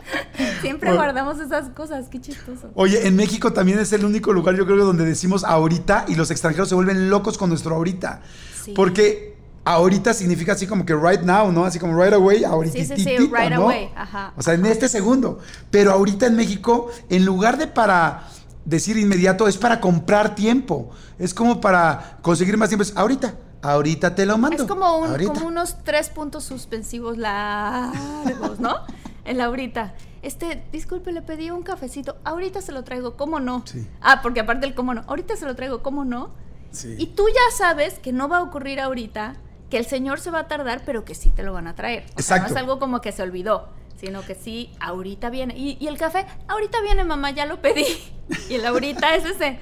Siempre 0.60 0.90
Bueno. 0.90 0.96
guardamos 1.04 1.38
esas 1.38 1.68
cosas, 1.70 2.08
qué 2.08 2.20
chistoso. 2.20 2.70
Oye, 2.74 3.06
en 3.06 3.14
México 3.14 3.52
también 3.52 3.78
es 3.78 3.92
el 3.92 4.04
único 4.04 4.32
lugar, 4.32 4.56
yo 4.56 4.64
creo, 4.66 4.84
donde 4.84 5.04
decimos 5.04 5.44
ahorita 5.44 6.06
y 6.08 6.16
los 6.16 6.30
extranjeros 6.30 6.68
se 6.68 6.74
vuelven 6.74 7.08
locos 7.08 7.38
con 7.38 7.50
nuestro 7.50 7.76
ahorita. 7.76 8.22
Sí. 8.64 8.72
Porque 8.74 9.31
ahorita 9.64 10.12
significa 10.14 10.52
así 10.52 10.66
como 10.66 10.84
que 10.84 10.94
right 10.94 11.20
now, 11.22 11.52
¿no? 11.52 11.64
Así 11.64 11.78
como 11.78 12.00
right 12.00 12.12
away, 12.14 12.44
ahorita. 12.44 12.76
Sí, 12.76 12.84
sí, 12.84 12.96
sí, 13.04 13.16
right 13.18 13.52
away, 13.52 13.90
ajá. 13.96 14.32
O 14.36 14.42
sea, 14.42 14.54
en 14.54 14.66
este 14.66 14.88
segundo. 14.88 15.38
Pero 15.70 15.92
ahorita 15.92 16.26
en 16.26 16.36
México, 16.36 16.90
en 17.08 17.24
lugar 17.24 17.58
de 17.58 17.66
para 17.66 18.24
decir 18.64 18.96
inmediato, 18.96 19.48
es 19.48 19.56
para 19.56 19.80
comprar 19.80 20.34
tiempo. 20.34 20.90
Es 21.18 21.34
como 21.34 21.60
para 21.60 22.18
conseguir 22.22 22.56
más 22.56 22.68
tiempo. 22.68 22.82
Es 22.82 22.96
ahorita, 22.96 23.34
ahorita 23.62 24.14
te 24.14 24.26
lo 24.26 24.38
mando. 24.38 24.62
Es 24.62 24.68
como, 24.68 24.98
un- 24.98 25.08
ahorita. 25.10 25.32
como 25.32 25.46
unos 25.46 25.76
tres 25.84 26.08
puntos 26.08 26.44
suspensivos 26.44 27.16
largos, 27.18 28.58
¿no? 28.60 28.74
En 29.24 29.38
la 29.38 29.44
ahorita. 29.44 29.94
Este, 30.22 30.64
disculpe, 30.72 31.12
le 31.12 31.22
pedí 31.22 31.50
un 31.52 31.62
cafecito. 31.62 32.16
Ahorita 32.24 32.60
se 32.60 32.72
lo 32.72 32.82
traigo, 32.82 33.16
¿cómo 33.16 33.38
no? 33.38 33.62
Sí. 33.66 33.86
Ah, 34.00 34.18
porque 34.20 34.40
aparte 34.40 34.66
el 34.66 34.74
cómo 34.74 34.94
no. 34.94 35.04
Ahorita 35.06 35.36
se 35.36 35.44
lo 35.46 35.54
traigo, 35.54 35.80
¿cómo 35.80 36.04
no? 36.04 36.30
Sí. 36.72 36.96
Y 36.98 37.06
tú 37.06 37.24
ya 37.28 37.56
sabes 37.56 38.00
que 38.00 38.12
no 38.12 38.28
va 38.28 38.38
a 38.38 38.42
ocurrir 38.42 38.80
ahorita, 38.80 39.34
que 39.72 39.78
el 39.78 39.86
señor 39.86 40.20
se 40.20 40.30
va 40.30 40.40
a 40.40 40.48
tardar, 40.48 40.82
pero 40.84 41.02
que 41.02 41.14
sí 41.14 41.30
te 41.30 41.42
lo 41.42 41.54
van 41.54 41.66
a 41.66 41.74
traer. 41.74 42.04
O 42.18 42.20
sea, 42.20 42.40
no 42.40 42.46
es 42.46 42.54
algo 42.56 42.78
como 42.78 43.00
que 43.00 43.10
se 43.10 43.22
olvidó, 43.22 43.70
sino 43.98 44.20
que 44.20 44.34
sí, 44.34 44.70
ahorita 44.80 45.30
viene. 45.30 45.56
Y, 45.56 45.78
y 45.80 45.86
el 45.86 45.96
café, 45.96 46.26
ahorita 46.46 46.82
viene 46.82 47.04
mamá, 47.04 47.30
ya 47.30 47.46
lo 47.46 47.62
pedí. 47.62 47.86
Y 48.50 48.56
el 48.56 48.66
ahorita 48.66 49.14
es 49.16 49.24
ese. 49.24 49.58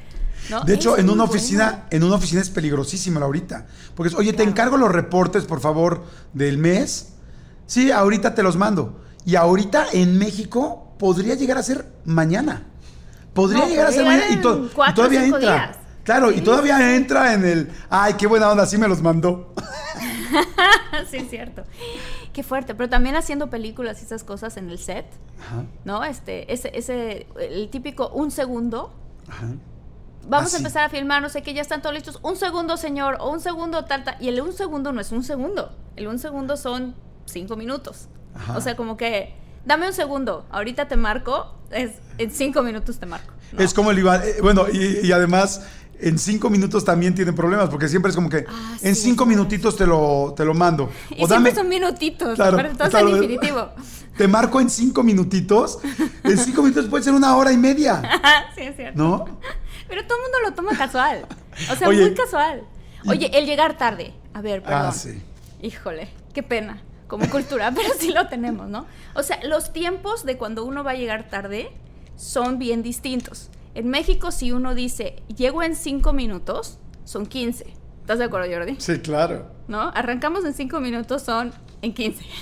¿no? 0.51 0.63
De 0.65 0.75
hecho, 0.75 0.95
Es 0.97 1.05
en 1.05 1.11
una 1.11 1.23
bueno. 1.25 1.31
oficina, 1.31 1.87
en 1.91 2.03
una 2.03 2.17
oficina 2.17 2.41
es 2.43 2.51
peligrosísima 2.51 3.21
ahorita. 3.21 3.69
Porque 3.95 4.09
es, 4.09 4.15
oye, 4.17 4.33
te 4.33 4.43
encargo 4.43 4.77
los 4.77 4.91
reportes, 4.91 5.45
por 5.45 5.61
favor, 5.61 6.03
del 6.33 6.59
mes. 6.59 7.13
Sí, 7.67 7.93
ahorita 7.93 8.35
te 8.35 8.43
los 8.43 8.57
mando. 8.57 9.01
Y 9.25 9.37
ahorita 9.37 9.87
en 9.93 10.19
México 10.19 10.93
podría 10.99 11.37
llegar 11.37 11.57
a 11.57 11.63
ser 11.63 11.87
mañana. 12.05 12.67
Podría 13.33 13.61
No, 13.61 13.69
llegar 13.69 13.87
a 13.87 13.93
ser 13.93 14.05
mañana 14.05 14.25
y, 14.29 14.37
to- 14.41 14.69
todavía 14.95 15.23
cinco 15.23 15.37
entra. 15.37 15.55
días. 15.55 15.77
Claro, 16.11 16.33
y 16.33 16.41
todavía 16.41 16.97
entra 16.97 17.35
en 17.35 17.45
el, 17.45 17.71
ay, 17.89 18.15
qué 18.15 18.27
buena 18.27 18.51
onda, 18.51 18.67
sí 18.67 18.77
me 18.77 18.89
los 18.89 19.01
mandó. 19.01 19.55
sí, 21.09 21.19
es 21.19 21.31
cierto. 21.31 21.63
Qué 22.33 22.43
fuerte. 22.43 22.75
Pero 22.75 22.89
también 22.89 23.15
haciendo 23.15 23.49
películas 23.49 24.01
y 24.03 24.07
esas 24.07 24.25
cosas 24.25 24.57
en 24.57 24.71
el 24.71 24.81
set, 24.81 25.07
Ajá, 25.41 25.63
¿no? 25.85 26.03
Este, 26.03 26.53
ese, 26.53 26.77
ese, 26.77 27.29
el 27.39 27.71
típico 27.71 28.09
un 28.09 28.33
segundo. 28.33 28.93
ajá. 29.29 29.51
Vamos 30.29 30.53
a 30.53 30.57
empezar 30.57 30.83
a 30.83 30.89
filmar, 30.89 31.23
no 31.23 31.29
sé 31.29 31.43
qué, 31.43 31.55
ya 31.55 31.63
están 31.63 31.81
todos 31.81 31.95
listos. 31.95 32.19
Un 32.23 32.35
segundo, 32.35 32.77
señor, 32.77 33.17
o 33.21 33.31
un 33.31 33.39
segundo, 33.39 33.85
tal, 33.85 34.03
tal. 34.03 34.17
Y 34.19 34.27
el 34.27 34.41
un 34.41 34.53
segundo 34.53 34.91
no 34.91 35.01
es 35.01 35.13
un 35.13 35.23
segundo. 35.23 35.71
El 35.95 36.09
un 36.09 36.19
segundo 36.19 36.57
son 36.57 36.97
cinco 37.27 37.55
minutos. 37.55 38.09
Ajá. 38.35 38.57
O 38.57 38.61
sea, 38.61 38.75
como 38.75 38.97
que, 38.97 39.37
dame 39.65 39.87
un 39.87 39.93
segundo, 39.93 40.45
ahorita 40.51 40.89
te 40.89 40.97
marco, 40.97 41.55
es, 41.71 41.93
en 42.19 42.33
cinco 42.33 42.65
minutos 42.65 42.99
te 42.99 43.07
marco. 43.07 43.33
¿no? 43.53 43.61
Es 43.63 43.75
como 43.75 43.91
el 43.93 43.99
Iván, 44.01 44.23
eh, 44.25 44.41
bueno, 44.43 44.67
y, 44.71 45.07
y 45.07 45.13
además 45.13 45.67
en 46.03 46.19
cinco 46.19 46.51
minutos 46.51 46.85
también 46.85 47.15
tienen 47.15 47.35
problemas, 47.35 47.69
porque 47.69 47.89
siempre 47.89 48.11
es 48.11 48.17
como 48.17 48.29
que 48.29 48.45
Ah, 48.49 48.77
en 48.83 48.95
sí, 48.95 49.03
cinco 49.03 49.27
minutitos 49.27 49.77
te 49.77 49.87
lo, 49.87 50.35
te 50.37 50.45
lo 50.45 50.55
mando. 50.55 50.91
Y 51.17 51.27
siempre 51.27 51.55
son 51.55 51.69
minutitos, 51.69 52.37
Claro, 52.37 52.59
todo 52.77 52.99
en 52.99 53.09
infinitivo. 53.09 53.69
Te 54.17 54.29
marco 54.29 54.61
en 54.61 54.69
cinco 54.69 55.03
minutitos. 55.03 55.79
En 56.25 56.37
cinco 56.37 56.63
minutos 56.63 56.87
puede 56.89 57.03
ser 57.05 57.15
una 57.15 57.37
hora 57.37 57.53
y 57.53 57.57
media, 57.57 58.03
sí, 58.55 58.63
es 58.63 58.77
cierto. 58.77 59.03
¿no? 59.03 59.25
Pero 59.89 60.07
todo 60.07 60.19
el 60.19 60.23
mundo 60.25 60.39
lo 60.45 60.55
toma 60.55 60.77
casual. 60.77 61.27
O 61.73 61.77
sea, 61.77 61.89
Oye, 61.89 62.03
muy 62.03 62.15
casual. 62.15 62.63
Oye, 63.09 63.31
el 63.33 63.47
llegar 63.47 63.79
tarde. 63.79 64.13
A 64.35 64.43
ver, 64.43 64.63
perdón. 64.63 64.83
Ah, 64.87 64.93
sí. 64.93 65.23
Híjole, 65.63 66.09
qué 66.35 66.43
pena. 66.43 66.83
Como 67.07 67.29
cultura, 67.31 67.73
pero 67.75 67.89
sí 67.99 68.13
lo 68.13 68.29
tenemos, 68.29 68.69
¿no? 68.69 68.87
O 69.15 69.23
sea, 69.23 69.41
los 69.45 69.73
tiempos 69.73 70.25
de 70.25 70.37
cuando 70.37 70.65
uno 70.65 70.85
va 70.85 70.93
a 70.93 70.95
llegar 70.95 71.29
tarde 71.31 71.71
son 72.17 72.59
bien 72.59 72.83
distintos. 72.83 73.49
En 73.75 73.89
México, 73.89 74.31
si 74.33 74.53
uno 74.53 74.75
dice, 74.75 75.23
llego 75.37 75.63
en 75.63 75.77
cinco 75.77 76.13
minutos, 76.13 76.79
son 77.05 77.27
15. 77.27 77.67
¿Estás 78.01 78.19
de 78.19 78.25
acuerdo, 78.25 78.49
Jordi? 78.53 78.77
Sí, 78.79 78.99
claro. 78.99 79.47
¿No? 79.69 79.81
Arrancamos 79.95 80.45
en 80.45 80.55
cinco 80.55 80.81
minutos, 80.81 81.23
son 81.23 81.53
en 81.83 81.95
15. 81.95 82.25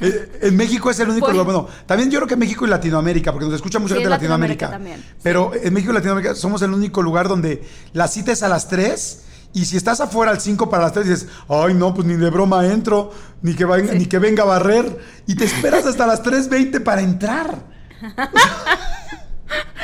Eh, 0.00 0.40
En 0.42 0.56
México 0.56 0.90
es 0.90 0.98
el 0.98 1.08
único 1.08 1.26
Pues- 1.26 1.36
lugar. 1.36 1.46
Bueno, 1.54 1.68
también 1.86 2.10
yo 2.10 2.18
creo 2.18 2.26
que 2.28 2.34
México 2.34 2.66
y 2.66 2.68
Latinoamérica, 2.68 3.30
porque 3.30 3.44
nos 3.46 3.54
escucha 3.54 3.78
mucha 3.78 3.94
Sí, 3.94 4.00
gente 4.00 4.08
de 4.08 4.10
Latinoamérica. 4.16 4.66
Latinoamérica 4.70 4.98
también, 5.04 5.20
Pero 5.22 5.52
en 5.54 5.72
México 5.72 5.92
y 5.92 5.94
Latinoamérica 5.94 6.34
somos 6.34 6.62
el 6.62 6.72
único 6.74 7.00
lugar 7.00 7.28
donde 7.28 7.62
la 7.92 8.08
cita 8.08 8.32
es 8.32 8.42
a 8.42 8.48
las 8.48 8.66
3 8.68 9.24
y 9.52 9.64
si 9.66 9.76
estás 9.76 10.00
afuera 10.00 10.32
al 10.32 10.40
5 10.40 10.68
para 10.68 10.82
las 10.82 10.92
3 10.94 11.06
dices, 11.08 11.28
ay 11.48 11.74
no, 11.74 11.94
pues 11.94 12.08
ni 12.08 12.14
de 12.16 12.28
broma 12.30 12.66
entro, 12.66 13.12
ni 13.42 13.54
que, 13.54 13.64
venga, 13.64 13.94
ni 13.94 14.06
que 14.06 14.18
venga 14.18 14.42
a 14.42 14.46
barrer. 14.46 14.98
Y 15.28 15.36
te 15.36 15.44
esperas 15.44 15.86
hasta 15.86 16.08
las 16.08 16.24
3.20 16.24 16.82
para 16.82 17.02
entrar. 17.02 17.62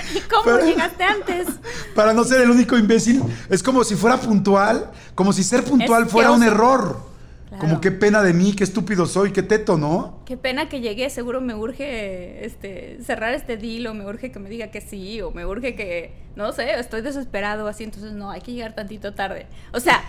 ¿Y 0.14 0.20
cómo 0.20 0.58
llegaste 0.58 1.04
antes? 1.04 1.48
Para 1.94 2.12
no 2.12 2.24
ser 2.24 2.42
el 2.42 2.50
único 2.50 2.76
imbécil. 2.76 3.22
Es 3.48 3.62
como 3.62 3.84
si 3.84 3.94
fuera 3.94 4.18
puntual, 4.18 4.90
como 5.14 5.32
si 5.32 5.42
ser 5.42 5.64
puntual 5.64 6.04
Es 6.04 6.12
fuera 6.12 6.32
un 6.32 6.42
error. 6.42 7.08
Claro. 7.48 7.62
Como 7.62 7.80
qué 7.80 7.90
pena 7.90 8.22
de 8.22 8.34
mí, 8.34 8.52
qué 8.52 8.62
estúpido 8.62 9.06
soy, 9.06 9.32
qué 9.32 9.42
teto, 9.42 9.78
¿no? 9.78 10.20
Qué 10.26 10.36
pena 10.36 10.68
que 10.68 10.80
llegue, 10.80 11.08
seguro 11.08 11.40
me 11.40 11.54
urge 11.54 12.44
este, 12.44 12.98
cerrar 13.02 13.32
este 13.32 13.56
deal 13.56 13.86
o 13.86 13.94
me 13.94 14.04
urge 14.04 14.30
que 14.30 14.38
me 14.38 14.50
diga 14.50 14.70
que 14.70 14.82
sí 14.82 15.22
o 15.22 15.30
me 15.30 15.46
urge 15.46 15.74
que, 15.74 16.12
no 16.36 16.52
sé, 16.52 16.78
estoy 16.78 17.00
desesperado 17.00 17.66
así, 17.66 17.84
entonces 17.84 18.12
no, 18.12 18.30
hay 18.30 18.42
que 18.42 18.52
llegar 18.52 18.74
tantito 18.74 19.14
tarde. 19.14 19.46
O 19.72 19.80
sea, 19.80 20.04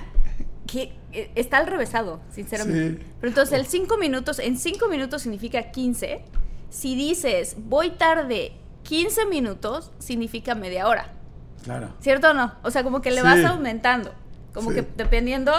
que 0.72 0.92
eh, 1.14 1.32
está 1.36 1.58
al 1.58 1.68
revésado, 1.68 2.20
sinceramente. 2.30 3.02
Sí. 3.02 3.08
Pero 3.20 3.30
entonces 3.30 3.58
el 3.58 3.66
5 3.66 3.98
minutos, 3.98 4.40
en 4.40 4.58
5 4.58 4.88
minutos 4.88 5.24
significa 5.24 5.72
15. 5.72 6.22
Si 6.70 6.96
dices 6.96 7.56
voy 7.58 7.92
tarde 7.92 8.54
15 8.90 9.28
minutos 9.28 9.92
significa 10.00 10.56
media 10.56 10.88
hora. 10.88 11.14
Claro. 11.64 11.90
¿Cierto 12.00 12.32
o 12.32 12.34
no? 12.34 12.56
O 12.64 12.72
sea, 12.72 12.84
como 12.84 13.02
que 13.02 13.12
le 13.12 13.18
Sí. 13.18 13.22
vas 13.24 13.46
aumentando. 13.46 14.12
Como 14.52 14.72
Sí. 14.72 14.78
que 14.78 14.88
dependiendo 14.98 15.52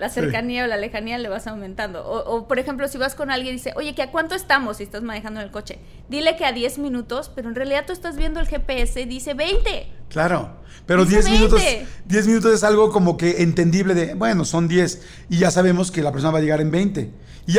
la 0.00 0.08
cercanía 0.08 0.64
o 0.64 0.66
la 0.66 0.76
lejanía 0.76 1.18
le 1.18 1.28
vas 1.28 1.46
aumentando. 1.46 2.04
O, 2.04 2.18
o, 2.36 2.48
por 2.48 2.58
ejemplo, 2.58 2.88
si 2.88 2.98
vas 2.98 3.14
con 3.14 3.30
alguien 3.30 3.54
y 3.54 3.58
dice, 3.58 3.72
oye, 3.76 3.94
¿que 3.94 4.02
a 4.02 4.10
cuánto 4.10 4.34
estamos 4.34 4.78
si 4.78 4.82
estás 4.82 5.02
manejando 5.02 5.38
en 5.40 5.46
el 5.46 5.52
coche? 5.52 5.78
Dile 6.08 6.36
que 6.36 6.44
a 6.44 6.52
10 6.52 6.78
minutos, 6.78 7.30
pero 7.34 7.48
en 7.48 7.54
realidad 7.54 7.84
tú 7.86 7.92
estás 7.92 8.16
viendo 8.16 8.40
el 8.40 8.48
GPS 8.48 9.00
y 9.00 9.04
dice 9.04 9.34
20. 9.34 9.86
Claro. 10.08 10.58
Pero 10.86 11.04
Dice 11.04 11.22
10 11.22 11.30
minutos, 11.30 11.60
20. 11.62 11.86
10 12.06 12.26
minutos 12.26 12.54
es 12.54 12.64
algo 12.64 12.90
como 12.90 13.16
que 13.16 13.42
entendible 13.42 13.94
de, 13.94 14.14
bueno, 14.14 14.44
son 14.44 14.66
10 14.66 15.02
y 15.28 15.38
ya 15.38 15.50
sabemos 15.52 15.90
que 15.92 16.02
la 16.02 16.10
persona 16.10 16.32
va 16.32 16.38
a 16.38 16.42
llegar 16.42 16.60
en 16.60 16.70
20. 16.72 17.10
Y, 17.46 17.58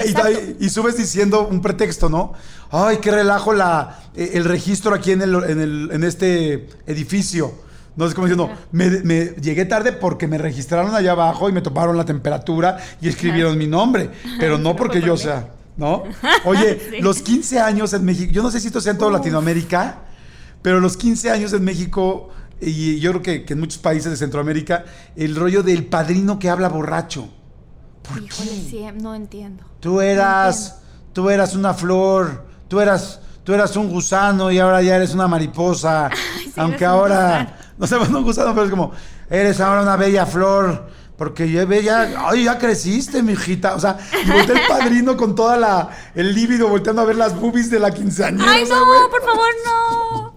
y 0.66 0.70
subes 0.70 0.98
diciendo 0.98 1.48
un 1.48 1.62
pretexto, 1.62 2.10
¿no? 2.10 2.34
Ay, 2.72 2.98
qué 3.02 3.12
relajo 3.12 3.54
la, 3.54 4.00
eh, 4.16 4.32
el 4.34 4.46
registro 4.46 4.94
aquí 4.96 5.12
en, 5.12 5.22
el, 5.22 5.36
en, 5.36 5.60
el- 5.62 5.90
en 5.94 6.04
este 6.04 6.68
edificio. 6.88 7.54
No 8.02 8.08
es 8.08 8.16
como 8.16 8.26
diciendo, 8.26 8.50
me, 8.72 8.90
me 9.04 9.26
llegué 9.40 9.66
tarde 9.66 9.92
porque 9.94 10.28
me 10.28 10.40
registraron 10.40 10.96
allá 10.96 11.12
abajo 11.12 11.48
y 11.50 11.52
me 11.52 11.62
toparon 11.62 11.96
la 11.96 12.04
temperatura 12.04 12.78
y 13.00 13.08
escribieron 13.08 13.56
mi 13.60 13.68
nombre, 13.68 14.10
pero 14.40 14.58
no 14.58 14.76
porque 14.76 15.02
yo 15.02 15.16
sea, 15.18 15.50
¿no? 15.78 16.04
Oye, 16.46 16.80
Sí. 16.90 17.00
los 17.02 17.22
15 17.22 17.60
años 17.60 17.94
en 17.94 18.04
México, 18.04 18.32
yo 18.34 18.42
no 18.42 18.50
sé 18.50 18.60
si 18.60 18.68
esto 18.68 18.82
sea 18.82 18.94
en 18.94 18.98
toda. 18.98 19.12
Latinoamérica, 19.12 20.00
pero 20.64 20.80
los 20.80 20.98
15 20.98 21.30
años 21.30 21.54
en 21.54 21.64
México, 21.64 22.30
y 22.60 23.00
yo 23.00 23.12
creo 23.12 23.22
que, 23.22 23.46
que 23.46 23.54
en 23.54 23.60
muchos 23.60 23.78
países 23.78 24.10
de 24.10 24.18
Centroamérica, 24.18 24.84
el 25.16 25.36
rollo 25.36 25.62
del 25.62 25.86
padrino 25.86 26.40
que 26.40 26.50
habla 26.50 26.70
borracho. 26.70 27.30
¿Por 28.02 28.18
Híjole, 28.24 28.50
qué? 28.50 28.68
sí, 28.68 28.86
no 29.00 29.14
entiendo. 29.14 29.64
Tú 29.80 30.02
eras, 30.02 30.80
tú 31.14 31.30
eras 31.30 31.54
una 31.54 31.76
flor, 31.76 32.46
tú 32.68 32.80
eras, 32.80 33.20
tú 33.44 33.54
eras 33.54 33.76
un 33.76 33.90
gusano 33.92 34.50
y 34.52 34.58
ahora 34.58 34.82
ya 34.82 34.96
eres 34.96 35.14
una 35.14 35.28
mariposa. 35.28 36.10
sí, 36.44 36.52
aunque 36.56 36.84
ahora. 36.84 37.60
No 37.78 37.88
sé, 37.88 37.98
no 38.10 38.20
un 38.20 38.24
gusano, 38.24 38.54
pero 38.54 38.66
es 38.66 38.72
como, 38.72 38.92
eres 39.30 39.60
ahora 39.60 39.82
una 39.82 39.96
bella 39.96 40.26
flor. 40.26 41.02
Porque 41.18 41.52
ya 41.52 41.66
bella, 41.66 42.10
ay, 42.18 42.46
ya 42.46 42.58
creciste, 42.58 43.22
mijita. 43.22 43.76
O 43.76 43.80
sea, 43.80 43.96
y 44.26 44.32
voltea 44.32 44.60
el 44.60 44.68
padrino 44.68 45.16
con 45.16 45.36
toda 45.36 45.56
la, 45.56 45.90
el 46.16 46.34
líbido 46.34 46.68
volteando 46.68 47.04
a 47.04 47.06
ver 47.06 47.16
las 47.16 47.40
boobies 47.40 47.70
de 47.70 47.78
la 47.78 47.92
quinceañera. 47.92 48.52
¡Ay, 48.52 48.64
o 48.64 48.66
sea, 48.66 48.78
no! 48.78 49.10
¡Por 49.12 49.22
favor, 49.22 49.50
no! 49.64 50.31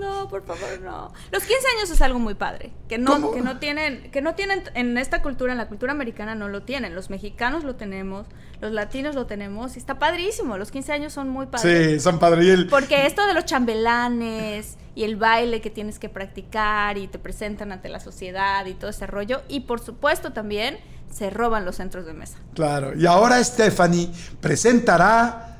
No, 0.00 0.28
por 0.28 0.44
favor, 0.44 0.80
no. 0.82 1.12
Los 1.30 1.44
15 1.44 1.66
años 1.76 1.90
es 1.90 2.00
algo 2.00 2.18
muy 2.18 2.34
padre, 2.34 2.72
que 2.88 2.96
no, 2.96 3.32
que 3.32 3.42
no 3.42 3.58
tienen, 3.58 4.10
que 4.10 4.22
no 4.22 4.34
tienen 4.34 4.64
en 4.74 4.96
esta 4.96 5.20
cultura, 5.20 5.52
en 5.52 5.58
la 5.58 5.68
cultura 5.68 5.92
americana 5.92 6.34
no 6.34 6.48
lo 6.48 6.62
tienen. 6.62 6.94
Los 6.94 7.10
mexicanos 7.10 7.64
lo 7.64 7.76
tenemos, 7.76 8.26
los 8.60 8.72
latinos 8.72 9.14
lo 9.14 9.26
tenemos, 9.26 9.76
y 9.76 9.78
está 9.78 9.98
padrísimo. 9.98 10.56
Los 10.56 10.70
15 10.70 10.92
años 10.92 11.12
son 11.12 11.28
muy 11.28 11.46
padres. 11.46 11.92
Sí, 11.92 12.00
son 12.00 12.18
padre. 12.18 12.46
Y 12.46 12.50
el, 12.50 12.66
Porque 12.68 13.04
esto 13.04 13.26
de 13.26 13.34
los 13.34 13.44
chambelanes 13.44 14.78
y 14.94 15.04
el 15.04 15.16
baile 15.16 15.60
que 15.60 15.68
tienes 15.68 15.98
que 15.98 16.08
practicar 16.08 16.96
y 16.96 17.06
te 17.06 17.18
presentan 17.18 17.70
ante 17.70 17.90
la 17.90 18.00
sociedad 18.00 18.64
y 18.64 18.72
todo 18.72 18.90
ese 18.90 19.06
rollo. 19.06 19.42
Y 19.48 19.60
por 19.60 19.80
supuesto 19.80 20.32
también 20.32 20.78
se 21.10 21.28
roban 21.28 21.66
los 21.66 21.76
centros 21.76 22.06
de 22.06 22.14
mesa. 22.14 22.38
Claro. 22.54 22.96
Y 22.96 23.04
ahora 23.04 23.42
Stephanie 23.44 24.10
presentará, 24.40 25.58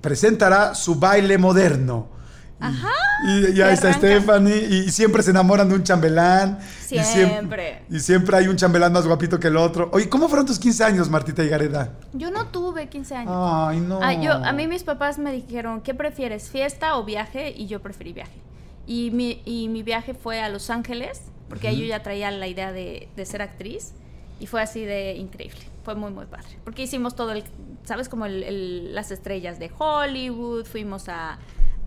presentará 0.00 0.74
su 0.74 0.96
baile 0.96 1.38
moderno. 1.38 2.17
Ajá. 2.60 2.90
Y 3.26 3.54
ya 3.54 3.70
Y 3.70 3.74
está. 3.74 3.92
Stephanie 3.92 4.56
y 4.56 4.90
siempre 4.90 5.22
se 5.22 5.30
enamoran 5.30 5.68
de 5.68 5.74
un 5.76 5.82
chambelán. 5.84 6.58
Y 6.90 6.94
siem- 6.94 7.04
Siempre. 7.04 7.82
Y 7.90 8.00
siempre 8.00 8.36
hay 8.36 8.48
un 8.48 8.56
chambelán 8.56 8.92
más 8.92 9.06
guapito 9.06 9.38
que 9.38 9.48
el 9.48 9.56
otro. 9.56 9.90
Oye, 9.92 10.08
¿cómo 10.08 10.28
fueron 10.28 10.46
tus 10.46 10.58
15 10.58 10.82
años, 10.84 11.08
Martita 11.10 11.44
y 11.44 11.48
Gareda? 11.48 11.92
Yo 12.12 12.30
no 12.30 12.46
tuve 12.46 12.88
15 12.88 13.14
años. 13.14 13.32
Ay, 13.34 13.80
no. 13.80 14.00
Ah, 14.02 14.12
yo, 14.14 14.32
a 14.32 14.52
mí 14.52 14.66
mis 14.66 14.82
papás 14.84 15.18
me 15.18 15.32
dijeron, 15.32 15.80
¿qué 15.82 15.94
prefieres, 15.94 16.48
fiesta 16.50 16.96
o 16.96 17.04
viaje? 17.04 17.52
Y 17.56 17.66
yo 17.66 17.80
preferí 17.80 18.12
viaje. 18.12 18.40
Y 18.86 19.10
mi, 19.10 19.42
y 19.44 19.68
mi 19.68 19.82
viaje 19.82 20.14
fue 20.14 20.40
a 20.40 20.48
Los 20.48 20.70
Ángeles, 20.70 21.20
porque 21.48 21.68
ahí 21.68 21.78
yo 21.80 21.86
ya 21.86 22.02
traía 22.02 22.30
la 22.30 22.46
idea 22.48 22.72
de, 22.72 23.08
de 23.14 23.26
ser 23.26 23.42
actriz. 23.42 23.92
Y 24.40 24.46
fue 24.46 24.62
así 24.62 24.84
de 24.84 25.14
increíble. 25.14 25.58
Fue 25.84 25.94
muy, 25.96 26.10
muy 26.12 26.26
padre. 26.26 26.46
Porque 26.64 26.82
hicimos 26.84 27.16
todo 27.16 27.32
el, 27.32 27.42
¿sabes? 27.84 28.08
Como 28.08 28.24
el- 28.26 28.42
el- 28.44 28.94
las 28.94 29.10
estrellas 29.10 29.58
de 29.58 29.70
Hollywood, 29.76 30.64
fuimos 30.64 31.08
a, 31.08 31.38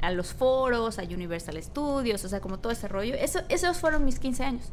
a 0.02 0.12
los 0.12 0.34
foros, 0.34 1.00
a 1.00 1.04
Universal 1.04 1.62
Studios, 1.62 2.24
o 2.26 2.30
sea, 2.30 2.42
como 2.42 2.60
todo 2.60 2.72
ese 2.74 2.88
rollo. 2.88 3.16
Eso, 3.16 3.40
esos 3.50 3.78
fueron 3.78 4.06
mis 4.06 4.20
15 4.20 4.44
años. 4.44 4.72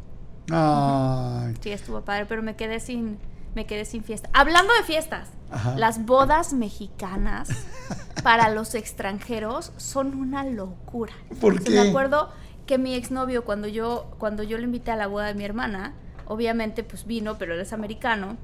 Ay. 0.50 1.54
Sí, 1.60 1.70
estuvo 1.70 2.00
padre, 2.02 2.26
pero 2.26 2.42
me 2.42 2.56
quedé 2.56 2.80
sin, 2.80 3.18
me 3.54 3.66
quedé 3.66 3.84
sin 3.84 4.02
fiesta. 4.02 4.30
Hablando 4.32 4.72
de 4.74 4.82
fiestas, 4.82 5.28
Ajá. 5.50 5.76
las 5.76 6.04
bodas 6.06 6.52
mexicanas 6.52 7.48
para 8.22 8.48
los 8.50 8.74
extranjeros 8.74 9.72
son 9.76 10.14
una 10.14 10.44
locura. 10.44 11.12
¿Por 11.40 11.62
qué? 11.62 11.70
Me 11.70 11.88
acuerdo 11.88 12.30
que 12.66 12.78
mi 12.78 12.94
exnovio, 12.94 13.44
cuando 13.44 13.68
yo, 13.68 14.10
cuando 14.18 14.42
yo 14.42 14.58
le 14.58 14.64
invité 14.64 14.90
a 14.90 14.96
la 14.96 15.06
boda 15.06 15.26
de 15.26 15.34
mi 15.34 15.44
hermana, 15.44 15.94
obviamente 16.26 16.82
pues 16.82 17.06
vino, 17.06 17.38
pero 17.38 17.54
él 17.54 17.60
es 17.60 17.72
americano. 17.72 18.36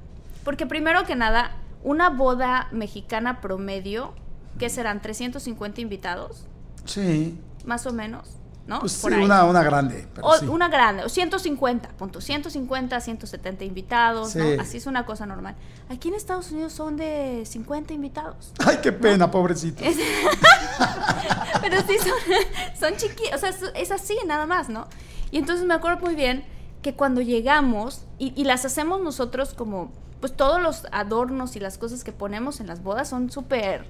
Porque 0.43 0.65
primero 0.67 1.05
que 1.05 1.15
nada, 1.15 1.51
una 1.83 2.09
boda 2.09 2.67
mexicana 2.71 3.41
promedio, 3.41 4.13
¿qué 4.59 4.69
serán? 4.69 5.01
¿350 5.01 5.79
invitados? 5.79 6.47
Sí. 6.85 7.39
Más 7.65 7.85
o 7.85 7.93
menos, 7.93 8.29
¿no? 8.67 8.79
Pues 8.79 8.91
sí, 8.93 9.01
Por 9.01 9.13
ahí. 9.13 9.23
una, 9.23 9.43
una 9.45 9.63
grande. 9.63 10.07
pero 10.13 10.27
O 10.27 10.37
sí. 10.37 10.47
una 10.47 10.67
grande, 10.69 11.03
o 11.03 11.09
150, 11.09 11.89
punto, 11.89 12.21
150, 12.21 12.99
170 12.99 13.63
invitados, 13.63 14.31
Sí. 14.31 14.39
¿no? 14.39 14.61
Así 14.61 14.77
es 14.77 14.85
una 14.87 15.05
cosa 15.05 15.25
normal. 15.25 15.55
Aquí 15.89 16.07
en 16.09 16.13
Estados 16.15 16.51
Unidos 16.51 16.73
son 16.73 16.95
de 16.97 17.43
50 17.45 17.93
invitados. 17.93 18.51
Ay, 18.65 18.77
qué 18.81 18.91
pena, 18.91 19.29
pobrecito. 19.31 19.83
Pero 21.61 21.77
sí 21.87 21.97
son, 21.97 22.11
son 22.79 22.97
chiquitos, 22.97 23.35
o 23.35 23.37
sea, 23.39 23.49
es, 23.49 23.61
es 23.75 23.91
así 23.91 24.15
nada 24.27 24.45
más, 24.45 24.69
¿no? 24.69 24.87
Y 25.31 25.37
entonces 25.37 25.65
me 25.65 25.73
acuerdo 25.73 25.99
muy 26.05 26.15
bien 26.15 26.45
que 26.81 26.95
cuando 26.95 27.21
llegamos, 27.21 28.01
y, 28.19 28.33
y 28.39 28.43
las 28.43 28.63
hacemos 28.65 29.01
nosotros 29.01 29.53
como, 29.55 29.91
pues 30.19 30.35
todos 30.37 30.61
los 30.61 30.83
adornos 30.91 31.55
y 31.55 31.59
las 31.59 31.77
cosas 31.79 32.03
que 32.03 32.11
ponemos 32.11 32.59
en 32.59 32.67
las 32.67 32.83
bodas 32.83 33.09
son 33.09 33.31
súper, 33.31 33.85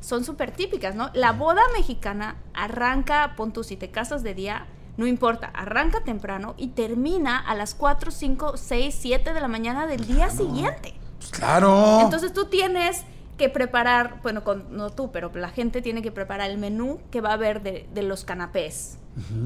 son 0.00 0.24
súper 0.24 0.50
típicas, 0.50 0.94
¿no? 0.94 1.10
La 1.14 1.32
boda 1.32 1.62
mexicana 1.76 2.36
arranca, 2.54 3.34
pon 3.36 3.52
tú, 3.52 3.64
si 3.64 3.76
te 3.76 3.90
casas 3.90 4.22
de 4.22 4.34
día, 4.34 4.66
no 4.96 5.06
importa, 5.06 5.46
arranca 5.54 6.00
temprano 6.04 6.54
y 6.56 6.68
termina 6.68 7.38
a 7.38 7.54
las 7.54 7.74
4, 7.74 8.10
5, 8.10 8.56
6, 8.56 8.96
7 8.98 9.32
de 9.34 9.40
la 9.40 9.48
mañana 9.48 9.86
del 9.86 10.06
día 10.06 10.30
siguiente. 10.30 10.94
Pues 11.18 11.30
claro. 11.30 12.00
Entonces 12.00 12.32
tú 12.32 12.46
tienes 12.46 13.02
que 13.38 13.48
preparar, 13.48 14.20
bueno, 14.22 14.44
con- 14.44 14.76
no 14.76 14.90
tú, 14.90 15.10
pero 15.12 15.30
la 15.34 15.48
gente 15.48 15.80
tiene 15.80 16.02
que 16.02 16.12
preparar 16.12 16.50
el 16.50 16.58
menú 16.58 17.00
que 17.10 17.20
va 17.22 17.30
a 17.30 17.34
haber 17.34 17.62
de, 17.62 17.88
de 17.94 18.02
los 18.02 18.24
canapés. 18.24 18.96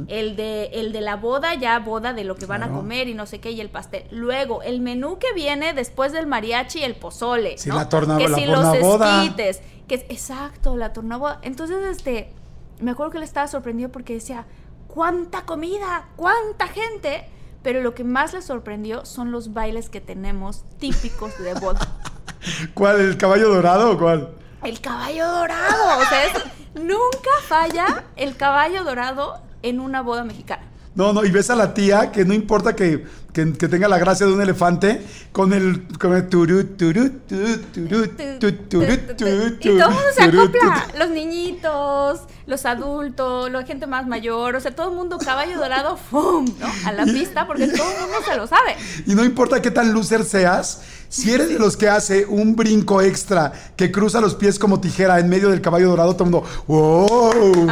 el, 0.09 0.37
de, 0.37 0.67
el 0.75 0.93
de 0.93 1.01
la 1.01 1.17
boda, 1.17 1.55
ya 1.55 1.79
boda 1.79 2.13
de 2.13 2.23
lo 2.25 2.35
que 2.37 2.45
van 2.47 2.63
a 2.63 2.69
comer 2.71 3.09
y 3.09 3.15
no 3.15 3.25
sé 3.25 3.41
qué, 3.41 3.51
y 3.53 3.61
el 3.61 3.71
pastel. 3.71 4.05
Luego, 4.11 4.63
el 4.63 4.81
menú 4.81 5.19
que 5.19 5.33
viene 5.35 5.73
después 5.73 6.13
del 6.13 6.27
mariachi, 6.27 6.83
el 6.83 6.97
pozole. 6.97 7.57
Sí, 7.57 7.71
¿no? 7.71 7.77
la 7.77 7.89
torna- 7.89 8.19
que 8.19 8.29
la 8.29 8.37
si 8.37 8.45
los 8.47 8.75
esquites, 8.75 9.63
que 9.89 9.97
es- 9.97 10.05
exacto, 10.09 10.77
la 10.77 10.93
tornaboda. 10.93 11.39
Entonces, 11.43 11.79
este, 11.87 12.33
me 12.81 12.91
acuerdo 12.93 13.13
que 13.13 13.19
le 13.19 13.25
estaba 13.25 13.47
sorprendido 13.49 13.91
porque 13.91 14.15
decía, 14.15 14.47
¿cuánta 14.89 15.43
comida? 15.43 16.09
¿Cuánta 16.17 16.67
gente? 16.69 17.29
Pero 17.63 17.81
lo 17.83 17.95
que 17.95 18.05
más 18.05 18.33
le 18.35 18.43
sorprendió 18.43 19.05
son 19.07 19.31
los 19.31 19.53
bailes 19.55 19.89
que 19.89 20.01
tenemos 20.01 20.65
típicos 20.79 21.39
de 21.43 21.55
boda. 21.55 21.81
¿Cuál? 22.75 23.01
¿El 23.01 23.17
caballo 23.17 23.49
dorado 23.49 23.93
o 23.93 23.99
cuál? 23.99 24.31
El 24.63 24.81
caballo 24.81 25.27
dorado. 25.27 25.99
O 25.99 26.05
sea, 26.05 26.25
es- 26.27 26.45
nunca 26.75 27.31
falla 27.47 28.05
el 28.17 28.37
caballo 28.37 28.85
dorado 28.85 29.41
en 29.63 29.81
una 29.81 30.03
boda 30.03 30.25
mexicana. 30.25 30.63
No, 30.95 31.13
no, 31.13 31.25
y 31.25 31.31
ves 31.31 31.51
a 31.51 31.57
la 31.57 31.75
tía 31.75 32.13
que 32.13 32.25
no 32.25 32.35
importa 32.35 32.77
que, 32.77 33.05
que- 33.35 33.53
que 33.53 33.69
tenga 33.69 33.89
la 33.89 33.99
gracia 33.99 34.25
de 34.27 34.33
un 34.33 34.41
elefante, 34.41 35.03
con 35.33 35.53
el, 35.53 35.83
con 35.99 36.15
el 36.15 36.29
turú, 36.29 36.65
turú, 36.65 37.11
turú, 37.29 37.59
turú, 37.75 38.07
tu, 38.39 38.53
turú, 38.53 38.97
turú, 39.19 39.57
Y 39.61 39.69
todo 39.69 39.89
el 39.89 39.95
mundo 39.95 40.01
se 40.17 40.23
acopla. 40.23 40.87
Los 40.99 41.11
niñitos, 41.11 42.21
los 42.47 42.65
adultos, 42.65 43.51
la 43.51 43.65
gente 43.65 43.87
más 43.87 44.07
mayor. 44.07 44.55
O 44.57 44.61
sea, 44.61 44.75
todo 44.75 44.91
el 44.91 44.97
mundo 44.97 45.19
caballo 45.19 45.59
dorado, 45.59 45.97
¡fum! 45.97 46.47
¿no? 46.61 46.67
A 46.89 46.93
la 46.93 47.05
pista 47.05 47.47
porque 47.47 47.67
todo 47.69 47.87
el 47.91 48.01
mundo 48.01 48.17
se 48.27 48.37
lo 48.37 48.47
sabe. 48.47 48.77
Y 49.07 49.15
no 49.15 49.25
importa 49.25 49.61
qué 49.61 49.71
tan 49.71 49.93
loser 49.93 50.25
seas, 50.25 50.83
si 51.09 51.33
eres 51.33 51.49
de 51.49 51.59
los 51.59 51.77
que 51.77 51.89
hace 51.89 52.27
un 52.27 52.57
brinco 52.57 53.01
extra 53.01 53.53
que 53.77 53.93
cruza 53.93 54.21
los 54.21 54.35
pies 54.35 54.59
como 54.59 54.81
tijera 54.81 55.19
en 55.21 55.29
medio 55.29 55.49
del 55.51 55.61
caballo 55.61 55.89
dorado, 55.91 56.15
todo 56.15 56.25
el 56.25 56.31
mundo, 56.31 56.49
¡wow! 56.67 57.67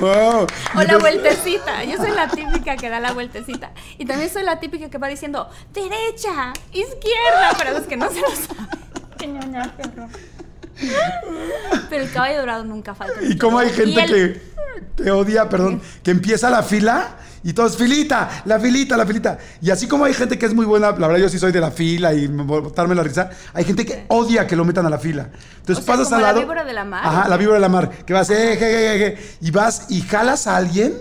¡wow! 0.00 0.46
O 0.76 0.82
la 0.82 0.98
vueltecita. 0.98 1.84
Yo 1.84 1.96
soy 1.96 2.10
la 2.10 2.28
típica 2.28 2.76
que 2.76 2.88
da 2.88 3.00
la 3.00 3.12
vueltecita. 3.12 3.72
Y 3.98 4.04
también 4.04 4.30
soy 4.30 4.42
la 4.42 4.58
típica 4.60 4.88
que 4.90 4.98
va 4.98 5.07
diciendo 5.08 5.48
derecha, 5.72 6.52
izquierda, 6.72 7.52
para 7.56 7.72
los 7.72 7.82
que 7.82 7.96
no 7.96 8.08
se 8.10 8.20
lo 8.20 8.28
saben. 8.28 9.78
Pero 11.90 12.04
el 12.04 12.12
caballo 12.12 12.38
dorado 12.38 12.64
nunca 12.64 12.94
falta. 12.94 13.14
Y 13.22 13.36
como 13.36 13.58
hay 13.58 13.70
gente 13.70 14.04
que, 14.06 14.42
que 15.02 15.10
odia, 15.10 15.48
perdón, 15.48 15.82
que 16.02 16.10
empieza 16.12 16.50
la 16.50 16.62
fila 16.62 17.16
y 17.42 17.52
todos, 17.52 17.76
filita, 17.76 18.42
la 18.44 18.60
filita, 18.60 18.96
la 18.96 19.06
filita. 19.06 19.38
Y 19.60 19.70
así 19.70 19.88
como 19.88 20.04
hay 20.04 20.14
gente 20.14 20.38
que 20.38 20.46
es 20.46 20.54
muy 20.54 20.66
buena, 20.66 20.92
la 20.92 21.06
verdad 21.08 21.22
yo 21.22 21.28
sí 21.28 21.38
soy 21.38 21.50
de 21.52 21.60
la 21.60 21.70
fila 21.70 22.12
y 22.14 22.26
botarme 22.28 22.94
la 22.94 23.02
risa, 23.02 23.30
hay 23.54 23.64
gente 23.64 23.84
que 23.84 24.04
odia 24.08 24.46
que 24.46 24.54
lo 24.54 24.64
metan 24.64 24.86
a 24.86 24.90
la 24.90 24.98
fila. 24.98 25.28
Entonces 25.58 25.82
O 25.82 25.86
sea, 25.86 25.94
pasas 25.94 26.04
como 26.06 26.16
al 26.16 26.22
la 26.22 26.28
lado. 26.28 26.40
víbora 26.40 26.64
de 26.64 26.72
la 26.72 26.84
mar. 26.84 27.02
Ajá, 27.04 27.28
la 27.28 27.36
víbora 27.36 27.54
de 27.56 27.60
la 27.60 27.68
mar. 27.68 27.90
Que 28.04 28.12
vas, 28.12 28.30
eh, 28.30 28.56
je, 28.58 28.66
je, 28.66 28.98
je, 28.98 28.98
je, 28.98 29.36
y 29.40 29.50
vas 29.50 29.86
y 29.88 30.00
jalas 30.02 30.46
a 30.46 30.56
alguien. 30.56 30.94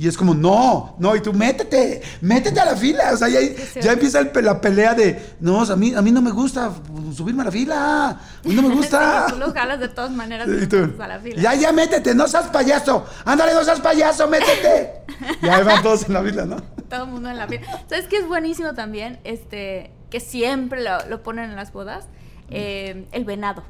Y 0.00 0.08
es 0.08 0.16
como, 0.16 0.34
no, 0.34 0.96
no, 0.98 1.14
y 1.14 1.20
tú 1.20 1.34
métete, 1.34 2.00
métete 2.22 2.58
a 2.58 2.64
la 2.64 2.74
fila. 2.74 3.10
O 3.12 3.18
sea, 3.18 3.28
ya, 3.28 3.38
ya 3.82 3.92
empieza 3.92 4.20
el 4.20 4.30
la 4.42 4.58
pelea 4.58 4.94
de, 4.94 5.34
no, 5.40 5.58
o 5.58 5.66
sea, 5.66 5.74
a 5.74 5.76
mí, 5.76 5.94
a 5.94 6.00
mí 6.00 6.10
no 6.10 6.22
me 6.22 6.30
gusta 6.30 6.72
subirme 7.14 7.42
a 7.42 7.44
la 7.44 7.50
fila. 7.50 8.08
A 8.08 8.48
mí 8.48 8.54
no 8.54 8.62
me 8.62 8.74
gusta. 8.76 9.26
Tú 9.28 9.36
lo 9.36 9.52
jalas 9.52 9.78
de 9.78 9.88
todas 9.88 10.10
maneras 10.10 10.48
Y 10.48 10.66
tú, 10.66 10.90
a 10.98 11.06
la 11.06 11.20
fila. 11.20 11.42
ya, 11.42 11.54
ya, 11.54 11.70
métete, 11.72 12.14
no 12.14 12.26
seas 12.28 12.46
payaso. 12.46 13.04
Ándale, 13.26 13.52
no 13.52 13.62
seas 13.62 13.78
payaso, 13.80 14.26
métete. 14.26 15.02
y 15.42 15.48
ahí 15.48 15.62
van 15.64 15.82
todos 15.82 16.06
en 16.06 16.14
la 16.14 16.22
fila, 16.22 16.46
¿no? 16.46 16.56
Todo 16.88 17.04
el 17.04 17.10
mundo 17.10 17.28
en 17.28 17.36
la 17.36 17.46
fila. 17.46 17.66
¿Sabes 17.86 18.06
qué 18.06 18.16
es 18.20 18.26
buenísimo 18.26 18.72
también? 18.72 19.20
Este, 19.24 19.90
que 20.08 20.20
siempre 20.20 20.82
lo, 20.82 21.06
lo 21.10 21.22
ponen 21.22 21.50
en 21.50 21.56
las 21.56 21.74
bodas. 21.74 22.06
Eh, 22.48 23.06
el 23.12 23.26
venado. 23.26 23.64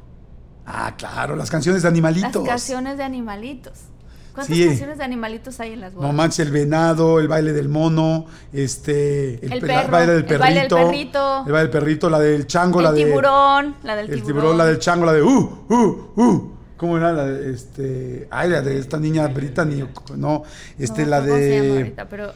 Ah, 0.64 0.95
claro, 0.97 1.35
las 1.35 1.51
canciones 1.51 1.83
de 1.83 1.89
animalitos. 1.89 2.37
Las 2.45 2.49
canciones 2.49 2.99
de 2.99 3.03
animalitos. 3.03 3.89
¿Cuántas 4.35 4.57
Sí. 4.57 4.66
canciones 4.66 4.99
de 4.99 5.05
animalitos 5.05 5.59
hay 5.61 5.72
en 5.72 5.81
las 5.81 5.95
bodas? 5.95 6.09
No 6.11 6.16
manches, 6.16 6.39
el 6.47 6.53
venado, 6.53 7.18
el 7.20 7.28
baile 7.28 7.53
del 7.53 7.68
mono, 7.68 8.26
este, 8.53 9.35
El 9.45 9.61
pe- 9.61 9.66
perro, 9.66 9.91
baile 9.91 10.12
del 10.12 10.24
el 10.33 10.39
baile 10.39 10.61
del 10.61 10.68
perrito, 10.68 10.76
perrito. 10.76 11.39
el 11.47 11.53
baile 11.53 11.59
del 11.59 11.70
perrito, 11.70 12.11
la 12.11 12.18
del 12.20 12.47
chango, 12.47 12.81
la 12.81 12.91
el 12.91 12.95
de 12.95 13.05
tiburón, 13.05 13.76
la 13.83 13.97
del 13.97 14.07
el 14.07 14.14
tiburón. 14.22 14.26
tiburón, 14.26 14.59
la 14.59 14.66
del 14.66 14.78
chango, 14.78 15.07
la 15.07 15.12
de 15.12 15.22
uh, 15.22 15.64
uh, 15.68 16.12
uh. 16.16 16.53
¿Cómo 16.76 16.97
era 16.97 17.12
la 17.12 17.24
de 17.26 17.53
este? 17.53 18.28
Ay, 18.31 18.49
la 18.49 18.62
de 18.62 18.78
esta 18.78 18.99
niña 18.99 19.26
Brittany, 19.28 19.85
no, 20.16 20.45
este 20.78 21.03
No, 21.05 21.09
la 21.11 21.20
¿cómo 21.20 21.33
se 21.35 21.41
de 21.41 21.76
ahorita? 21.76 22.09
Pero 22.09 22.33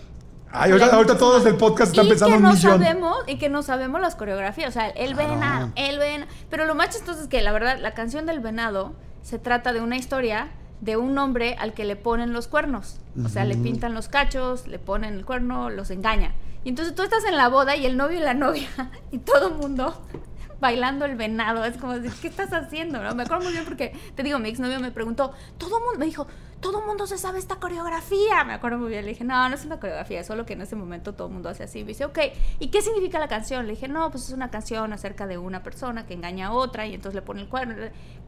Ay, 0.56 0.70
ahorita, 0.72 0.94
ahorita 0.96 1.16
todos 1.18 1.44
del 1.44 1.56
podcast 1.56 1.92
están 1.92 2.06
y 2.06 2.08
pensando 2.10 2.32
que 2.32 2.36
un 2.36 2.42
no 2.44 2.52
millón. 2.54 2.72
sabemos 2.78 3.16
y 3.26 3.38
que 3.38 3.48
no 3.48 3.62
sabemos 3.62 4.00
las 4.00 4.14
coreografías, 4.16 4.68
o 4.68 4.72
sea, 4.72 4.88
el 4.90 5.14
Claro. 5.14 5.30
venado, 5.30 5.70
el 5.76 5.98
venado. 5.98 6.30
Pero 6.50 6.66
lo 6.66 6.74
más 6.74 6.90
chistoso 6.90 7.22
es 7.22 7.28
que 7.28 7.40
la 7.42 7.52
verdad 7.52 7.78
la 7.80 7.94
canción 7.94 8.26
del 8.26 8.40
venado 8.40 8.92
se 9.22 9.38
trata 9.38 9.72
de 9.72 9.80
una 9.80 9.96
historia 9.96 10.48
de 10.84 10.98
un 10.98 11.16
hombre 11.16 11.56
al 11.58 11.72
que 11.72 11.84
le 11.84 11.96
ponen 11.96 12.34
los 12.34 12.46
cuernos. 12.46 13.00
O 13.24 13.28
sea, 13.28 13.44
le 13.44 13.56
pintan 13.56 13.94
los 13.94 14.08
cachos, 14.08 14.66
le 14.66 14.78
ponen 14.78 15.14
el 15.14 15.24
cuerno, 15.24 15.70
los 15.70 15.90
engaña. 15.90 16.34
Y 16.62 16.68
entonces 16.68 16.94
tú 16.94 17.02
estás 17.02 17.24
en 17.24 17.36
la 17.36 17.48
boda 17.48 17.74
y 17.74 17.86
el 17.86 17.96
novio 17.96 18.18
y 18.18 18.22
la 18.22 18.34
novia 18.34 18.68
y 19.10 19.18
todo 19.18 19.48
el 19.48 19.54
mundo 19.54 20.02
bailando 20.60 21.06
el 21.06 21.16
venado. 21.16 21.64
Es 21.64 21.78
como 21.78 21.98
decir, 21.98 22.12
¿qué 22.20 22.28
estás 22.28 22.52
haciendo? 22.52 23.02
no? 23.02 23.14
Me 23.14 23.22
acuerdo 23.22 23.44
muy 23.44 23.52
bien 23.52 23.64
porque, 23.64 23.96
te 24.14 24.22
digo, 24.22 24.38
mi 24.38 24.50
exnovio 24.50 24.78
me 24.78 24.90
preguntó, 24.90 25.32
todo 25.56 25.80
mundo, 25.80 25.98
me 25.98 26.04
dijo, 26.04 26.26
todo 26.60 26.80
el 26.80 26.86
mundo 26.86 27.06
se 27.06 27.16
sabe 27.16 27.38
esta 27.38 27.56
coreografía. 27.56 28.44
Me 28.44 28.52
acuerdo 28.52 28.76
muy 28.76 28.90
bien. 28.90 29.06
Le 29.06 29.12
dije, 29.12 29.24
no, 29.24 29.48
no 29.48 29.54
es 29.54 29.64
una 29.64 29.80
coreografía, 29.80 30.20
es 30.20 30.26
solo 30.26 30.44
que 30.44 30.52
en 30.52 30.60
ese 30.60 30.76
momento 30.76 31.14
todo 31.14 31.28
el 31.28 31.32
mundo 31.32 31.48
hace 31.48 31.62
así. 31.62 31.80
Me 31.80 31.88
dice, 31.88 32.04
ok, 32.04 32.18
¿y 32.58 32.68
qué 32.68 32.82
significa 32.82 33.18
la 33.18 33.28
canción? 33.28 33.66
Le 33.66 33.72
dije, 33.72 33.88
no, 33.88 34.10
pues 34.10 34.24
es 34.24 34.34
una 34.34 34.50
canción 34.50 34.92
acerca 34.92 35.26
de 35.26 35.38
una 35.38 35.62
persona 35.62 36.04
que 36.04 36.12
engaña 36.12 36.48
a 36.48 36.52
otra 36.52 36.86
y 36.86 36.94
entonces 36.94 37.14
le 37.14 37.22
pone 37.22 37.40
el 37.40 37.48
cuerno. 37.48 37.74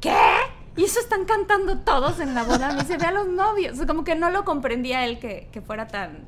¿Qué? 0.00 0.14
Y 0.76 0.84
eso 0.84 1.00
están 1.00 1.24
cantando 1.24 1.78
todos 1.78 2.20
en 2.20 2.34
la 2.34 2.44
boda. 2.44 2.72
Me 2.72 2.82
dice, 2.82 2.98
ve 2.98 3.06
a 3.06 3.12
los 3.12 3.28
novios. 3.28 3.74
O 3.74 3.76
sea, 3.76 3.86
como 3.86 4.04
que 4.04 4.14
no 4.14 4.30
lo 4.30 4.44
comprendía 4.44 5.04
él 5.06 5.18
que, 5.18 5.48
que 5.52 5.62
fuera 5.62 5.88
tan, 5.88 6.26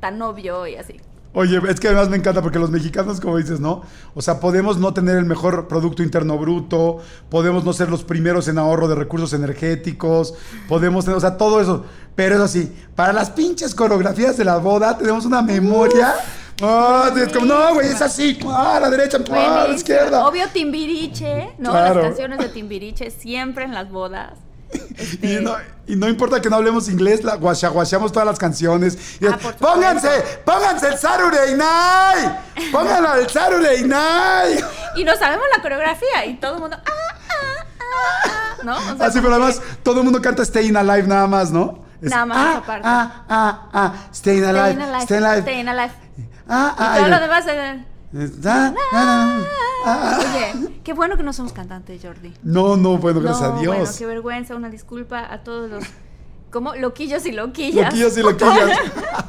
tan 0.00 0.20
obvio 0.22 0.66
y 0.66 0.76
así. 0.76 1.00
Oye, 1.34 1.58
es 1.66 1.80
que 1.80 1.88
además 1.88 2.10
me 2.10 2.18
encanta 2.18 2.42
porque 2.42 2.58
los 2.58 2.70
mexicanos, 2.70 3.18
como 3.18 3.38
dices, 3.38 3.58
¿no? 3.58 3.82
O 4.14 4.20
sea, 4.20 4.38
podemos 4.38 4.76
no 4.76 4.92
tener 4.92 5.16
el 5.16 5.24
mejor 5.24 5.66
Producto 5.66 6.02
Interno 6.02 6.36
Bruto, 6.36 6.98
podemos 7.30 7.64
no 7.64 7.72
ser 7.72 7.88
los 7.88 8.04
primeros 8.04 8.48
en 8.48 8.58
ahorro 8.58 8.86
de 8.86 8.94
recursos 8.94 9.32
energéticos, 9.32 10.34
podemos 10.68 11.06
tener, 11.06 11.16
o 11.16 11.20
sea, 11.20 11.38
todo 11.38 11.62
eso. 11.62 11.86
Pero 12.14 12.34
eso 12.34 12.48
sí, 12.48 12.70
para 12.94 13.14
las 13.14 13.30
pinches 13.30 13.74
coreografías 13.74 14.36
de 14.36 14.44
la 14.44 14.58
boda 14.58 14.98
tenemos 14.98 15.24
una 15.24 15.40
memoria. 15.40 16.14
Ah, 16.62 17.10
es 17.16 17.32
como, 17.32 17.46
no, 17.46 17.74
güey, 17.74 17.88
es 17.88 18.00
así. 18.00 18.38
Ah, 18.46 18.76
a 18.76 18.80
la 18.80 18.90
derecha, 18.90 19.18
ah, 19.32 19.62
a 19.64 19.68
la 19.68 19.74
izquierda. 19.74 20.26
Obvio 20.26 20.46
Timbiriche, 20.48 21.52
¿no? 21.58 21.70
Claro. 21.70 21.94
Las 21.96 22.04
canciones 22.08 22.38
de 22.38 22.48
Timbiriche 22.48 23.10
siempre 23.10 23.64
en 23.64 23.74
las 23.74 23.90
bodas. 23.90 24.34
Este, 24.96 25.34
Y 25.34 25.40
no, 25.44 25.54
y 25.86 25.96
no 25.96 26.08
importa 26.08 26.40
que 26.40 26.48
no 26.48 26.56
hablemos 26.56 26.88
inglés, 26.88 27.22
la 27.24 27.34
guachaguacheamos 27.36 28.10
todas 28.12 28.26
las 28.26 28.38
canciones. 28.38 29.18
Y 29.20 29.26
Ah, 29.26 29.38
es, 29.38 29.46
pónganse, 29.56 30.08
pónganse 30.46 30.88
el 30.88 30.96
Saturday 30.98 31.54
Night. 31.56 32.70
Pónganlo 32.72 33.14
el 33.16 33.28
Saturday 33.28 33.82
Night. 33.84 34.64
Y 34.96 35.04
no 35.04 35.16
sabemos 35.16 35.44
la 35.56 35.62
coreografía 35.62 36.24
y 36.26 36.34
todo 36.36 36.54
el 36.56 36.60
mundo. 36.60 36.76
Ah, 36.78 36.90
ah, 36.90 37.64
ah, 37.80 38.24
ah", 38.26 38.56
¿No? 38.62 38.76
O 38.76 38.96
sea, 38.96 39.06
Así, 39.06 39.18
pero 39.20 39.28
que- 39.30 39.34
además 39.42 39.60
todo 39.82 39.98
el 39.98 40.04
mundo 40.04 40.20
canta 40.22 40.44
Staying 40.44 40.76
Alive 40.76 41.06
nada 41.08 41.26
más, 41.26 41.50
¿no? 41.50 41.82
Es, 42.00 42.10
Nada 42.10 42.26
más 42.26 42.38
ah, 42.38 42.50
esa 42.52 42.62
parte. 42.66 42.82
Ah, 42.88 43.24
ah, 43.28 43.68
ah, 43.72 43.94
Staying 44.14 44.44
Alive, 44.44 44.72
Staying 44.72 44.82
alive, 44.82 45.02
Staying 45.04 45.24
Alive. 45.24 45.42
staying 45.42 45.68
alive. 45.68 45.92
Ah, 46.54 46.74
Y 46.78 46.82
ah, 46.82 46.96
todo 46.98 47.08
lo 47.08 47.20
demás. 47.20 47.44
eh, 47.48 47.84
Ah, 48.44 48.74
ah, 48.92 48.92
ah, 48.92 49.42
ah. 49.86 50.18
Oye, 50.20 50.80
qué 50.84 50.92
bueno 50.92 51.16
que 51.16 51.22
no 51.22 51.32
somos 51.32 51.54
cantantes, 51.54 52.00
Jordi. 52.02 52.34
No, 52.42 52.76
no, 52.76 52.98
bueno, 52.98 53.20
gracias 53.20 53.48
no, 53.50 53.56
a 53.56 53.60
Dios. 53.60 53.74
Bueno, 53.76 53.90
qué 53.98 54.06
vergüenza, 54.06 54.54
una 54.54 54.68
disculpa 54.68 55.32
a 55.32 55.42
todos 55.42 55.70
los. 55.70 55.84
¿Cómo? 56.50 56.74
Loquillos 56.74 57.24
y 57.24 57.32
loquillas. 57.32 57.86
Loquillos 57.86 58.18
y 58.18 58.22
loquillas. 58.22 58.78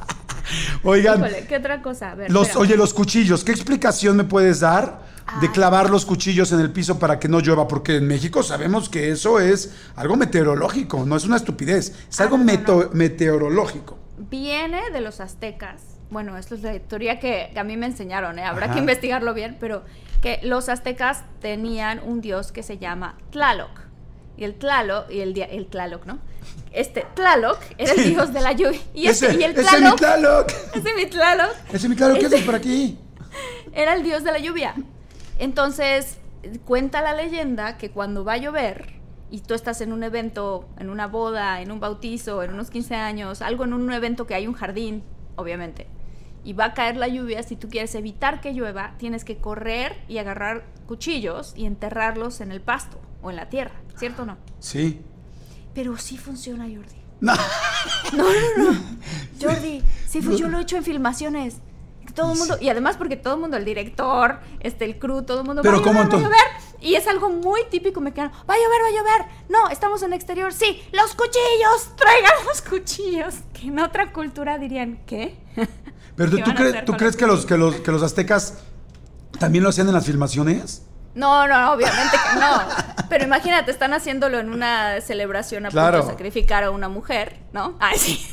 Oigan, 0.83 1.19
Híjole, 1.19 1.45
¿qué 1.47 1.55
otra 1.55 1.81
cosa? 1.81 2.11
A 2.11 2.15
ver, 2.15 2.29
los, 2.31 2.47
espérame. 2.47 2.61
oye, 2.63 2.77
los 2.77 2.93
cuchillos, 2.93 3.43
¿qué 3.45 3.53
explicación 3.53 4.17
me 4.17 4.25
puedes 4.25 4.59
dar 4.59 5.01
de 5.39 5.47
Ah. 5.47 5.51
clavar 5.53 5.89
los 5.89 6.05
cuchillos 6.05 6.51
en 6.51 6.59
el 6.59 6.71
piso 6.71 6.99
para 6.99 7.17
que 7.19 7.29
no 7.29 7.39
llueva? 7.39 7.67
Porque 7.67 7.95
en 7.95 8.07
México 8.07 8.43
sabemos 8.43 8.89
que 8.89 9.09
eso 9.11 9.39
es 9.39 9.73
algo 9.95 10.17
meteorológico, 10.17 11.05
no 11.05 11.15
es 11.15 11.23
una 11.23 11.37
estupidez, 11.37 11.95
es 12.09 12.19
algo 12.21 12.35
Ah, 12.35 12.39
no, 12.43 12.83
no, 12.83 12.89
meteorológico. 12.91 13.97
Viene 14.29 14.91
de 14.91 14.99
los 14.99 15.21
aztecas. 15.21 15.81
Bueno, 16.13 16.37
esto 16.37 16.55
es 16.55 16.61
la 16.61 16.79
teoría 16.79 17.19
que, 17.19 17.49
que 17.53 17.59
a 17.59 17.63
mí 17.63 17.75
me 17.75 17.87
enseñaron, 17.87 18.39
¿eh? 18.39 18.43
habrá 18.43 18.65
Ajá. 18.67 18.73
que 18.75 18.79
investigarlo 18.79 19.33
bien, 19.33 19.57
pero 19.59 19.83
que 20.21 20.39
los 20.43 20.69
aztecas 20.69 21.23
tenían 21.41 21.99
un 22.05 22.21
dios 22.21 22.51
que 22.51 22.63
se 22.63 22.77
llama 22.77 23.17
Tlaloc. 23.31 23.81
Y 24.37 24.45
el 24.45 24.55
Tlaloc, 24.55 25.11
y 25.11 25.19
el, 25.21 25.37
el 25.37 25.67
Tlaloc, 25.67 26.05
¿no? 26.05 26.19
Este 26.71 27.05
Tlaloc 27.15 27.59
era 27.77 27.91
el 27.93 28.03
dios 28.13 28.33
de 28.33 28.41
la 28.41 28.51
lluvia. 28.53 28.79
Y, 28.93 29.07
este, 29.07 29.27
ese, 29.27 29.39
y 29.39 29.43
el 29.43 29.51
ese 29.51 29.61
es 29.61 29.71
mi 29.73 29.77
Tlaloc, 29.79 29.97
Tlaloc. 29.97 30.49
ese 30.75 30.93
mi 30.95 31.05
Tlaloc, 31.07 31.51
Ese 31.67 31.77
es 31.77 31.89
mi 31.89 31.95
Tlaloc, 31.95 32.17
¿qué 32.19 32.25
Ese- 32.25 32.35
haces 32.35 32.45
por 32.45 32.55
aquí? 32.55 32.97
era 33.73 33.93
el 33.95 34.03
dios 34.03 34.23
de 34.23 34.31
la 34.31 34.39
lluvia. 34.39 34.75
Entonces, 35.39 36.17
cuenta 36.65 37.01
la 37.01 37.13
leyenda 37.13 37.77
que 37.77 37.89
cuando 37.91 38.23
va 38.23 38.33
a 38.33 38.37
llover 38.37 38.93
y 39.31 39.39
tú 39.41 39.53
estás 39.55 39.81
en 39.81 39.91
un 39.93 40.03
evento, 40.03 40.67
en 40.79 40.89
una 40.89 41.07
boda, 41.07 41.61
en 41.61 41.71
un 41.71 41.79
bautizo, 41.79 42.43
en 42.43 42.53
unos 42.53 42.69
15 42.69 42.95
años, 42.95 43.41
algo 43.41 43.63
en 43.63 43.73
un 43.73 43.91
evento 43.91 44.27
que 44.27 44.35
hay 44.35 44.45
un 44.47 44.53
jardín, 44.53 45.03
obviamente, 45.35 45.87
y 46.43 46.53
va 46.53 46.65
a 46.65 46.73
caer 46.73 46.97
la 46.97 47.07
lluvia, 47.07 47.41
si 47.43 47.55
tú 47.55 47.69
quieres 47.69 47.95
evitar 47.95 48.41
que 48.41 48.53
llueva, 48.53 48.95
tienes 48.97 49.23
que 49.23 49.37
correr 49.37 49.97
y 50.07 50.17
agarrar 50.17 50.65
cuchillos 50.87 51.53
y 51.55 51.65
enterrarlos 51.65 52.41
en 52.41 52.51
el 52.51 52.61
pasto 52.61 52.99
o 53.21 53.29
en 53.29 53.37
la 53.37 53.49
tierra, 53.49 53.73
¿cierto 53.97 54.23
o 54.23 54.25
no? 54.25 54.37
Sí. 54.59 55.01
Pero 55.73 55.97
sí 55.97 56.17
funciona, 56.17 56.65
Jordi. 56.65 57.01
No. 57.21 57.33
No, 58.13 58.23
no, 58.23 58.71
no. 58.71 58.79
Jordi, 59.41 59.81
sí, 60.07 60.21
fue, 60.21 60.37
yo 60.37 60.49
lo 60.49 60.59
he 60.59 60.61
hecho 60.61 60.77
en 60.77 60.83
filmaciones. 60.83 61.57
Todo 62.13 62.33
el 62.33 62.37
mundo, 62.37 62.57
y 62.61 62.69
además 62.69 62.97
porque 62.97 63.15
todo 63.15 63.35
el 63.35 63.39
mundo, 63.39 63.57
el 63.57 63.65
director, 63.65 64.39
este, 64.59 64.85
el 64.85 64.99
crew, 64.99 65.23
todo 65.23 65.39
el 65.39 65.47
mundo 65.47 65.61
Pero 65.63 65.77
va 65.77 65.83
¿cómo 65.83 66.03
llover, 66.03 66.11
va 66.11 66.15
a 66.17 66.19
entonces? 66.19 66.29
llover. 66.29 66.81
Y 66.81 66.95
es 66.95 67.07
algo 67.07 67.29
muy 67.29 67.61
típico 67.71 68.01
mexicano. 68.01 68.31
Va 68.47 68.53
a 68.53 68.57
llover, 68.57 68.81
va 68.83 68.87
a 68.87 68.91
llover. 68.91 69.35
No, 69.49 69.69
estamos 69.69 70.03
en 70.03 70.11
exterior. 70.13 70.53
Sí, 70.53 70.83
los 70.91 71.15
cuchillos, 71.15 71.95
traigan 71.95 72.33
los 72.45 72.61
cuchillos. 72.61 73.35
Que 73.53 73.67
en 73.67 73.79
otra 73.79 74.11
cultura 74.11 74.57
dirían, 74.59 74.99
¿qué? 75.07 75.37
Pero 76.15 76.29
tú, 76.31 76.37
¿Qué 76.37 76.43
tú 76.43 76.53
crees, 76.53 76.69
hacer 76.73 76.85
¿tú 76.85 76.91
con 76.93 76.99
crees 76.99 77.13
los 77.13 77.17
que, 77.17 77.27
los, 77.27 77.45
que, 77.45 77.57
los, 77.57 77.75
que 77.81 77.91
los 77.91 78.03
aztecas 78.03 78.59
también 79.39 79.63
lo 79.63 79.69
hacían 79.69 79.87
en 79.87 79.93
las 79.93 80.05
filmaciones? 80.05 80.83
No, 81.15 81.47
no, 81.47 81.59
no, 81.61 81.73
obviamente 81.73 82.17
que 82.17 82.39
no. 82.39 82.61
Pero 83.09 83.23
imagínate, 83.25 83.71
están 83.71 83.93
haciéndolo 83.93 84.39
en 84.39 84.49
una 84.51 84.99
celebración 85.01 85.65
a 85.65 85.69
Claro. 85.69 85.97
punto 85.99 86.07
de 86.07 86.13
sacrificar 86.13 86.63
a 86.63 86.71
una 86.71 86.89
mujer, 86.89 87.37
¿no? 87.51 87.75
Ay, 87.79 87.97
sí. 87.97 88.25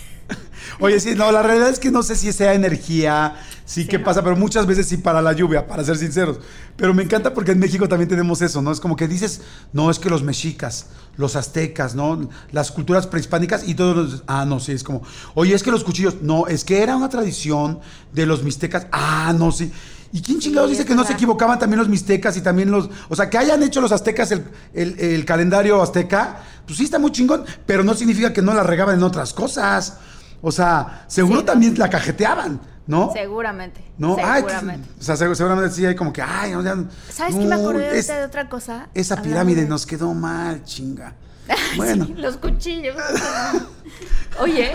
Oye, 0.78 0.98
sí, 1.00 1.14
no, 1.14 1.30
la 1.32 1.42
realidad 1.42 1.68
es 1.68 1.78
que 1.78 1.90
no 1.90 2.02
sé 2.02 2.16
si 2.16 2.32
sea 2.32 2.54
energía, 2.54 3.36
sí, 3.64 3.88
no. 3.92 4.02
pasa, 4.04 4.22
pero 4.22 4.36
muchas 4.36 4.66
veces 4.66 4.86
sí 4.88 4.96
para 4.96 5.20
la 5.22 5.32
lluvia, 5.32 5.66
para 5.66 5.84
ser 5.84 5.96
sinceros. 5.96 6.38
Pero 6.76 6.94
me 6.94 7.02
encanta 7.02 7.34
porque 7.34 7.52
en 7.52 7.58
México 7.58 7.88
también 7.88 8.08
tenemos 8.08 8.40
eso, 8.42 8.62
¿no? 8.62 8.72
Es 8.72 8.80
como 8.80 8.96
que 8.96 9.08
dices, 9.08 9.42
no, 9.72 9.90
es 9.90 9.98
que 9.98 10.08
los 10.08 10.22
mexicas, 10.22 10.86
los 11.16 11.36
aztecas, 11.36 11.94
¿no? 11.94 12.28
Las 12.52 12.70
culturas 12.72 13.06
prehispánicas 13.06 13.66
y 13.68 13.74
todos 13.74 13.96
los... 13.96 14.22
Ah, 14.26 14.44
no, 14.44 14.60
sí, 14.60 14.72
es 14.72 14.82
como, 14.84 15.02
oye, 15.34 15.54
es 15.54 15.62
que 15.62 15.70
los 15.70 15.84
cuchillos, 15.84 16.16
no, 16.22 16.46
es 16.46 16.64
que 16.64 16.82
era 16.82 16.96
una 16.96 17.08
tradición 17.08 17.80
de 18.12 18.26
los 18.26 18.42
mixtecas. 18.42 18.86
Ah, 18.92 19.34
no, 19.36 19.52
sí. 19.52 19.70
¿Y 20.12 20.22
quién 20.22 20.40
chingados 20.40 20.68
Sí, 20.70 20.76
dice 20.76 20.84
que 20.86 20.94
no 20.96 21.04
se 21.04 21.12
equivocaban 21.12 21.58
también 21.58 21.78
los 21.78 21.88
mixtecas 21.88 22.36
y 22.36 22.40
también 22.40 22.70
los... 22.70 22.90
O 23.08 23.14
sea, 23.14 23.30
que 23.30 23.38
hayan 23.38 23.62
hecho 23.62 23.80
los 23.80 23.92
aztecas 23.92 24.32
el, 24.32 24.44
el- 24.74 24.98
el 24.98 25.24
calendario 25.24 25.80
azteca, 25.80 26.40
pues 26.66 26.78
sí 26.78 26.84
está 26.84 26.98
muy 26.98 27.12
chingón, 27.12 27.44
pero 27.66 27.84
no 27.84 27.94
significa 27.94 28.32
que 28.32 28.42
no 28.42 28.52
la 28.52 28.64
regaban 28.64 28.96
en 28.96 29.02
otras 29.04 29.32
cosas. 29.32 29.98
O 30.42 30.50
sea, 30.52 31.04
seguro 31.06 31.40
Sí, 31.40 31.44
no. 31.46 31.52
también 31.52 31.78
la 31.78 31.88
cajeteaban. 31.90 32.60
¿No? 32.86 33.12
Seguramente. 33.12 33.84
No, 33.98 34.16
ay, 34.20 34.40
seguramente. 34.42 34.88
o 34.98 35.02
sea, 35.02 35.14
seg- 35.14 35.34
seguramente 35.36 35.70
sí 35.72 35.86
hay 35.86 35.94
como 35.94 36.12
que, 36.12 36.22
ay, 36.22 36.50
no, 36.52 36.62
ya- 36.64 36.76
¿Sabes 37.12 37.36
qué 37.36 37.44
me 37.44 37.54
acordé 37.54 37.96
es- 37.96 38.08
de 38.08 38.24
otra 38.24 38.48
cosa? 38.48 38.88
Esa 38.94 39.22
pirámide 39.22 39.62
de- 39.62 39.68
nos 39.68 39.86
quedó 39.86 40.12
mal, 40.12 40.64
chinga. 40.64 41.14
Bueno, 41.76 42.04
Sí, 42.06 42.14
los 42.14 42.36
cuchillos. 42.38 42.96
Oye, 44.40 44.72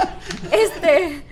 este. 0.52 1.26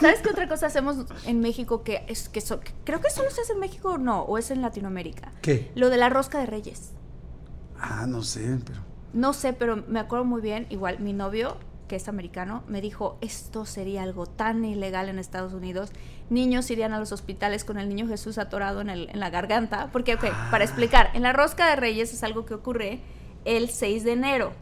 ¿Sabes 0.00 0.20
qué 0.20 0.30
otra 0.30 0.48
cosa 0.48 0.66
hacemos 0.66 0.96
en 1.26 1.40
México 1.40 1.82
que 1.84 2.04
es 2.08 2.28
que 2.28 2.40
so- 2.40 2.58
que 2.60 2.72
creo 2.84 3.00
que 3.00 3.10
solo 3.10 3.30
se 3.30 3.42
hace 3.42 3.52
en 3.52 3.60
México 3.60 3.90
o 3.90 3.98
no? 3.98 4.22
¿O 4.22 4.38
es 4.38 4.50
en 4.50 4.62
Latinoamérica? 4.62 5.30
¿qué? 5.42 5.70
Lo 5.74 5.90
de 5.90 5.96
la 5.96 6.08
rosca 6.08 6.38
de 6.38 6.46
reyes. 6.46 6.90
Ah, 7.80 8.06
no 8.08 8.22
sé, 8.22 8.58
pero. 8.64 8.80
No 9.12 9.32
sé, 9.32 9.52
pero 9.52 9.84
me 9.88 10.00
acuerdo 10.00 10.24
muy 10.24 10.40
bien. 10.40 10.66
Igual, 10.70 10.98
mi 11.00 11.12
novio, 11.12 11.56
que 11.90 11.96
es 11.96 12.08
americano, 12.08 12.62
me 12.68 12.80
dijo: 12.80 13.18
Esto 13.20 13.66
sería 13.66 14.04
algo 14.04 14.24
tan 14.26 14.64
ilegal 14.64 15.08
en 15.08 15.18
Estados 15.18 15.52
Unidos. 15.52 15.90
Niños 16.30 16.70
irían 16.70 16.92
a 16.92 17.00
los 17.00 17.10
hospitales 17.10 17.64
con 17.64 17.76
el 17.78 17.88
niño 17.88 18.06
Jesús 18.06 18.38
atorado 18.38 18.80
en, 18.80 18.88
el- 18.90 19.10
en 19.10 19.18
la 19.18 19.28
garganta. 19.30 19.88
Porque, 19.92 20.14
ok, 20.14 20.24
para 20.52 20.62
explicar, 20.62 21.10
en 21.14 21.22
la 21.22 21.32
rosca 21.32 21.68
de 21.68 21.74
reyes 21.76 22.14
es 22.14 22.22
algo 22.22 22.46
que 22.46 22.54
ocurre 22.54 23.00
el 23.44 23.68
6 23.70 24.04
de 24.04 24.12
enero. 24.12 24.52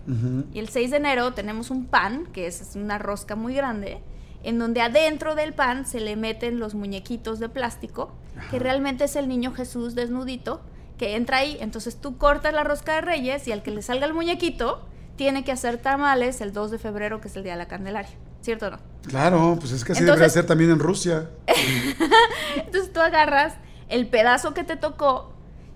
Y 0.54 0.58
el 0.58 0.68
6 0.70 0.90
de 0.90 0.96
enero 0.96 1.34
tenemos 1.34 1.70
un 1.70 1.84
pan, 1.84 2.26
que 2.32 2.46
es, 2.46 2.62
es 2.62 2.74
una 2.76 2.96
rosca 2.96 3.36
muy 3.36 3.52
grande, 3.54 4.00
en 4.42 4.58
donde 4.58 4.80
adentro 4.80 5.34
del 5.34 5.52
pan 5.52 5.84
se 5.84 6.00
le 6.00 6.16
meten 6.16 6.58
los 6.58 6.74
muñequitos 6.74 7.40
de 7.40 7.48
plástico, 7.50 8.12
que 8.50 8.58
realmente 8.58 9.04
es 9.04 9.16
el 9.16 9.28
niño 9.28 9.52
Jesús 9.52 9.94
desnudito, 9.94 10.62
que 10.96 11.14
entra 11.16 11.38
ahí. 11.38 11.58
Entonces 11.60 12.00
tú 12.00 12.16
cortas 12.16 12.54
la 12.54 12.64
rosca 12.64 12.94
de 12.94 13.00
reyes 13.02 13.46
y 13.46 13.52
al 13.52 13.62
que 13.62 13.70
le 13.72 13.82
salga 13.82 14.06
el 14.06 14.14
muñequito, 14.14 14.86
tiene 15.18 15.44
que 15.44 15.52
hacer 15.52 15.76
tamales 15.76 16.40
el 16.40 16.54
2 16.54 16.70
de 16.70 16.78
febrero, 16.78 17.20
que 17.20 17.28
es 17.28 17.36
el 17.36 17.42
día 17.42 17.52
de 17.52 17.58
la 17.58 17.68
Candelaria. 17.68 18.12
¿Cierto 18.40 18.68
o 18.68 18.70
no? 18.70 18.78
Claro, 19.06 19.56
pues 19.60 19.72
es 19.72 19.84
que 19.84 19.92
así 19.92 20.00
Entonces- 20.00 20.20
debería 20.20 20.32
ser 20.32 20.46
también 20.46 20.70
en 20.70 20.78
Rusia. 20.78 21.28
Entonces 22.56 22.92
tú 22.92 23.00
agarras 23.00 23.54
el 23.88 24.06
pedazo 24.08 24.54
que 24.54 24.64
te 24.64 24.76
tocó 24.76 25.32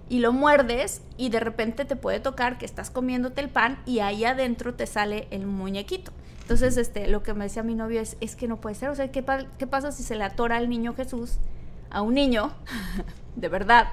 y 0.08 0.20
lo 0.20 0.32
muerdes 0.32 1.02
y 1.16 1.30
de 1.30 1.40
repente 1.40 1.84
te 1.84 1.96
puede 1.96 2.20
tocar 2.20 2.56
que 2.58 2.64
estás 2.66 2.90
comiéndote 2.90 3.40
el 3.40 3.48
pan 3.48 3.78
y 3.86 3.98
ahí 4.00 4.24
adentro 4.24 4.74
te 4.74 4.86
sale 4.86 5.26
el 5.30 5.46
muñequito. 5.46 6.12
Entonces, 6.42 6.76
este, 6.76 7.06
lo 7.08 7.22
que 7.22 7.34
me 7.34 7.44
decía 7.44 7.62
mi 7.62 7.74
novio 7.74 8.00
es, 8.00 8.16
es 8.20 8.36
que 8.36 8.46
no 8.48 8.60
puede 8.60 8.74
ser. 8.74 8.90
O 8.90 8.94
sea, 8.94 9.10
¿qué, 9.10 9.22
pa- 9.22 9.46
qué 9.58 9.66
pasa 9.66 9.90
si 9.92 10.02
se 10.02 10.16
le 10.16 10.24
atora 10.24 10.56
al 10.56 10.68
niño 10.68 10.94
Jesús 10.94 11.38
a 11.90 12.02
un 12.02 12.14
niño 12.14 12.52
de 13.36 13.48
verdad 13.48 13.88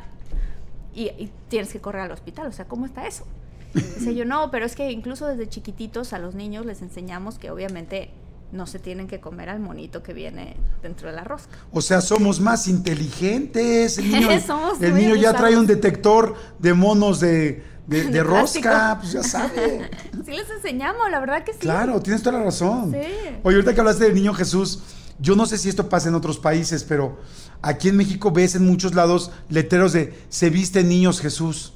y, 0.93 1.05
y 1.17 1.31
tienes 1.47 1.71
que 1.71 1.79
correr 1.79 2.01
al 2.03 2.11
hospital? 2.11 2.47
O 2.47 2.51
sea, 2.51 2.65
¿cómo 2.65 2.85
está 2.85 3.07
eso? 3.07 3.25
Dice 3.73 4.15
yo, 4.15 4.25
no, 4.25 4.49
pero 4.51 4.65
es 4.65 4.75
que 4.75 4.91
incluso 4.91 5.27
desde 5.27 5.47
chiquititos 5.47 6.13
a 6.13 6.19
los 6.19 6.33
niños 6.35 6.65
les 6.65 6.81
enseñamos 6.81 7.37
que 7.37 7.51
obviamente 7.51 8.11
no 8.51 8.65
se 8.65 8.79
tienen 8.79 9.07
que 9.07 9.19
comer 9.19 9.47
al 9.49 9.59
monito 9.59 10.01
que 10.01 10.11
viene 10.13 10.55
dentro 10.81 11.09
de 11.09 11.15
la 11.15 11.23
rosca. 11.23 11.55
O 11.71 11.81
sea, 11.81 12.01
somos 12.01 12.39
más 12.39 12.67
inteligentes. 12.67 13.97
El 13.97 14.11
niño, 14.11 14.27
Somos 14.45 14.81
el 14.81 14.95
niño 14.95 15.15
ya 15.15 15.33
trae 15.33 15.55
un 15.57 15.67
detector 15.67 16.35
de 16.57 16.73
monos 16.73 17.19
de, 17.19 17.63
de- 17.87 18.03
de 18.05 18.09
De 18.11 18.23
rosca, 18.23 18.97
pues 18.99 19.11
ya 19.11 19.23
sabe. 19.23 19.89
Sí 20.25 20.31
les 20.31 20.49
enseñamos, 20.49 21.09
la 21.11 21.19
verdad 21.19 21.43
que 21.43 21.53
sí. 21.53 21.59
Claro, 21.59 22.01
tienes 22.01 22.21
toda 22.23 22.39
la 22.39 22.45
razón. 22.45 22.91
Sí. 22.91 22.97
Oye, 23.43 23.55
ahorita 23.55 23.73
que 23.73 23.79
hablaste 23.79 24.03
del 24.05 24.15
niño 24.15 24.33
Jesús, 24.33 24.81
yo 25.19 25.35
no 25.35 25.45
sé 25.45 25.57
si 25.57 25.69
esto 25.69 25.87
pasa 25.89 26.09
en 26.09 26.15
otros 26.15 26.39
países, 26.39 26.83
pero 26.83 27.19
aquí 27.61 27.89
en 27.89 27.97
México 27.97 28.31
ves 28.31 28.55
en 28.55 28.65
muchos 28.65 28.95
lados 28.95 29.31
letreros 29.49 29.93
de 29.93 30.13
se 30.29 30.49
viste 30.49 30.83
niños 30.83 31.19
Jesús. 31.21 31.73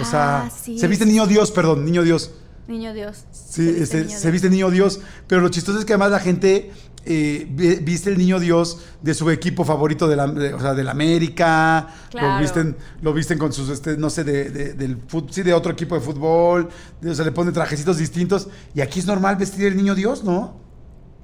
O 0.00 0.04
sea, 0.04 0.44
Ah, 0.46 0.50
sí, 0.50 0.78
se 0.78 0.88
viste 0.88 1.04
sí, 1.04 1.10
niño 1.10 1.26
Dios, 1.26 1.50
perdón, 1.50 1.84
niño 1.84 2.02
Dios. 2.02 2.32
Niño 2.68 2.94
Dios. 2.94 3.24
Sí, 3.32 3.40
Se 3.50 3.62
viste 3.62 3.82
este, 3.82 3.96
niño 3.98 4.08
se 4.10 4.18
Dios. 4.20 4.32
viste 4.32 4.50
niño 4.50 4.70
Dios, 4.70 5.00
pero 5.26 5.40
lo 5.40 5.48
chistoso 5.48 5.78
es 5.78 5.84
que 5.84 5.92
además 5.92 6.10
la 6.12 6.20
gente 6.20 6.70
eh, 7.04 7.46
vi- 7.50 7.76
viste 7.80 8.10
el 8.10 8.16
niño 8.18 8.38
Dios 8.38 8.78
de 9.02 9.12
su 9.14 9.28
equipo 9.30 9.64
favorito 9.64 10.06
de 10.06 10.14
la, 10.14 10.28
de- 10.28 10.54
o 10.54 10.60
sea, 10.60 10.72
del 10.72 10.88
América, 10.88 11.88
Claro. 12.10 12.34
lo 12.36 12.38
visten, 12.40 12.76
lo 13.02 13.12
visten 13.12 13.38
con 13.38 13.52
sus, 13.52 13.68
este, 13.70 13.96
no 13.96 14.08
sé, 14.08 14.22
de, 14.22 14.50
de- 14.50 14.74
del 14.74 15.04
fut- 15.08 15.28
sí, 15.32 15.42
de 15.42 15.52
otro 15.52 15.72
equipo 15.72 15.96
de 15.96 16.00
fútbol, 16.00 16.68
de- 17.00 17.10
o 17.10 17.14
sea, 17.16 17.24
le 17.24 17.32
ponen 17.32 17.52
trajecitos 17.52 17.98
distintos, 17.98 18.46
y 18.72 18.80
aquí 18.82 19.00
es 19.00 19.06
normal 19.06 19.34
vestir 19.34 19.66
el 19.66 19.76
niño 19.76 19.96
Dios, 19.96 20.22
¿no? 20.22 20.60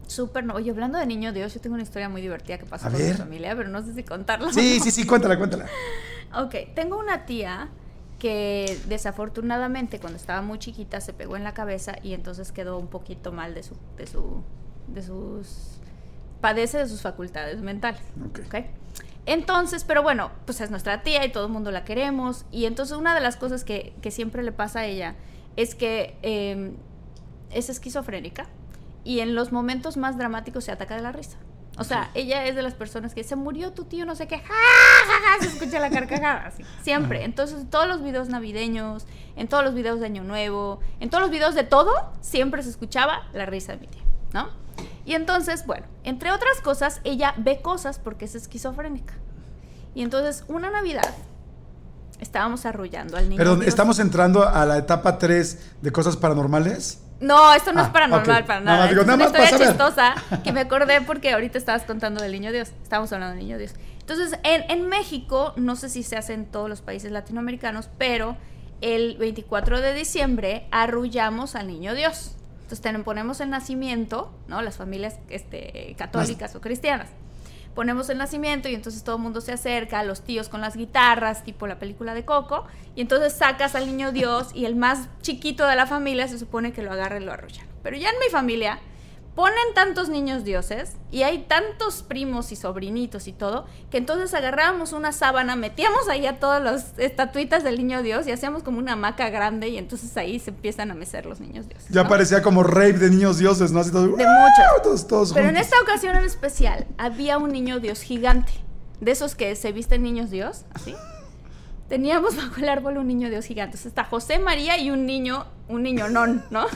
Súper, 0.09 0.45
no. 0.45 0.55
Oye, 0.55 0.71
hablando 0.73 0.99
de 0.99 1.07
niño 1.07 1.33
Dios, 1.33 1.55
yo 1.55 1.61
tengo 1.61 1.75
una 1.75 1.83
historia 1.85 2.09
muy 2.09 2.23
divertida 2.23 2.59
que 2.59 2.67
pasó 2.67 2.89
A 2.89 2.91
con 2.91 3.01
mi 3.07 3.13
familia, 3.13 3.55
pero 3.57 3.69
no 3.69 3.81
sé 3.85 3.95
si 3.95 4.03
contarla. 4.03 4.53
Sí, 4.53 4.77
no. 4.79 4.85
sí, 4.85 4.91
sí, 4.91 5.05
cuéntala, 5.07 5.39
cuéntala. 5.39 5.67
Ok, 6.35 6.55
tengo 6.75 6.99
una 6.99 7.25
tía 7.25 7.69
que 8.19 8.79
desafortunadamente 8.87 10.01
cuando 10.01 10.17
estaba 10.17 10.43
muy 10.43 10.59
chiquita 10.59 11.01
se 11.01 11.13
pegó 11.13 11.37
en 11.37 11.45
la 11.45 11.55
cabeza 11.55 11.97
y 12.03 12.15
entonces 12.15 12.53
quedó 12.53 12.79
un 12.79 12.89
poquito 12.89 13.33
mal 13.33 13.55
de 13.55 13.63
su, 13.63 13.77
de 13.97 14.07
su, 14.07 14.43
de 14.89 15.03
sus, 15.03 15.79
padece 16.41 16.79
de 16.79 16.89
sus 16.89 17.01
facultades 17.03 17.61
mentales. 17.63 18.01
Entonces, 19.27 19.85
pero 19.85 20.03
bueno, 20.03 20.31
pues 20.47 20.61
es 20.61 20.71
nuestra 20.71 21.03
tía 21.03 21.25
y 21.25 21.31
todo 21.31 21.47
el 21.47 21.53
mundo 21.53 21.71
la 21.71 21.85
queremos. 21.85 22.45
Y 22.51 22.65
entonces 22.65 22.97
una 22.97 23.15
de 23.15 23.21
las 23.21 23.37
cosas 23.37 23.63
que, 23.63 23.95
que 24.01 24.11
siempre 24.11 24.43
le 24.43 24.53
pasa 24.53 24.81
a 24.81 24.87
ella 24.87 25.17
es 25.57 25.75
que 25.75 26.17
eh, 26.23 26.73
es 27.53 27.69
esquizofrénica 27.69 28.47
y 29.05 29.21
en 29.21 29.35
los 29.35 29.53
momentos 29.53 29.97
más 29.97 30.17
dramáticos 30.17 30.65
se 30.65 30.73
ataca 30.73 30.97
de 30.97 31.03
la 31.03 31.13
risa. 31.13 31.39
O 31.79 31.85
sea, 31.85 32.11
ella 32.15 32.45
es 32.47 32.57
de 32.57 32.63
las 32.63 32.75
personas 32.75 33.15
que 33.15 33.23
se 33.23 33.37
murió 33.37 33.73
tu 33.73 33.85
tío, 33.85 34.05
no 34.05 34.17
sé 34.17 34.27
qué, 34.27 34.39
ja, 34.39 34.45
ja, 34.45 35.15
ja, 35.25 35.41
se 35.41 35.47
escucha 35.47 35.79
la 35.79 35.91
carcajada, 35.91 36.47
así, 36.47 36.65
siempre. 36.83 37.25
Entonces, 37.25 37.61
en 37.61 37.71
todos 37.71 37.87
los 37.87 38.03
videos 38.03 38.29
navideños, 38.29 39.07
en 39.37 39.47
todos 39.47 39.65
los 39.65 39.75
videos 39.75 40.01
de 40.01 40.07
Año 40.07 40.25
Nuevo, 40.25 40.81
en 40.99 41.09
todos 41.09 41.23
los 41.23 41.31
videos 41.31 41.55
de 41.55 41.63
todo, 41.63 41.93
siempre 42.21 42.63
se 42.65 42.71
escuchaba 42.71 43.29
la 43.33 43.47
risa 43.47 43.73
de 43.73 43.79
mi 43.79 43.87
tía, 43.87 44.03
¿no? 44.33 44.49
Y 45.05 45.15
entonces, 45.15 45.67
bueno, 45.67 45.87
entre 46.05 46.33
otras 46.33 46.61
cosas, 46.63 47.01
ella 47.05 47.35
ve 47.37 47.63
cosas 47.63 47.99
porque 47.99 48.25
es 48.25 48.35
esquizofrénica. 48.35 49.15
Y 49.95 50.03
entonces, 50.03 50.45
una 50.49 50.71
Navidad, 50.71 51.15
estábamos 52.21 52.67
arrullando 52.67 53.17
al 53.17 53.29
niño. 53.29 53.39
Perdón, 53.39 53.61
Dios. 53.61 53.69
¿estamos 53.69 53.99
entrando 54.01 54.47
a 54.47 54.67
la 54.67 54.79
etapa 54.79 55.19
3 55.19 55.77
de 55.81 55.93
cosas 55.93 56.17
paranormales? 56.17 57.01
No, 57.21 57.53
esto 57.53 57.73
no 57.73 57.81
Ah, 57.81 57.85
es 57.85 57.89
paranormal 57.91 58.41
ok. 58.43 58.47
para 58.47 58.61
Nada 58.61 58.79
más 58.79 58.91
digo, 58.91 59.03
es 59.03 59.09
una 59.09 59.25
historia 59.25 59.59
chistosa 59.59 60.15
que 60.45 60.53
me 60.53 60.61
acordé 60.61 61.01
porque 61.01 61.33
ahorita 61.33 61.59
estabas 61.59 61.83
contando 61.83 62.23
del 62.23 62.33
niño 62.33 62.53
Dios. 62.53 62.71
Estábamos 62.83 63.13
hablando 63.13 63.35
del 63.37 63.45
niño 63.45 63.59
Dios. 63.59 63.75
Entonces, 64.01 64.39
en, 64.45 64.71
en 64.71 64.89
México, 64.89 65.53
no 65.57 65.77
sé 65.77 65.89
si 65.89 66.03
se 66.03 66.17
hace 66.17 66.33
en 66.33 66.47
todos 66.47 66.69
los 66.69 66.81
países 66.81 67.11
latinoamericanos, 67.11 67.91
pero 67.99 68.37
el 68.81 69.17
24 69.19 69.81
de 69.81 69.95
diciembre 69.95 70.67
arrullamos 70.71 71.57
al 71.57 71.67
niño 71.67 71.95
Dios. 71.95 72.37
Entonces, 72.71 73.03
ponemos 73.03 73.41
el 73.41 73.51
nacimiento, 73.51 74.31
¿no? 74.47 74.63
Las 74.63 74.77
familias 74.77 75.19
este, 75.31 75.95
católicas 75.99 76.55
o 76.55 76.61
cristianas. 76.61 77.09
Ponemos 77.79 78.11
el 78.11 78.19
nacimiento 78.19 78.69
y 78.69 78.75
entonces 78.75 79.05
todo 79.05 79.15
el 79.15 79.23
mundo 79.23 79.41
se 79.41 79.53
acerca, 79.53 80.03
los 80.03 80.23
tíos 80.23 80.49
con 80.49 80.61
las 80.61 80.77
guitarras, 80.77 81.45
tipo 81.45 81.69
la 81.69 81.79
película 81.79 82.13
de 82.13 82.25
Coco, 82.25 82.65
y 82.97 83.03
entonces 83.03 83.33
sacas 83.35 83.77
al 83.77 83.87
niño 83.87 84.11
Dios 84.11 84.51
y 84.53 84.65
el 84.65 84.75
más 84.75 85.09
chiquito 85.23 85.65
de 85.65 85.77
la 85.77 85.87
familia 85.87 86.27
se 86.27 86.41
supone 86.41 86.73
que 86.73 86.83
lo 86.83 86.91
agarra 86.91 87.21
y 87.21 87.25
lo 87.25 87.33
arrullan. 87.33 87.65
Pero 87.85 87.97
ya 87.97 88.09
en 88.11 88.19
mi 88.19 88.33
familia 88.33 88.81
ponen 89.35 89.75
tantos 89.75 90.09
niños 90.09 90.45
dioses 90.45 90.95
y 91.11 91.23
hay 91.23 91.45
tantos 91.45 92.03
primos 92.03 92.51
y 92.53 92.57
sobrinitos 92.57 93.29
y 93.29 93.33
todo, 93.33 93.67
que 93.91 93.99
entonces 93.99 94.35
agarrábamos 94.35 94.93
una 94.93 95.13
sábana, 95.13 95.55
metíamos 95.55 96.09
ahí 96.09 96.27
a 96.27 96.41
todas 96.41 96.63
las 96.63 96.99
estatuitas 96.99 97.63
del 97.63 97.77
niño 97.79 98.03
Dios 98.03 98.27
y 98.27 98.33
hacíamos 98.33 98.63
como 98.63 98.79
una 98.79 98.95
hamaca 98.95 99.31
grande 99.31 99.69
y 99.69 99.79
entonces 99.79 100.17
ahí 100.17 100.39
se 100.41 100.51
empiezan 100.51 100.91
a 100.91 100.95
mecer 100.95 101.27
los 101.27 101.41
niños 101.41 101.69
dioses. 101.69 101.89
Ya 101.91 102.09
parecía 102.09 102.43
como 102.43 102.63
rape 102.63 102.95
de 102.95 103.11
niños 103.11 103.39
dioses, 103.39 103.71
¿no? 103.71 103.81
Así 103.81 103.93
todo, 103.93 104.09
De 104.09 104.11
muchos. 104.11 104.83
Todos, 104.83 105.07
todos 105.07 105.33
Pero 105.33 105.49
en 105.49 105.57
esta 105.57 105.81
ocasión 105.83 106.17
en 106.17 106.25
especial 106.25 106.87
había 106.99 107.39
un 107.39 107.53
niño 107.53 107.81
Dios 107.81 108.01
gigante, 108.01 108.53
de 109.01 109.13
esos 109.13 109.35
que 109.35 109.55
se 109.55 109.73
visten 109.73 110.03
niños 110.03 110.31
Dios, 110.31 110.65
así. 110.75 110.95
Teníamos 111.89 112.37
bajo 112.37 112.61
el 112.61 112.69
árbol 112.69 112.99
un 112.99 113.07
niño 113.07 113.31
Dios 113.31 113.47
gigante. 113.47 113.77
Entonces 113.77 113.87
está 113.87 114.05
José 114.05 114.39
María 114.39 114.77
y 114.79 114.91
un 114.91 115.07
niño, 115.07 115.47
un 115.69 115.83
niño 115.83 116.09
non, 116.11 116.45
¿no? 116.51 116.67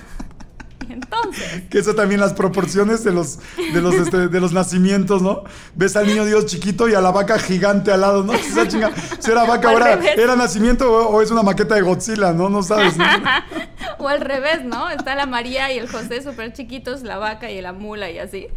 Entonces, 0.90 1.62
Que 1.70 1.78
eso 1.78 1.94
también 1.94 2.20
las 2.20 2.32
proporciones 2.32 3.04
de 3.04 3.12
los, 3.12 3.38
de 3.72 3.80
los, 3.80 3.94
este, 3.94 4.28
de 4.28 4.40
los 4.40 4.52
nacimientos, 4.52 5.22
¿no? 5.22 5.44
Ves 5.74 5.96
al 5.96 6.06
niño 6.06 6.24
Dios 6.24 6.46
chiquito 6.46 6.88
y 6.88 6.94
a 6.94 7.00
la 7.00 7.10
vaca 7.10 7.38
gigante 7.38 7.92
al 7.92 8.00
lado, 8.00 8.22
¿no? 8.24 8.32
Esa 8.32 8.66
chinga, 8.68 8.90
si 9.18 9.30
era 9.30 9.44
vaca 9.44 9.70
ahora. 9.70 9.98
¿era 10.16 10.36
nacimiento 10.36 10.90
o, 10.92 11.08
o 11.16 11.22
es 11.22 11.30
una 11.30 11.42
maqueta 11.42 11.74
de 11.74 11.82
Godzilla, 11.82 12.32
no? 12.32 12.48
No 12.48 12.62
sabes, 12.62 12.96
¿no? 12.96 13.04
o 13.98 14.08
al 14.08 14.20
revés, 14.20 14.64
¿no? 14.64 14.88
Está 14.90 15.14
la 15.14 15.26
María 15.26 15.72
y 15.72 15.78
el 15.78 15.88
José 15.88 16.22
súper 16.22 16.52
chiquitos, 16.52 17.02
la 17.02 17.18
vaca 17.18 17.50
y 17.50 17.60
la 17.60 17.72
mula 17.72 18.10
y 18.10 18.18
así. 18.18 18.48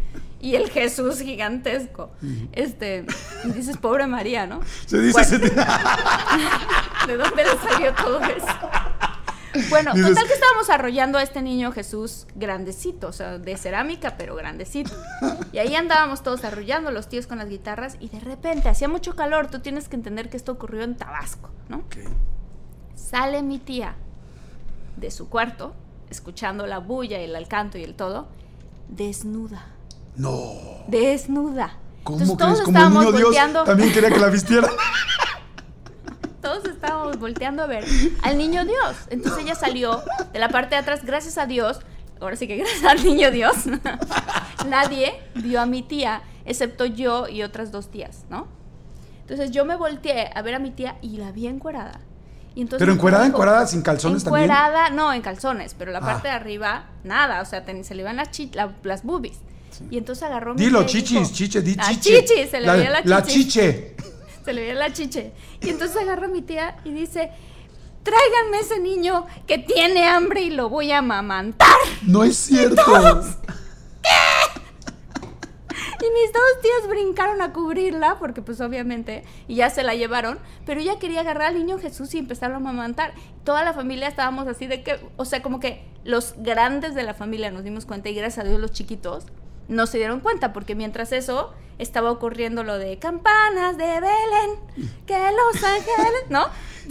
Y 0.41 0.55
el 0.55 0.69
Jesús 0.69 1.19
gigantesco. 1.21 2.11
Este, 2.51 3.05
y 3.45 3.51
dices, 3.51 3.77
pobre 3.77 4.05
María, 4.05 4.45
¿no? 4.45 4.59
Se 4.85 4.99
dice... 4.99 5.13
Bueno. 5.13 5.29
se- 5.29 5.39
¿De 7.07 7.17
dónde 7.17 7.43
le 7.43 7.69
salió 7.71 7.93
todo 7.93 8.19
eso? 8.21 8.45
Bueno, 9.69 9.93
Dices- 9.93 10.09
total 10.09 10.27
que 10.27 10.33
estábamos 10.33 10.69
arrollando 10.69 11.17
a 11.17 11.23
este 11.23 11.41
niño 11.41 11.71
Jesús 11.71 12.27
grandecito, 12.35 13.07
o 13.07 13.13
sea, 13.13 13.37
de 13.37 13.57
cerámica, 13.57 14.15
pero 14.17 14.35
grandecito. 14.35 14.91
Y 15.51 15.57
ahí 15.59 15.75
andábamos 15.75 16.23
todos 16.23 16.43
arrollando, 16.43 16.91
los 16.91 17.07
tíos 17.09 17.27
con 17.27 17.37
las 17.37 17.49
guitarras, 17.49 17.97
y 17.99 18.09
de 18.09 18.19
repente 18.19 18.69
hacía 18.69 18.87
mucho 18.87 19.15
calor. 19.15 19.47
Tú 19.49 19.59
tienes 19.59 19.87
que 19.89 19.95
entender 19.95 20.29
que 20.29 20.37
esto 20.37 20.51
ocurrió 20.51 20.83
en 20.83 20.95
Tabasco, 20.95 21.49
¿no? 21.69 21.83
Sale 22.95 23.41
mi 23.43 23.59
tía 23.59 23.95
de 24.97 25.11
su 25.11 25.29
cuarto, 25.29 25.73
escuchando 26.09 26.65
la 26.67 26.79
bulla 26.79 27.21
y 27.21 27.25
el 27.29 27.47
canto 27.47 27.77
y 27.77 27.83
el 27.83 27.95
todo, 27.95 28.27
desnuda 28.87 29.67
No. 30.15 30.53
desnuda. 30.87 31.77
¿Cómo 32.03 32.19
Entonces, 32.19 32.37
crees? 32.37 32.37
todos 32.37 32.61
Como 32.65 32.77
estábamos 32.77 33.03
niño 33.05 33.11
Dios 33.17 33.23
volteando. 33.29 33.63
también 33.63 33.91
quería 33.93 34.09
que 34.11 34.19
la 34.19 34.27
vistiera. 34.29 34.69
Todos 36.45 36.65
estábamos 36.65 37.17
volteando 37.19 37.63
a 37.63 37.65
ver 37.65 37.83
al 38.21 38.37
niño 38.37 38.63
Dios. 38.65 38.95
Entonces 39.09 39.43
ella 39.43 39.55
salió 39.55 40.03
de 40.31 40.37
la 40.37 40.49
parte 40.49 40.75
de 40.75 40.81
atrás, 40.81 41.03
gracias 41.03 41.39
a 41.39 41.47
Dios. 41.47 41.79
Ahora 42.21 42.35
sí 42.35 42.45
que 42.47 42.57
gracias 42.57 42.83
al 42.83 43.03
niño 43.03 43.31
Dios. 43.31 43.55
Nadie 44.67 45.19
vio 45.33 45.59
a 45.59 45.65
mi 45.65 45.81
tía, 45.81 46.21
excepto 46.45 46.85
yo 46.85 47.27
y 47.27 47.41
otras 47.41 47.71
dos 47.71 47.89
tías, 47.89 48.25
¿no? 48.29 48.47
Entonces 49.21 49.49
yo 49.49 49.65
me 49.65 49.75
volteé 49.75 50.29
a 50.35 50.41
ver 50.43 50.53
a 50.53 50.59
mi 50.59 50.69
tía 50.69 50.97
y 51.01 51.17
la 51.17 51.31
vi 51.31 51.47
encuerada. 51.47 51.99
Y 52.53 52.61
entonces 52.61 52.79
Pero 52.79 52.93
mi 52.93 52.97
encuerada, 52.99 53.23
dijo, 53.23 53.35
encuerada, 53.37 53.65
sin 53.67 53.81
calzones 53.81 54.23
también. 54.23 54.43
Encuerada, 54.45 54.89
no, 54.91 55.11
en 55.13 55.21
calzones, 55.23 55.73
pero 55.73 55.91
la 55.91 55.97
Ah. 55.99 56.05
parte 56.05 56.27
de 56.27 56.33
arriba, 56.35 56.85
nada. 57.03 57.41
O 57.41 57.45
sea, 57.45 57.65
ten- 57.65 57.83
se 57.83 57.95
le 57.95 58.03
iban 58.03 58.15
las, 58.17 58.29
la- 58.53 58.75
las 58.83 59.03
boobies. 59.03 59.39
Y 59.89 59.97
entonces 59.97 60.23
agarró 60.23 60.53
mi 60.53 60.61
Dilo, 60.63 60.83
y 60.83 60.85
chichis, 60.85 61.19
dijo- 61.19 61.33
chiche, 61.33 61.61
di 61.61 61.75
chiche. 61.75 62.23
chichi, 62.23 62.47
se 62.47 62.61
le 62.61 62.71
veía 62.71 62.89
la 62.91 63.01
La 63.03 63.23
chichi. 63.23 63.43
chiche. 63.45 63.95
Se 64.45 64.53
le 64.53 64.61
veía 64.61 64.75
la 64.75 64.93
chiche. 64.93 65.33
Y 65.61 65.69
entonces 65.69 65.97
agarra 65.97 66.27
a 66.27 66.29
mi 66.29 66.43
tía 66.43 66.77
y 66.85 66.91
dice, 66.91 67.31
tráiganme 68.03 68.59
ese 68.59 68.79
niño 68.79 69.25
que 69.47 69.57
tiene 69.57 70.07
hambre 70.07 70.41
y 70.41 70.51
lo 70.51 70.69
voy 70.69 70.91
a 70.91 70.99
amamantar. 70.99 71.67
No 72.03 72.23
es 72.23 72.37
cierto. 72.37 72.81
Y 76.01 76.05
mis 76.09 76.31
dos 76.31 76.43
tías 76.61 76.87
brincaron 76.87 77.41
a 77.41 77.51
cubrirla, 77.51 78.19
porque 78.19 78.43
pues 78.43 78.61
obviamente, 78.61 79.23
y 79.47 79.55
ya 79.55 79.71
se 79.71 79.81
la 79.81 79.95
llevaron, 79.95 80.37
pero 80.65 80.79
ella 80.79 80.99
quería 80.99 81.21
agarrar 81.21 81.47
al 81.47 81.55
niño 81.55 81.79
Jesús 81.79 82.13
y 82.13 82.19
empezarlo 82.19 82.57
a 82.57 82.59
amamantar. 82.59 83.13
Toda 83.43 83.63
la 83.63 83.73
familia 83.73 84.07
estábamos 84.07 84.47
así 84.47 84.67
de 84.67 84.83
que, 84.83 84.99
o 85.17 85.25
sea, 85.25 85.41
como 85.41 85.59
que 85.59 85.83
los 86.03 86.35
grandes 86.37 86.93
de 86.93 87.01
la 87.01 87.15
familia 87.15 87.49
nos 87.49 87.63
dimos 87.63 87.87
cuenta 87.87 88.09
y 88.09 88.13
gracias 88.13 88.45
a 88.45 88.47
Dios 88.47 88.59
los 88.59 88.71
chiquitos 88.71 89.25
no 89.67 89.87
se 89.87 89.97
dieron 89.97 90.19
cuenta, 90.19 90.53
porque 90.53 90.75
mientras 90.75 91.11
eso 91.11 91.53
estaba 91.77 92.09
ocurriendo 92.11 92.63
lo 92.63 92.77
de 92.77 92.97
campanas 92.99 93.77
de 93.77 93.85
Belén, 93.85 94.89
que 95.05 95.13
los 95.13 95.63
ángeles, 95.63 96.23
¿no? 96.29 96.45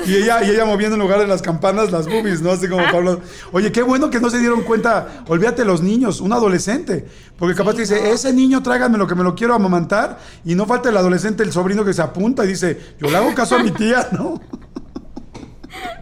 Y 0.05 0.17
ella, 0.17 0.43
y 0.43 0.51
ella 0.51 0.65
moviendo 0.65 0.97
en 0.97 1.01
lugar 1.03 1.21
de 1.21 1.27
las 1.29 1.41
campanas 1.41 1.93
las 1.93 2.07
boobies, 2.07 2.43
¿no? 2.43 2.51
Así 2.51 2.69
como 2.69 2.83
Pablo. 2.91 3.21
Oye, 3.53 3.71
qué 3.71 3.81
bueno 3.83 4.11
que 4.11 4.19
no 4.21 4.29
se 4.29 4.39
dieron 4.41 4.63
cuenta. 4.63 5.25
Olvídate 5.29 5.65
los 5.65 5.83
niños, 5.83 6.21
un 6.21 6.33
adolescente. 6.33 7.07
Porque 7.39 7.55
capaz 7.55 7.71
Sí, 7.73 7.77
te 7.77 7.83
dice, 7.83 8.01
no. 8.03 8.07
ese 8.09 8.33
niño 8.33 8.61
tráiganme 8.63 8.99
lo 8.99 9.07
que 9.07 9.15
me 9.15 9.23
lo 9.23 9.37
quiero 9.37 9.55
amamantar. 9.55 10.19
Y 10.45 10.57
no 10.57 10.67
falta 10.67 10.89
el 10.89 10.97
adolescente, 10.97 11.45
el 11.45 11.53
sobrino 11.53 11.85
que 11.85 11.93
se 11.95 12.03
apunta 12.03 12.45
y 12.45 12.49
dice, 12.49 12.95
yo 12.99 13.09
le 13.09 13.17
hago 13.17 13.33
caso 13.35 13.55
a 13.55 13.63
mi 13.63 13.71
tía, 13.71 14.09
¿no? 14.13 14.41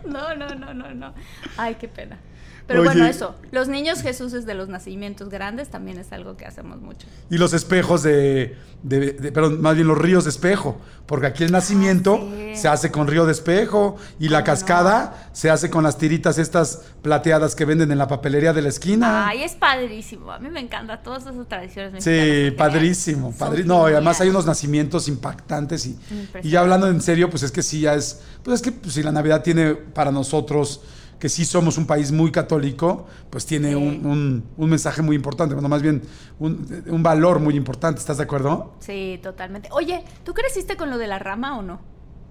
No, 0.04 0.34
no, 0.34 0.48
no, 0.54 0.74
no, 0.74 0.92
no. 0.94 1.14
Ay, 1.56 1.76
qué 1.76 1.88
pena. 1.88 2.18
Pero 2.66 2.80
Oye. 2.80 2.88
bueno, 2.90 3.06
eso. 3.06 3.34
Los 3.50 3.68
niños 3.68 4.02
Jesús 4.02 4.32
de 4.32 4.54
los 4.54 4.68
nacimientos 4.68 5.28
grandes 5.28 5.68
también 5.68 5.98
es 5.98 6.12
algo 6.12 6.36
que 6.36 6.46
hacemos 6.46 6.80
mucho. 6.80 7.06
Y 7.30 7.36
los 7.38 7.52
espejos 7.52 8.02
de, 8.02 8.56
de, 8.82 9.12
de- 9.12 9.32
perdón, 9.32 9.60
más 9.60 9.74
bien 9.74 9.88
los 9.88 9.98
ríos 9.98 10.24
de 10.24 10.30
espejo, 10.30 10.80
porque 11.06 11.26
aquí 11.26 11.44
el 11.44 11.52
nacimiento 11.52 12.18
Ah, 12.22 12.34
sí. 12.54 12.56
se 12.56 12.68
hace 12.68 12.90
con 12.90 13.08
río 13.08 13.26
de 13.26 13.32
espejo 13.32 13.96
y 14.20 14.28
la 14.28 14.38
¿Cómo 14.40 14.46
cascada 14.46 15.28
se 15.32 15.50
hace 15.50 15.70
con 15.70 15.82
las 15.84 15.98
tiritas 15.98 16.38
estas 16.38 16.82
plateadas 17.02 17.54
que 17.56 17.64
venden 17.64 17.90
en 17.90 17.98
la 17.98 18.06
papelería 18.06 18.52
de 18.52 18.62
la 18.62 18.68
esquina. 18.68 19.26
Ay, 19.26 19.42
es 19.42 19.52
padrísimo. 19.54 20.30
A 20.30 20.38
mí 20.38 20.48
me 20.48 20.60
encantan 20.60 21.02
todas 21.02 21.22
esas 21.24 21.34
tradiciones 21.48 21.92
mexicanas. 21.92 22.26
Sí, 22.44 22.50
padrísimo, 22.52 23.34
Son 23.36 23.48
padri- 23.54 23.64
No, 23.64 23.88
y 23.90 23.92
además 23.92 24.20
hay 24.20 24.28
unos 24.28 24.46
nacimientos 24.46 25.08
impactantes 25.08 25.84
y, 25.86 25.98
y 26.42 26.50
ya 26.50 26.60
hablando 26.60 26.86
en 26.88 27.00
serio, 27.00 27.28
pues 27.28 27.42
es 27.42 27.50
que 27.52 27.62
sí 27.62 27.80
ya 27.80 27.94
es, 27.94 28.20
pues 28.42 28.56
es 28.56 28.62
que 28.62 28.72
pues, 28.72 28.94
si 28.94 29.02
la 29.02 29.10
Navidad 29.12 29.42
tiene 29.42 29.74
para 29.74 30.10
nosotros 30.12 30.80
que 31.22 31.28
sí 31.28 31.44
somos 31.44 31.78
un 31.78 31.86
país 31.86 32.10
muy 32.10 32.32
católico, 32.32 33.06
pues 33.30 33.46
tiene 33.46 33.76
un, 33.76 34.04
un- 34.04 34.44
un 34.56 34.68
mensaje 34.68 35.02
muy 35.02 35.14
importante, 35.14 35.54
bueno, 35.54 35.68
más 35.68 35.80
bien 35.80 36.02
un, 36.40 36.82
un 36.88 37.00
valor 37.04 37.38
muy 37.38 37.54
importante, 37.54 38.00
¿estás 38.00 38.16
de 38.16 38.24
acuerdo? 38.24 38.72
Sí, 38.80 39.20
totalmente. 39.22 39.68
Oye, 39.70 40.02
¿tú 40.24 40.34
creciste 40.34 40.76
con 40.76 40.90
lo 40.90 40.98
de 40.98 41.06
la 41.06 41.20
rama 41.20 41.56
o 41.56 41.62
no? 41.62 41.78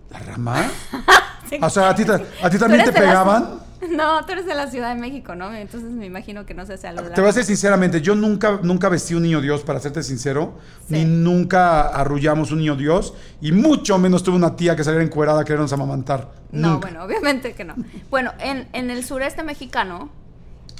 ¿La 0.09 0.19
rama? 0.19 0.69
Sí. 1.49 1.57
O 1.61 1.69
sea, 1.69 1.89
¿a 1.89 1.95
ti, 1.95 2.03
ta- 2.05 2.21
a 2.43 2.49
ti 2.49 2.57
¿Tú 2.57 2.59
también 2.59 2.83
te 2.83 2.91
pegaban? 2.91 3.61
No, 3.89 4.25
tú 4.25 4.33
eres 4.33 4.45
de 4.45 4.53
la 4.53 4.67
Ciudad 4.67 4.93
de 4.93 4.99
México, 5.01 5.33
¿no? 5.35 5.53
Entonces 5.53 5.89
me 5.91 6.05
imagino 6.05 6.45
que 6.45 6.53
no 6.53 6.65
se 6.65 6.73
hace 6.73 6.87
algo 6.87 7.01
Te 7.09 7.21
voy 7.21 7.25
a 7.29 7.33
decir 7.33 7.43
sinceramente, 7.43 8.01
yo 8.01 8.15
nunca, 8.15 8.59
nunca 8.61 8.89
vestí 8.89 9.13
un 9.15 9.23
niño 9.23 9.41
Dios, 9.41 9.63
para 9.63 9.79
serte 9.79 10.03
sincero, 10.03 10.59
Sí. 10.87 10.93
ni 10.93 11.05
nunca 11.05 11.81
arrullamos 11.87 12.51
un 12.51 12.59
niño 12.59 12.75
Dios, 12.75 13.13
y 13.41 13.51
mucho 13.51 13.97
menos 13.97 14.23
tuve 14.23 14.35
una 14.35 14.55
tía 14.55 14.75
que 14.75 14.83
saliera 14.83 15.03
encuerada 15.03 15.41
a 15.41 15.45
querernos 15.45 15.73
amamantar. 15.73 16.31
No, 16.51 16.73
Nunca. 16.73 16.87
bueno, 16.89 17.03
obviamente 17.03 17.53
que 17.53 17.63
no. 17.63 17.75
Bueno, 18.09 18.33
en, 18.39 18.67
en 18.73 18.89
el 18.91 19.03
sureste 19.03 19.43
mexicano 19.43 20.09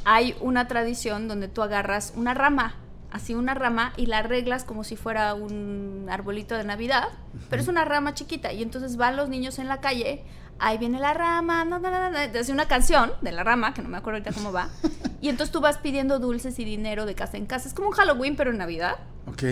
hay 0.06 0.36
una 0.42 0.68
tradición 0.68 1.28
donde 1.28 1.48
tú 1.48 1.62
agarras 1.62 2.14
una 2.16 2.34
rama, 2.34 2.76
así 3.12 3.34
una 3.36 3.54
rama, 3.54 3.94
y 3.98 4.06
la 4.08 4.20
arreglas 4.20 4.64
como 4.64 4.84
si 4.84 4.96
fuera 4.96 5.34
un 5.34 6.08
arbolito 6.10 6.56
de 6.56 6.64
Navidad, 6.64 7.10
pero 7.50 7.62
es 7.62 7.68
una 7.68 7.84
rama 7.86 8.14
chiquita. 8.14 8.54
Y 8.54 8.64
entonces 8.64 8.96
van 8.98 9.16
los 9.16 9.30
niños 9.30 9.60
en 9.60 9.68
la 9.68 9.80
calle, 9.82 10.24
ahí 10.62 10.78
viene 10.78 11.00
la 11.00 11.14
rama, 11.14 11.66
no, 11.66 11.80
no, 11.80 11.90
no, 11.90 12.10
no, 12.10 12.18
es 12.18 12.50
una 12.50 12.68
canción 12.68 13.12
de 13.22 13.32
la 13.32 13.44
rama, 13.44 13.74
que 13.74 13.82
no 13.82 13.90
me 13.90 13.98
acuerdo 13.98 14.20
ahorita 14.20 14.32
cómo 14.34 14.54
va. 14.54 14.70
Y 15.20 15.30
entonces 15.30 15.52
tú 15.52 15.60
vas 15.60 15.78
pidiendo 15.78 16.20
dulces 16.20 16.58
y 16.60 16.64
dinero 16.66 17.06
de 17.06 17.16
casa 17.16 17.38
en 17.38 17.46
casa. 17.46 17.68
Es 17.68 17.74
como 17.74 17.90
un 17.90 17.94
Halloween, 17.94 18.36
pero 18.36 18.52
en 18.52 18.58
Navidad. 18.58 18.96
Ok. 19.28 19.44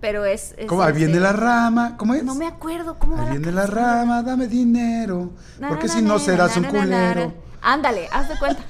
Pero 0.00 0.24
es. 0.24 0.54
es 0.58 0.66
¿Cómo? 0.66 0.82
Ahí 0.82 0.92
este- 0.92 1.06
viene 1.06 1.20
la 1.20 1.32
rama, 1.32 1.96
¿cómo 1.96 2.14
es? 2.14 2.22
No 2.22 2.34
me 2.34 2.46
acuerdo 2.46 2.98
cómo 2.98 3.20
Ahí 3.20 3.38
viene 3.38 3.52
la 3.52 3.66
rama, 3.66 4.22
dame 4.22 4.46
dinero, 4.46 5.32
porque 5.66 5.88
si 5.88 6.02
no 6.02 6.18
serás 6.18 6.56
un 6.56 6.64
culero. 6.64 7.32
Ándale, 7.62 8.08
haz 8.12 8.28
de 8.28 8.38
cuenta. 8.38 8.62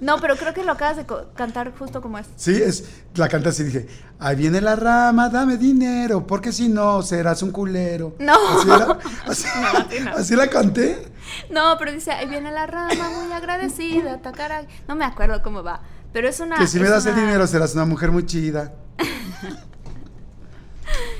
No, 0.00 0.18
pero 0.20 0.36
creo 0.36 0.52
que 0.54 0.64
lo 0.64 0.72
acabas 0.72 0.96
de 0.96 1.06
cantar 1.34 1.72
justo 1.78 2.00
como 2.02 2.18
es. 2.18 2.26
Sí, 2.36 2.54
es, 2.60 2.84
la 3.14 3.28
canta 3.28 3.50
así, 3.50 3.62
dije, 3.64 3.86
ahí 4.18 4.36
viene 4.36 4.60
la 4.60 4.76
rama, 4.76 5.28
dame 5.28 5.56
dinero, 5.56 6.26
porque 6.26 6.52
si 6.52 6.68
no 6.68 7.02
serás 7.02 7.42
un 7.42 7.50
culero. 7.52 8.14
No. 8.18 8.34
Así, 8.34 8.68
era- 8.70 8.98
así- 9.26 9.46
No, 9.60 9.78
así 9.78 10.00
no. 10.04 10.10
así 10.12 10.36
la 10.36 10.48
canté. 10.48 11.08
No, 11.50 11.76
pero 11.78 11.92
dice, 11.92 12.10
ahí 12.12 12.28
viene 12.28 12.50
la 12.52 12.66
rama 12.66 13.08
muy 13.10 13.32
agradecida, 13.32 14.14
atacar 14.14 14.52
a... 14.52 14.62
No 14.88 14.94
me 14.96 15.04
acuerdo 15.04 15.42
cómo 15.42 15.62
va, 15.62 15.80
pero 16.12 16.28
es 16.28 16.38
una... 16.40 16.56
que 16.58 16.66
si 16.66 16.78
me 16.80 16.88
das 16.88 17.06
el 17.06 17.14
dinero 17.14 17.46
serás 17.46 17.74
una 17.74 17.84
mujer 17.86 18.10
muy 18.12 18.26
chida. 18.26 18.74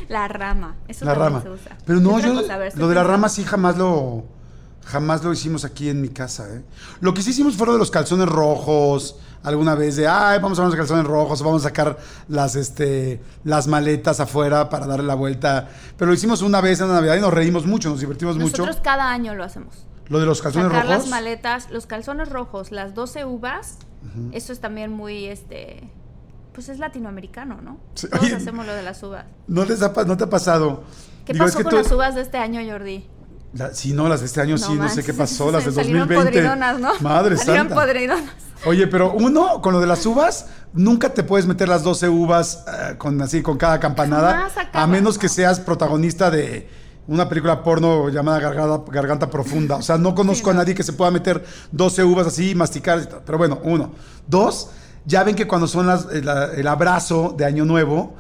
La 0.09 0.29
rama, 0.29 0.77
eso 0.87 1.05
La 1.05 1.15
rama. 1.15 1.41
se 1.43 1.49
usa. 1.49 1.77
Pero 1.87 1.99
no, 2.01 2.19
yo 2.21 2.35
lo 2.35 2.89
de 2.89 2.95
la 2.95 3.03
rama 3.05 3.29
sí 3.31 3.43
jamás 3.45 3.79
lo 3.79 4.25
jamás 4.85 5.23
lo 5.25 5.33
hicimos 5.33 5.65
aquí 5.65 5.89
en 5.89 6.01
mi 6.01 6.09
casa, 6.09 6.47
¿eh? 6.55 6.63
Lo 7.01 7.15
que 7.15 7.23
sí 7.23 7.31
hicimos 7.31 7.57
fue 7.57 7.67
lo 7.67 7.73
de 7.75 7.79
los 7.79 7.91
calzones 7.91 8.29
rojos, 8.29 9.17
alguna 9.43 9.75
vez 9.75 9.97
de, 9.97 10.07
ay, 10.09 10.39
vamos 10.41 10.59
a 10.59 10.63
poner 10.63 10.77
los 10.79 10.87
calzones 10.89 11.07
rojos, 11.07 11.43
vamos 11.43 11.63
a 11.65 11.69
sacar 11.69 11.99
las 12.29 12.57
este 12.57 13.21
las 13.45 13.67
maletas 13.67 14.21
afuera 14.21 14.69
para 14.71 14.87
darle 14.87 15.07
la 15.07 15.15
vuelta, 15.15 15.69
pero 15.97 16.09
lo 16.11 16.15
hicimos 16.15 16.43
una 16.43 16.61
vez 16.61 16.81
en 16.81 16.89
la 16.89 16.95
Navidad 16.95 17.17
y 17.17 17.21
nos 17.21 17.33
reímos 17.35 17.67
mucho, 17.67 17.91
nos 17.91 18.01
divertimos 18.01 18.37
Nosotros 18.37 18.69
mucho. 18.69 18.81
cada 18.83 19.11
año 19.11 19.35
lo 19.35 19.45
hacemos. 19.45 19.87
Lo 20.09 20.21
de 20.21 20.27
los 20.27 20.43
calzones 20.43 20.69
Sacar 20.69 20.85
rojos. 20.87 20.99
las 21.05 21.09
maletas, 21.09 21.71
los 21.71 21.87
calzones 21.87 22.29
rojos, 22.29 22.71
las 22.73 22.95
12 22.95 23.25
uvas, 23.25 23.79
eso 24.33 24.53
es 24.53 24.61
también 24.61 24.91
muy, 24.93 25.25
este... 25.27 25.89
Pues 26.53 26.69
es 26.69 26.79
latinoamericano, 26.79 27.61
¿no? 27.63 27.79
Sí, 27.95 28.07
Todos 28.09 28.23
oye, 28.25 28.35
hacemos 28.37 28.65
lo 28.65 28.73
de 28.75 28.83
las 28.83 29.03
uvas. 29.03 29.25
¿No, 29.49 29.65
les 29.65 29.83
ha 29.83 29.89
¿No 30.05 30.17
te 30.17 30.23
ha 30.25 30.31
pasado? 30.31 30.85
¿Qué 31.25 31.33
Digo, 31.33 31.47
pasó 31.47 31.53
es 31.53 31.57
que 31.57 31.63
con 31.65 31.71
tú- 31.71 31.77
las 31.83 31.91
uvas 31.91 32.15
de 32.15 32.21
este 32.21 32.39
año, 32.39 32.61
Jordi? 32.71 33.09
La- 33.55 33.73
sí, 33.75 33.93
no, 33.93 34.09
las 34.09 34.21
de 34.21 34.27
este 34.27 34.41
año 34.41 34.59
sí, 34.59 34.75
no 34.75 34.89
sé 34.89 35.03
qué 35.05 35.15
pasó, 35.15 35.51
las 35.53 35.65
del 35.65 35.75
salieron 35.75 36.09
2020. 36.09 36.31
podridonas, 36.41 36.81
¿no? 36.81 36.91
Madre 37.01 37.37
Salieron 37.37 37.69
santa. 37.69 37.75
podridonas. 37.83 38.25
Oye, 38.67 38.87
pero 38.87 39.13
uno, 39.13 39.61
con 39.63 39.73
lo 39.75 39.81
de 39.81 39.87
las 39.87 40.05
uvas, 40.07 40.47
nunca 40.73 41.11
te 41.15 41.23
puedes 41.23 41.47
meter 41.47 41.69
las 41.69 41.83
12 41.83 42.09
uvas 42.09 42.65
eh, 42.67 42.95
con 42.99 43.21
así 43.23 43.43
con 43.43 43.57
cada 43.59 43.79
campanada, 43.79 44.49
a 44.73 44.87
menos 44.87 45.19
que 45.19 45.27
no. 45.27 45.33
seas 45.33 45.61
protagonista 45.61 46.31
de 46.31 46.69
una 47.07 47.29
película 47.29 47.63
porno 47.63 48.09
llamada 48.09 48.41
Garganta, 48.41 48.91
Garganta 48.91 49.31
Profunda. 49.31 49.77
O 49.77 49.83
sea, 49.83 49.99
no 49.99 50.15
conozco 50.15 50.47
Sí, 50.47 50.51
a 50.51 50.55
no. 50.55 50.61
nadie 50.61 50.75
que 50.75 50.83
se 50.83 50.95
pueda 50.95 51.11
meter 51.11 51.45
12 51.73 52.03
uvas 52.05 52.27
así 52.27 52.51
y 52.51 52.55
masticar. 52.55 53.23
Pero 53.27 53.37
bueno, 53.37 53.61
uno. 53.63 53.93
Dos, 54.27 54.71
ya 55.05 55.23
ven 55.23 55.37
que 55.37 55.47
cuando 55.47 55.69
son 55.69 55.87
las, 55.87 56.07
el, 56.11 56.27
el 56.57 56.67
abrazo 56.67 57.35
de 57.37 57.45
Año 57.45 57.67
Nuevo, 57.67 58.17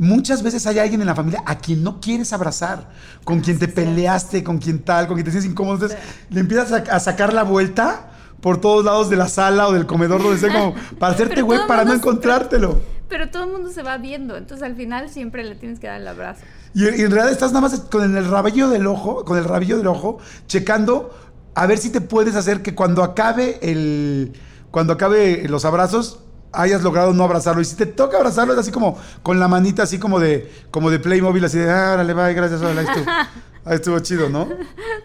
muchas 0.00 0.42
veces 0.42 0.66
hay 0.66 0.78
alguien 0.78 1.00
en 1.00 1.06
la 1.06 1.14
familia 1.14 1.42
a 1.46 1.58
quien 1.58 1.84
no 1.84 2.00
quieres 2.00 2.32
abrazar, 2.32 2.88
con 3.22 3.40
quien 3.40 3.58
te 3.58 3.68
peleaste, 3.68 4.42
con 4.42 4.58
quien 4.58 4.80
tal, 4.80 5.06
con 5.06 5.14
quien 5.14 5.26
te 5.26 5.30
sientes 5.30 5.50
incómodo. 5.50 5.74
Entonces, 5.74 5.98
le 6.30 6.40
empiezas 6.40 6.72
a, 6.72 6.96
a 6.96 6.98
sacar 6.98 7.32
la 7.32 7.44
vuelta 7.44 8.10
por 8.40 8.60
todos 8.60 8.84
lados 8.84 9.10
de 9.10 9.16
la 9.16 9.28
sala 9.28 9.68
o 9.68 9.72
del 9.72 9.86
comedor, 9.86 10.22
donde 10.22 10.38
sea, 10.38 10.52
como 10.52 10.74
para 10.98 11.14
hacerte 11.14 11.42
güey, 11.42 11.60
para 11.68 11.84
no 11.84 11.92
encontrártelo. 11.92 12.80
Pero 13.08 13.28
todo 13.28 13.44
el 13.44 13.50
mundo 13.50 13.70
se 13.70 13.82
va 13.82 13.98
viendo, 13.98 14.36
entonces 14.36 14.64
al 14.64 14.74
final 14.74 15.10
siempre 15.10 15.44
le 15.44 15.56
tienes 15.56 15.78
que 15.78 15.88
dar 15.88 16.00
el 16.00 16.08
abrazo. 16.08 16.42
Y, 16.74 16.84
y 16.84 17.02
en 17.02 17.10
realidad 17.10 17.30
estás 17.30 17.52
nada 17.52 17.68
más 17.68 17.78
con 17.80 18.16
el 18.16 18.24
rabillo 18.28 18.68
del 18.68 18.86
ojo, 18.86 19.24
con 19.24 19.36
el 19.36 19.44
rabillo 19.44 19.76
del 19.76 19.88
ojo, 19.88 20.18
checando 20.46 21.10
a 21.54 21.66
ver 21.66 21.78
si 21.78 21.90
te 21.90 22.00
puedes 22.00 22.36
hacer 22.36 22.62
que 22.62 22.74
cuando 22.74 23.02
acabe 23.02 23.58
el, 23.62 24.32
cuando 24.70 24.92
acabe 24.92 25.46
los 25.48 25.64
abrazos 25.64 26.20
hayas 26.52 26.82
logrado 26.82 27.12
no 27.12 27.24
abrazarlo. 27.24 27.60
Y 27.60 27.64
si 27.64 27.76
te 27.76 27.86
toca 27.86 28.16
abrazarlo 28.16 28.52
es 28.52 28.58
así 28.58 28.70
como 28.70 28.98
con 29.22 29.38
la 29.40 29.48
manita 29.48 29.82
así 29.84 29.98
como 29.98 30.18
de, 30.20 30.50
como 30.70 30.90
de 30.90 30.98
Playmobil, 30.98 31.44
así 31.44 31.58
de, 31.58 31.70
ah, 31.70 31.92
órale, 31.94 32.14
bye, 32.14 32.34
gracias, 32.34 32.62
ahí 32.62 32.76
estuvo, 32.78 33.04
ahí 33.64 33.74
estuvo 33.74 33.98
chido, 34.00 34.28
¿no? 34.28 34.48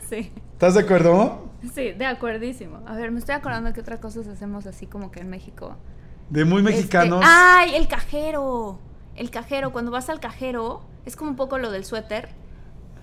Sí, 0.10 0.32
¿Estás 0.54 0.74
de 0.76 0.82
acuerdo? 0.82 1.50
sí, 1.74 1.92
de 1.94 2.06
acuerdísimo. 2.06 2.80
A 2.88 2.96
ver, 2.96 3.12
me 3.12 3.20
estoy 3.20 3.36
acordando 3.36 3.74
que 3.74 3.82
otras 3.82 4.00
cosas 4.00 4.28
hacemos 4.28 4.66
así 4.68 4.88
como 4.88 5.12
que 5.12 5.20
en 5.22 5.30
México. 5.30 5.76
De 6.30 6.46
muy 6.46 6.60
Este, 6.60 6.72
mexicanos. 6.72 7.22
¡Ay, 7.24 7.76
el 7.76 7.88
cajero! 7.88 8.80
El 9.16 9.30
cajero, 9.32 9.72
cuando 9.72 9.92
vas 9.92 10.10
al 10.10 10.20
cajero, 10.20 10.82
Es 11.06 11.16
como 11.16 11.30
un 11.32 11.36
poco 11.36 11.58
lo 11.60 11.70
del 11.72 11.86
suéter, 11.86 12.30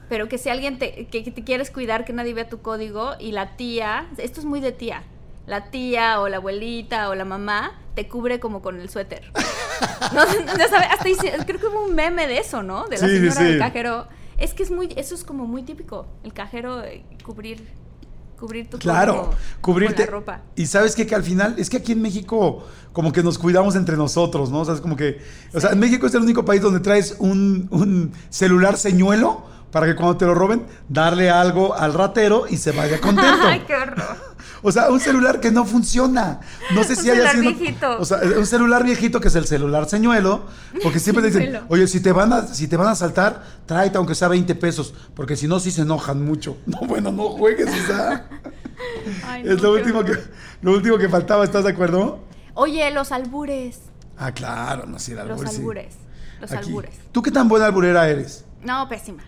pero 0.09 0.29
que 0.29 0.37
si 0.37 0.49
alguien 0.49 0.79
te, 0.79 1.07
que, 1.07 1.23
que 1.23 1.31
te 1.31 1.45
quieres 1.45 1.71
cuidar, 1.71 2.05
que 2.05 2.13
nadie 2.13 2.35
vea 2.35 2.49
tu 2.49 2.61
código 2.61 3.13
y 3.21 3.31
la 3.33 3.57
tía, 3.57 4.09
esto 4.19 4.41
es 4.41 4.47
muy 4.47 4.61
de 4.61 4.73
tía, 4.73 5.05
la 5.47 5.71
tía 5.71 6.21
o 6.21 6.29
la 6.29 6.37
abuelita 6.37 7.09
o 7.09 7.15
la 7.15 7.25
mamá 7.25 7.73
te 7.95 8.09
cubre 8.09 8.41
como 8.41 8.63
con 8.63 8.81
el 8.81 8.89
suéter. 8.89 9.23
no, 10.15 10.25
ya 10.59 10.69
sabes, 10.69 10.89
hasta 10.91 11.09
hice- 11.09 11.33
creo 11.47 11.61
que 11.61 11.67
hubo 11.67 11.85
un 11.85 11.95
meme 11.95 12.27
de 12.27 12.39
eso, 12.39 12.63
¿no? 12.63 12.85
De 12.85 12.99
la 12.99 13.07
Sí, 13.07 13.15
señora 13.17 13.33
sí. 13.35 13.45
del 13.45 13.59
cajero. 13.59 14.07
Es 14.39 14.55
que 14.55 14.63
es 14.63 14.71
muy, 14.71 14.89
eso 14.97 15.15
es 15.15 15.25
como 15.25 15.47
muy 15.47 15.63
típico, 15.63 16.07
el 16.25 16.33
cajero 16.33 16.83
eh, 16.83 17.05
cubrir, 17.25 17.65
cubrir 18.39 18.69
tu 18.69 18.79
Claro, 18.79 19.31
cubrirte. 19.61 20.05
con 20.07 20.07
la 20.07 20.11
ropa. 20.21 20.41
Y 20.57 20.67
sabes 20.67 20.97
qué? 20.97 21.07
que 21.07 21.15
al 21.15 21.23
final, 21.23 21.55
es 21.59 21.69
que 21.71 21.77
aquí 21.77 21.93
en 21.93 22.03
México 22.03 22.65
como 22.93 23.13
que 23.13 23.23
nos 23.23 23.39
cuidamos 23.39 23.77
entre 23.77 23.97
nosotros, 23.97 24.51
¿no? 24.51 24.61
O 24.61 24.65
sea, 24.65 24.75
es 24.75 24.81
como 24.81 24.97
que, 24.97 25.21
o 25.55 25.61
sea, 25.61 25.71
en 25.71 25.79
México 25.79 26.07
es 26.07 26.15
el 26.15 26.23
único 26.23 26.45
país 26.45 26.61
donde 26.63 26.81
traes 26.81 27.15
un, 27.19 27.69
un 27.71 28.13
celular 28.31 28.77
señuelo 28.79 29.45
para 29.71 29.87
que 29.87 29.95
cuando 29.97 30.17
te 30.19 30.27
lo 30.27 30.35
roben, 30.35 30.67
darle 30.89 31.31
algo 31.31 31.75
al 31.75 31.95
ratero 31.95 32.45
y 32.49 32.57
se 32.59 32.73
vaya 32.73 33.01
contento. 33.01 33.47
Ay, 33.47 33.63
qué 33.67 33.75
horror. 33.75 34.32
O 34.63 34.71
sea, 34.71 34.91
un 34.91 35.01
celular 35.01 35.41
que 35.41 35.51
no 35.51 35.65
funciona. 35.65 36.41
No 36.75 36.85
sé 36.85 36.95
si 36.95 37.11
haya 37.11 37.31
celular 37.31 37.53
sido. 37.55 37.59
viejito. 37.59 37.99
O 38.01 38.05
sea, 38.05 38.19
un 38.39 38.47
celular 38.47 38.85
viejito 38.85 39.21
que 39.21 39.29
es 39.29 39.35
el 39.35 39.47
celular 39.47 39.89
señuelo. 39.89 40.47
Porque 40.83 41.01
siempre 41.01 41.25
dicen, 41.27 41.61
oye, 41.69 41.87
si 41.89 42.01
te 42.01 42.13
van 42.13 42.33
a, 42.33 42.47
si 42.47 42.69
te 42.69 42.77
van 42.77 42.89
a 42.89 42.95
saltar, 42.95 43.43
tráete 43.67 43.99
aunque 43.99 44.15
sea 44.15 44.29
20 44.29 44.55
pesos. 44.55 44.95
Porque 45.15 45.35
si 45.37 45.49
no, 45.49 45.59
sí 45.61 45.71
se 45.71 45.83
enojan 45.83 46.25
mucho. 46.25 46.57
No, 46.67 46.79
bueno, 46.87 47.11
no 47.13 47.31
juegues, 47.31 47.69
o 47.69 47.87
sea. 47.87 48.29
Ay, 49.27 49.43
es 49.45 49.57
no, 49.57 49.65
lo 49.65 49.73
último 49.73 50.05
que, 50.05 50.13
lo 50.63 50.73
último 50.73 50.97
que 50.99 51.09
faltaba, 51.09 51.45
¿estás 51.45 51.65
de 51.65 51.71
acuerdo? 51.71 52.21
Oye, 52.55 52.91
los 52.93 53.13
albures. 53.13 53.81
Ah, 54.17 54.33
claro, 54.33 54.87
no, 54.87 54.99
sí, 54.99 55.13
el 55.13 55.19
albur, 55.19 55.41
Los 55.43 55.51
sí. 55.51 55.57
albures. 55.57 55.95
Los 56.41 56.53
Aquí. 56.53 56.69
albures. 56.69 56.95
¿Tú 57.11 57.21
qué 57.23 57.31
tan 57.31 57.49
buena 57.49 57.67
alburera 57.67 58.09
eres? 58.09 58.45
No, 58.63 58.89
pésima. 58.89 59.25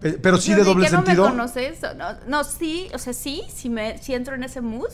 Pe- 0.00 0.12
Pero 0.12 0.38
sí 0.38 0.54
de 0.54 0.64
doble 0.64 0.84
que 0.86 0.90
sentido. 0.90 1.24
no 1.24 1.30
me 1.30 1.36
conoces. 1.36 1.78
No, 1.96 2.14
no, 2.26 2.44
sí, 2.44 2.88
o 2.94 2.98
sea, 2.98 3.12
sí, 3.12 3.42
si, 3.54 3.68
me, 3.68 3.98
si 3.98 4.14
entro 4.14 4.34
en 4.34 4.42
ese 4.44 4.60
mood, 4.60 4.88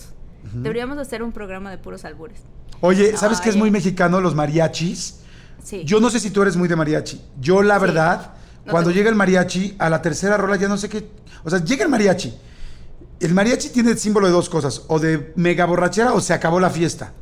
deberíamos 0.52 0.98
hacer 0.98 1.22
un 1.22 1.32
programa 1.32 1.70
de 1.70 1.78
puros 1.78 2.04
albures. 2.04 2.40
Oye, 2.80 3.16
¿sabes 3.16 3.40
qué 3.40 3.48
es 3.50 3.57
muy 3.57 3.70
mexicano? 3.70 4.20
Los 4.20 4.34
mariachis. 4.34 5.20
Sí. 5.62 5.82
Yo 5.84 6.00
no 6.00 6.11
sé 6.11 6.20
si 6.20 6.30
tú 6.30 6.42
eres 6.42 6.57
muy 6.57 6.68
de 6.68 6.76
mariachi. 6.76 7.20
Yo, 7.40 7.62
la 7.62 7.76
Sí. 7.76 7.80
verdad, 7.82 8.34
No 8.64 8.70
cuando 8.72 8.90
te- 8.90 8.96
llega 8.96 9.09
el 9.09 9.14
mariachi, 9.16 9.74
a 9.78 9.88
la 9.90 10.02
tercera 10.02 10.36
rola 10.36 10.57
ya 10.57 10.68
no 10.68 10.76
sé 10.76 10.88
qué. 10.88 11.09
O 11.44 11.50
sea, 11.50 11.62
llega 11.64 11.84
el 11.84 11.90
mariachi. 11.90 12.36
El 13.20 13.32
mariachi 13.32 13.70
tiene 13.70 13.90
el 13.92 13.98
símbolo 13.98 14.26
de 14.26 14.32
dos 14.32 14.48
cosas: 14.48 14.82
o 14.88 14.98
de 14.98 15.32
mega 15.36 15.64
borrachera 15.64 16.12
o 16.12 16.20
se 16.20 16.34
acabó 16.34 16.61
la 16.61 16.70
fiesta. 16.70 17.12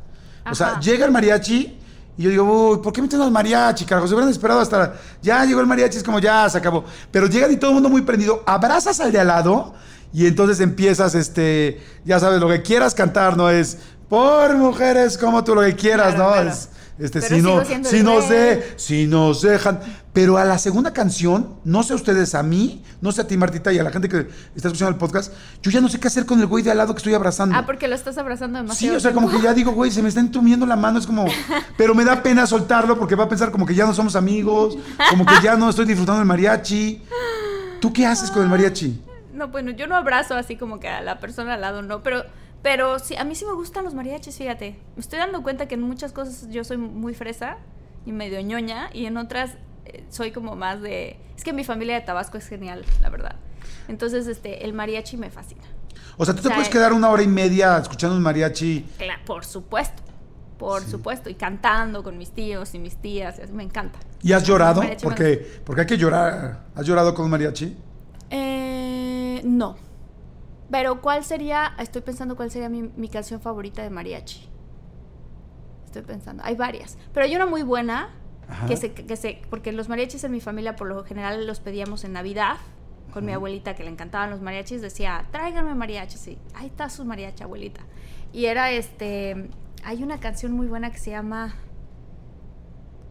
O 0.51 0.53
sea, 0.55 0.79
llega 0.79 1.05
el 1.05 1.11
mariachi 1.11 1.79
y 2.17 2.23
yo 2.23 2.29
digo, 2.29 2.69
uy, 2.71 2.77
¿por 2.79 2.93
qué 2.93 3.01
meten 3.01 3.21
al 3.21 3.31
mariachi, 3.31 3.83
carajo? 3.85 4.07
Se 4.07 4.13
hubieran 4.13 4.31
esperado 4.31 4.61
hasta. 4.61 4.93
Ya 5.21 5.43
llegó 5.45 5.59
el 5.59 5.67
mariachi, 5.67 5.97
es 5.97 6.03
como 6.03 6.19
ya 6.19 6.49
se 6.49 6.57
acabó. 6.57 6.85
Pero 7.11 7.27
llegan 7.27 7.51
y 7.51 7.57
todo 7.57 7.71
el 7.71 7.73
mundo 7.75 7.89
muy 7.89 8.03
prendido. 8.03 8.41
Abrazas 8.45 8.99
al 9.01 9.11
de 9.11 9.19
al 9.19 9.27
lado 9.27 9.73
y 10.13 10.25
entonces 10.25 10.59
empiezas, 10.61 11.13
este. 11.15 11.81
Ya 12.05 12.19
sabes, 12.19 12.39
lo 12.39 12.47
que 12.47 12.61
quieras 12.61 12.95
cantar, 12.95 13.35
¿no? 13.35 13.49
Es. 13.49 13.77
Por 14.07 14.55
mujeres 14.55 15.17
como 15.17 15.43
tú, 15.43 15.55
lo 15.55 15.61
que 15.61 15.75
quieras, 15.75 16.13
Claro, 16.15 16.29
¿no? 16.29 16.33
claro. 16.33 16.49
Es, 16.49 16.69
este, 16.97 17.19
Pero 17.19 17.35
si, 17.35 17.41
no, 17.41 17.65
si 17.83 18.03
nos 18.03 18.29
de, 18.29 18.73
si 18.77 19.07
nos 19.07 19.41
dejan. 19.41 19.79
Pero 20.13 20.37
a 20.37 20.45
la 20.45 20.57
segunda 20.57 20.93
canción, 20.93 21.55
no 21.65 21.83
sé 21.83 21.93
ustedes, 21.93 22.35
a 22.35 22.43
mí, 22.43 22.81
no 23.01 23.11
sé 23.11 23.21
a 23.21 23.27
ti, 23.27 23.35
Martita, 23.35 23.73
y 23.73 23.79
a 23.79 23.83
la 23.83 23.91
gente 23.91 24.07
que 24.07 24.27
está 24.55 24.69
escuchando 24.69 24.91
el 24.91 24.95
podcast, 24.95 25.33
yo 25.61 25.71
ya 25.71 25.81
no 25.81 25.89
sé 25.89 25.99
qué 25.99 26.07
hacer 26.07 26.25
con 26.25 26.39
el 26.39 26.45
güey 26.45 26.63
de 26.63 26.71
al 26.71 26.77
lado 26.77 26.93
que 26.93 26.99
estoy 26.99 27.13
abrazando. 27.13 27.53
Ah, 27.57 27.65
porque 27.65 27.89
lo 27.89 27.95
estás 27.95 28.17
abrazando 28.17 28.59
Sí, 28.59 28.63
demasiado. 28.63 28.97
o 28.97 28.99
sea, 29.01 29.11
como 29.11 29.29
que 29.29 29.41
ya 29.41 29.53
digo, 29.53 29.73
güey, 29.73 29.91
se 29.91 30.01
me 30.01 30.07
está 30.07 30.21
entumiendo 30.21 30.65
la 30.65 30.77
mano, 30.77 30.99
es 30.99 31.05
como, 31.05 31.25
pero 31.77 31.93
me 31.93 32.05
da 32.05 32.23
pena 32.23 32.47
soltarlo 32.47 32.97
porque 32.97 33.15
va 33.15 33.25
a 33.25 33.29
pensar 33.29 33.51
como 33.51 33.65
que 33.65 33.75
ya 33.75 33.85
no 33.85 33.93
somos 33.93 34.15
amigos, 34.15 34.77
como 35.09 35.25
que 35.25 35.33
ya 35.43 35.57
no 35.57 35.69
estoy 35.69 35.85
disfrutando 35.85 36.19
del 36.19 36.27
mariachi. 36.27 37.01
¿Tú 37.81 37.91
qué 37.91 38.05
haces 38.05 38.31
con 38.31 38.41
el 38.43 38.47
mariachi? 38.49 39.01
No, 39.33 39.49
bueno, 39.49 39.71
yo 39.71 39.85
no 39.85 39.97
abrazo 39.97 40.35
así 40.35 40.55
como 40.55 40.79
que 40.79 40.87
a 40.87 41.01
la 41.01 41.19
persona 41.19 41.55
al 41.55 41.61
lado, 41.61 41.81
no, 41.81 42.01
pero, 42.01 42.23
pero 42.65 42.97
sí, 42.97 43.15
a 43.15 43.23
mí 43.23 43.35
sí 43.35 43.45
me 43.45 43.53
gustan 43.53 43.83
los 43.83 43.93
mariachis, 43.93 44.39
fíjate. 44.39 44.75
Me 44.95 44.99
estoy 44.99 45.19
dando 45.19 45.43
cuenta 45.43 45.67
que 45.67 45.75
en 45.75 45.83
muchas 45.83 46.11
cosas 46.11 46.47
yo 46.49 46.63
soy 46.63 46.77
muy 46.77 47.13
fresa 47.13 47.57
y 48.07 48.11
medio 48.11 48.41
ñoña, 48.41 48.89
y 48.91 49.05
en 49.05 49.17
otras 49.17 49.51
eh, 49.85 50.03
soy 50.09 50.31
como 50.31 50.55
más 50.55 50.81
de... 50.81 51.19
Es 51.37 51.43
que 51.43 51.53
mi 51.53 51.63
familia 51.63 51.93
de 51.93 52.01
Tabasco 52.01 52.39
es 52.39 52.47
genial, 52.47 52.83
la 53.03 53.11
verdad. 53.11 53.35
Entonces, 53.87 54.25
este, 54.25 54.65
el 54.65 54.73
mariachi 54.73 55.15
me 55.15 55.29
fascina. 55.29 55.61
O 56.17 56.25
sea, 56.25 56.33
tú 56.33 56.41
te 56.41 56.47
O 56.47 56.49
sea, 56.49 56.55
puedes 56.55 56.71
quedar 56.71 56.91
una 56.91 57.11
hora 57.11 57.21
y 57.21 57.27
media 57.27 57.77
escuchando 57.77 58.15
un 58.15 58.23
mariachi. 58.23 58.83
Cla- 58.97 59.23
por 59.25 59.45
supuesto, 59.45 60.01
por 60.57 60.81
supuesto, 60.81 61.29
y 61.29 61.35
cantando 61.35 62.01
con 62.01 62.17
mis 62.17 62.31
tíos 62.31 62.73
y 62.73 62.79
mis 62.79 62.95
tías, 62.95 63.47
me 63.51 63.61
encanta. 63.61 63.99
¿Y 64.23 64.33
has 64.33 64.43
llorado? 64.43 64.81
Me 64.81 64.97
Porque, 65.03 65.61
porque 65.63 65.81
hay 65.81 65.87
que 65.87 65.97
llorar. 65.99 66.65
¿Has 66.73 66.83
llorado 66.87 67.13
con 67.13 67.25
un 67.25 67.31
mariachi? 67.31 67.77
Eh, 68.31 69.41
no. 69.43 69.75
Pero 70.69 71.01
¿cuál 71.01 71.23
sería? 71.23 71.73
Estoy 71.77 72.01
pensando 72.01 72.35
cuál 72.35 72.51
sería 72.51 72.69
mi, 72.69 72.83
mi 72.83 73.09
canción 73.09 73.39
favorita 73.41 73.83
de 73.83 73.89
mariachi. 73.89 74.49
Estoy 75.85 76.01
pensando. 76.01 76.43
Hay 76.45 76.55
varias. 76.55 76.97
Pero 77.13 77.25
hay 77.25 77.35
una 77.35 77.45
muy 77.45 77.63
buena. 77.63 78.09
Ajá. 78.47 78.67
Que 78.67 78.77
se, 78.77 78.93
que 78.93 79.15
se, 79.15 79.41
porque 79.49 79.71
los 79.71 79.89
mariachis 79.89 80.23
en 80.23 80.31
mi 80.31 80.39
familia 80.39 80.75
por 80.75 80.87
lo 80.87 81.03
general 81.03 81.47
los 81.47 81.59
pedíamos 81.59 82.03
en 82.03 82.13
Navidad. 82.13 82.57
Con 83.13 83.25
mi 83.25 83.31
abuelita 83.31 83.75
que 83.75 83.83
le 83.83 83.89
encantaban 83.89 84.29
los 84.29 84.41
mariachis. 84.41 84.81
Decía, 84.81 85.25
tráiganme 85.31 85.73
mariachis. 85.73 86.27
Y 86.27 86.37
ahí 86.53 86.67
está 86.67 86.89
su 86.89 87.05
mariachi, 87.05 87.43
abuelita. 87.43 87.81
Y 88.33 88.45
era 88.45 88.71
este... 88.71 89.49
Hay 89.83 90.03
una 90.03 90.19
canción 90.19 90.51
muy 90.51 90.67
buena 90.67 90.91
que 90.91 90.97
se 90.97 91.11
llama... 91.11 91.55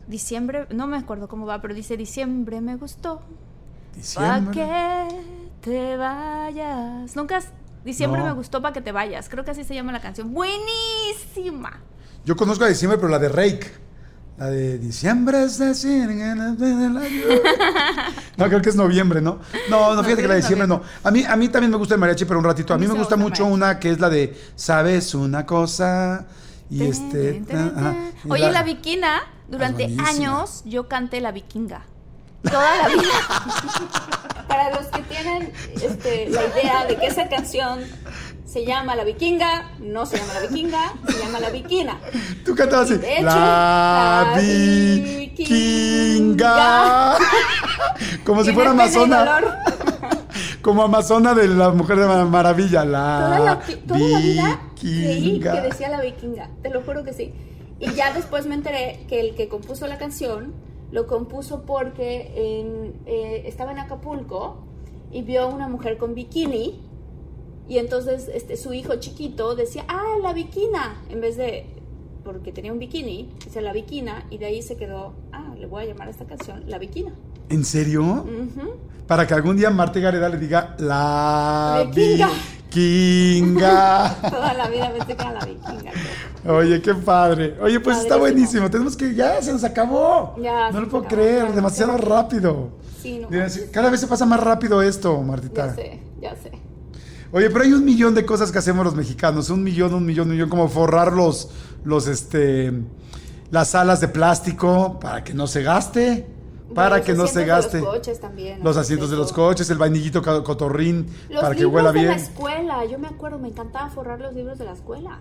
Diciembre, 0.06 0.66
no 0.68 0.86
me 0.86 0.98
acuerdo 0.98 1.28
cómo 1.28 1.46
va, 1.46 1.62
pero 1.62 1.72
dice 1.72 1.96
Diciembre 1.96 2.60
me 2.60 2.76
gustó, 2.76 3.22
Diciembre. 3.94 4.52
que 4.52 5.08
te 5.64 5.96
vayas. 5.96 7.16
Nunca. 7.16 7.40
Diciembre 7.84 8.20
No. 8.20 8.26
me 8.26 8.32
gustó 8.32 8.60
para 8.62 8.72
que 8.72 8.80
te 8.80 8.92
vayas. 8.92 9.28
Creo 9.28 9.44
que 9.44 9.50
así 9.50 9.64
se 9.64 9.74
llama 9.74 9.92
la 9.92 10.00
canción. 10.00 10.32
Buenísima. 10.32 11.80
Yo 12.24 12.36
conozco 12.36 12.64
a 12.64 12.68
diciembre, 12.68 12.98
pero 12.98 13.08
la 13.10 13.18
de 13.18 13.28
Rake. 13.28 13.84
La 14.36 14.46
de 14.46 14.78
diciembre 14.78 15.44
es 15.44 15.58
decir. 15.58 16.08
No, 18.36 18.46
creo 18.46 18.60
que 18.60 18.68
es 18.68 18.74
noviembre, 18.76 19.20
¿no? 19.20 19.38
No, 19.70 19.94
no, 19.94 20.02
fíjate 20.02 20.22
que 20.22 20.28
la 20.28 20.34
de 20.34 20.40
diciembre 20.40 20.66
no. 20.66 20.82
A 21.04 21.10
mí, 21.12 21.24
a 21.24 21.36
mí 21.36 21.48
también 21.48 21.70
me 21.70 21.76
gusta 21.76 21.94
el 21.94 22.00
mariachi, 22.00 22.24
pero 22.24 22.40
un 22.40 22.44
ratito. 22.44 22.74
A 22.74 22.78
mí 22.78 22.86
me 22.88 22.94
gusta 22.94 23.16
mucho 23.16 23.46
una 23.46 23.78
que 23.78 23.90
es 23.90 24.00
la 24.00 24.10
de 24.10 24.36
¿Sabes 24.56 25.14
una 25.14 25.46
cosa? 25.46 26.26
Y 26.68 26.82
este. 26.82 27.42
Ten. 27.46 28.02
y 28.24 28.30
Oye, 28.30 28.50
la, 28.50 28.64
viquina, 28.64 29.22
durante 29.48 29.84
buenísima. 29.84 30.08
años 30.08 30.62
yo 30.64 30.88
canté 30.88 31.20
la 31.20 31.30
vikinga. 31.30 31.82
Toda 32.50 32.76
la 32.82 32.88
vida. 32.88 33.02
Para 34.48 34.70
los 34.70 34.86
que 34.86 35.02
tienen 35.02 35.52
este, 35.74 36.28
la 36.28 36.42
idea 36.46 36.84
de 36.86 36.96
que 36.96 37.06
esa 37.06 37.28
canción 37.28 37.80
se 38.44 38.64
llama 38.64 38.94
La 38.94 39.04
Vikinga, 39.04 39.70
no 39.80 40.06
se 40.06 40.18
llama 40.18 40.34
La 40.34 40.40
Vikinga, 40.42 40.92
se 41.08 41.18
llama 41.18 41.40
La 41.40 41.50
Viquina. 41.50 41.98
Tú 42.44 42.54
cantabas 42.54 42.90
así. 42.90 43.00
De 43.00 43.14
hecho, 43.14 43.22
la 43.24 44.28
la 44.34 44.40
vikinga. 45.54 47.16
Como 48.24 48.44
si 48.44 48.52
fuera 48.52 48.70
amazona. 48.70 49.40
Como 50.62 50.82
amazona 50.82 51.34
de 51.34 51.48
la 51.48 51.70
mujer 51.70 51.98
de 51.98 52.06
Mar- 52.06 52.24
maravilla. 52.26 52.84
La 52.84 53.36
Toda 53.36 53.38
la, 53.40 53.58
toda 53.86 53.98
la 54.00 54.18
vida 54.18 54.60
creí 54.80 55.20
vikinga. 55.32 55.52
que 55.52 55.60
decía 55.62 55.88
la 55.88 56.00
vikinga, 56.00 56.48
te 56.62 56.70
lo 56.70 56.82
juro 56.82 57.02
que 57.04 57.12
sí. 57.12 57.34
Y 57.80 57.92
ya 57.92 58.12
después 58.12 58.46
me 58.46 58.54
enteré 58.54 59.04
que 59.08 59.20
el 59.20 59.34
que 59.34 59.48
compuso 59.48 59.86
la 59.86 59.98
canción 59.98 60.54
lo 60.94 61.08
compuso 61.08 61.62
porque 61.62 62.30
en, 62.36 62.94
eh, 63.04 63.42
estaba 63.46 63.72
en 63.72 63.80
Acapulco 63.80 64.58
y 65.10 65.22
vio 65.22 65.42
a 65.42 65.46
una 65.46 65.66
mujer 65.66 65.98
con 65.98 66.14
bikini 66.14 66.80
y 67.68 67.78
entonces 67.78 68.30
este, 68.32 68.56
su 68.56 68.72
hijo 68.72 68.94
chiquito 69.00 69.56
decía, 69.56 69.84
ah, 69.88 70.18
la 70.22 70.32
viquina, 70.32 71.02
en 71.10 71.20
vez 71.20 71.36
de, 71.36 71.66
porque 72.22 72.52
tenía 72.52 72.72
un 72.72 72.78
bikini, 72.78 73.28
dice 73.44 73.60
la 73.60 73.72
viquina 73.72 74.24
y 74.30 74.38
de 74.38 74.46
ahí 74.46 74.62
se 74.62 74.76
quedó, 74.76 75.14
ah, 75.32 75.52
le 75.58 75.66
voy 75.66 75.82
a 75.82 75.86
llamar 75.86 76.06
a 76.06 76.10
esta 76.12 76.26
canción 76.26 76.62
La 76.68 76.78
Viquina. 76.78 77.12
¿En 77.48 77.64
serio? 77.64 78.24
Para 79.08 79.26
que 79.26 79.34
algún 79.34 79.56
día 79.56 79.70
Marta 79.70 79.98
Gareda 79.98 80.28
le 80.28 80.38
diga 80.38 80.76
la 80.78 81.90
Vikinga. 81.92 82.30
vikinga. 82.74 84.16
Toda 84.30 84.54
la 84.54 84.68
vida 84.68 84.92
pensé 84.92 85.16
que 85.16 85.22
era 85.22 85.32
la 85.32 85.44
vikinga. 85.44 85.92
Oye, 86.46 86.82
qué 86.82 86.94
padre. 86.94 87.56
Oye, 87.60 87.80
pues 87.80 87.98
está 87.98 88.16
buenísimo. 88.16 88.70
Tenemos 88.70 88.96
que. 88.96 89.14
Ya 89.14 89.40
se 89.42 89.52
nos 89.52 89.64
acabó. 89.64 90.34
Ya, 90.40 90.70
no 90.70 90.80
lo 90.80 90.88
puedo 90.88 91.04
acabó, 91.04 91.22
creer. 91.22 91.46
ya, 91.48 91.52
demasiado 91.52 91.96
ya. 91.98 92.04
rápido. 92.04 92.70
Sí, 93.00 93.18
no. 93.20 93.28
Cada 93.72 93.90
vez 93.90 94.00
se 94.00 94.06
pasa 94.06 94.26
más 94.26 94.40
rápido 94.40 94.82
esto, 94.82 95.20
Martita. 95.22 95.68
Ya 95.68 95.74
sé, 95.74 96.00
ya 96.20 96.36
sé. 96.36 96.52
Oye, 97.32 97.50
pero 97.50 97.64
hay 97.64 97.72
un 97.72 97.84
millón 97.84 98.14
de 98.14 98.24
cosas 98.24 98.52
que 98.52 98.58
hacemos 98.58 98.84
los 98.84 98.94
mexicanos. 98.94 99.50
Un 99.50 99.62
millón, 99.62 99.94
un 99.94 100.06
millón, 100.06 100.28
un 100.28 100.34
millón. 100.34 100.48
Como 100.48 100.68
forrar 100.68 101.12
los, 101.12 101.50
los, 101.84 102.06
este, 102.06 102.72
las 103.50 103.74
alas 103.74 104.00
de 104.00 104.08
plástico 104.08 104.98
para 105.00 105.24
que 105.24 105.34
no 105.34 105.46
se 105.46 105.62
gaste. 105.62 106.33
Para 106.74 106.96
Los 106.98 107.06
que 107.06 107.14
no 107.14 107.26
se 107.26 107.44
gaste. 107.44 107.80
Los 107.80 107.88
coches 107.88 108.20
también. 108.20 108.62
Los 108.64 108.76
asientos 108.76 109.10
de 109.10 109.16
los 109.16 109.32
coches, 109.32 109.68
el 109.70 109.78
vainillito 109.78 110.22
cotorrín, 110.22 111.06
Los 111.28 111.42
para 111.42 111.54
que 111.54 111.66
huela 111.66 111.92
de 111.92 112.02
la 112.02 112.08
bien. 112.14 112.18
escuela, 112.22 112.84
yo 112.86 112.98
me 112.98 113.08
acuerdo, 113.08 113.38
me 113.38 113.48
encantaba 113.48 113.90
forrar 113.90 114.20
los 114.20 114.34
libros 114.34 114.58
de 114.58 114.64
la 114.64 114.72
escuela. 114.72 115.18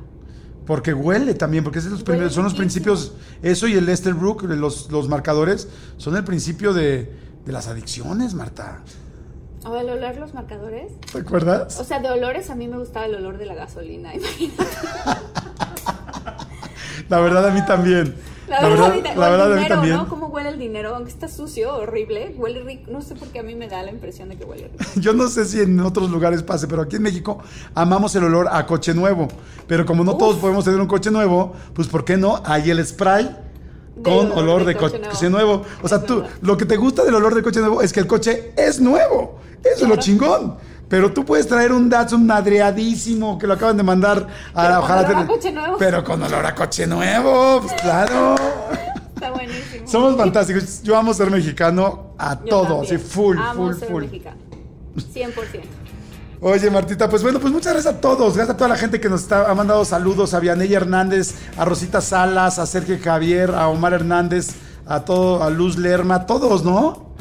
Porque 0.65 0.93
huele 0.93 1.33
también, 1.33 1.63
porque 1.65 1.79
esos 1.79 1.89
son 1.89 1.99
los, 1.99 2.03
primeros- 2.05 2.33
son 2.33 2.45
los 2.45 2.53
principios, 2.53 3.13
eso 3.41 3.67
y 3.67 3.73
el 3.73 3.89
Esterbrook, 3.89 4.43
los, 4.43 4.89
los 4.91 5.09
marcadores, 5.09 5.67
son 5.97 6.15
el 6.15 6.23
principio 6.23 6.73
de, 6.73 7.13
de 7.45 7.51
las 7.51 7.67
adicciones, 7.67 8.33
Marta. 8.33 8.81
Ver, 9.69 9.83
el 9.85 9.89
olor 9.91 10.15
los 10.17 10.33
marcadores. 10.33 10.91
¿Te 11.11 11.19
acuerdas? 11.19 11.79
O 11.79 11.83
sea, 11.83 11.99
de 11.99 12.09
olores 12.09 12.49
a 12.49 12.55
mí 12.55 12.67
me 12.67 12.77
gustaba 12.77 13.05
el 13.05 13.15
olor 13.15 13.37
de 13.37 13.45
la 13.45 13.55
gasolina, 13.55 14.13
imagínate. 14.15 14.63
La 17.09 17.19
verdad 17.19 17.47
a 17.47 17.51
mí 17.51 17.63
también. 17.65 18.15
La 18.61 18.69
verdad, 18.69 18.85
ahorita- 18.87 19.15
la 19.15 19.29
verdad 19.29 19.45
a 19.45 19.49
mí 19.49 19.55
dinero, 19.55 19.75
también. 19.75 19.95
¿no? 19.97 20.07
¿Cómo 20.09 20.27
huele 20.27 20.49
el 20.49 20.59
dinero? 20.59 20.95
Aunque 20.95 21.09
está 21.11 21.27
sucio, 21.27 21.75
horrible, 21.75 22.35
huele 22.37 22.61
rico. 22.63 22.91
No 22.91 23.01
sé 23.01 23.15
por 23.15 23.27
qué 23.29 23.39
a 23.39 23.43
mí 23.43 23.55
me 23.55 23.67
da 23.67 23.81
la 23.83 23.91
impresión 23.91 24.29
de 24.29 24.37
que 24.37 24.45
huele 24.45 24.69
rico. 24.69 24.83
Yo 24.99 25.13
no 25.13 25.27
sé 25.27 25.45
si 25.45 25.59
en 25.61 25.79
otros 25.79 26.09
lugares 26.09 26.43
pase, 26.43 26.67
pero 26.67 26.81
aquí 26.83 26.97
en 26.97 27.03
México 27.03 27.39
amamos 27.75 28.15
el 28.15 28.23
olor 28.25 28.47
a 28.51 28.65
coche 28.65 28.93
nuevo. 28.93 29.27
Pero 29.67 29.85
como 29.85 30.03
no 30.03 30.17
todos 30.17 30.37
podemos 30.37 30.63
tener 30.65 30.79
un 30.79 30.87
coche 30.87 31.09
nuevo, 31.11 31.53
pues 31.73 31.87
¿por 31.87 32.03
qué 32.05 32.17
no? 32.17 32.41
Hay 32.45 32.69
el 32.69 32.85
spray 32.85 33.35
con 34.03 34.29
Del 34.29 34.37
olor 34.37 34.65
de, 34.65 34.75
coche, 34.75 34.99
nuevo. 35.29 35.61
O 35.81 35.87
sea, 35.87 35.99
Es 35.99 36.05
tú, 36.05 36.21
verdad. 36.21 36.29
lo 36.41 36.57
que 36.57 36.65
te 36.65 36.77
gusta 36.77 37.03
del 37.03 37.13
olor 37.15 37.35
de 37.35 37.43
coche 37.43 37.59
nuevo 37.59 37.81
es 37.81 37.93
que 37.93 37.99
el 37.99 38.07
coche 38.07 38.51
es 38.57 38.79
nuevo. 38.81 39.39
Eso 39.63 39.75
es 39.75 39.81
lo 39.83 39.87
Claro. 39.89 40.01
chingón. 40.01 40.57
Pero 40.93 41.11
tú 41.11 41.25
puedes 41.25 41.47
traer 41.47 41.71
un 41.71 41.89
Datsun 41.89 42.23
madreadísimo 42.23 43.39
que 43.39 43.47
lo 43.47 43.53
acaban 43.53 43.75
de 43.75 43.81
mandar 43.81 44.27
a 44.53 44.61
Pero 44.61 44.75
con 44.75 44.83
ojalá 44.83 45.01
olor 45.01 45.17
a 45.17 45.25
coche 45.25 45.51
nuevo. 45.51 45.77
Pero 45.79 46.03
con 46.03 46.21
olor 46.21 46.45
a 46.45 46.53
coche 46.53 46.85
nuevo, 46.85 47.61
pues 47.61 47.81
claro. 47.81 48.35
Está 49.15 49.31
buenísimo. 49.31 49.87
Somos 49.87 50.15
fantásticos. 50.15 50.83
Yo 50.83 50.95
amo 50.95 51.11
ser 51.15 51.31
mexicano 51.31 52.13
a 52.19 52.35
Yo 52.35 52.45
todo, 52.47 52.81
así 52.83 52.99
full, 52.99 53.39
Amo 53.39 53.53
full, 53.71 53.73
ser 53.79 53.89
full. 53.89 54.03
mexicano. 54.03 54.37
100%. 54.95 55.33
Oye, 56.41 56.69
Martita, 56.69 57.09
pues 57.09 57.23
bueno, 57.23 57.39
pues 57.39 57.51
muchas 57.51 57.73
gracias 57.73 57.95
a 57.95 57.99
todos. 57.99 58.35
Gracias 58.35 58.53
a 58.53 58.57
toda 58.57 58.69
la 58.69 58.75
gente 58.75 59.01
que 59.01 59.09
nos 59.09 59.23
está, 59.23 59.49
ha 59.49 59.55
mandado 59.55 59.83
saludos. 59.85 60.35
A 60.35 60.39
Vianey 60.39 60.71
Hernández, 60.71 61.33
a 61.57 61.65
Rosita 61.65 62.01
Salas, 62.01 62.59
a 62.59 62.67
Sergio 62.67 62.99
Javier, 63.03 63.49
a 63.55 63.67
Omar 63.67 63.93
Hernández, 63.93 64.51
a 64.85 64.99
todo, 64.99 65.41
a 65.41 65.49
Luz 65.49 65.75
Lerma, 65.79 66.13
a 66.13 66.25
todos, 66.27 66.63
¿no? 66.63 67.12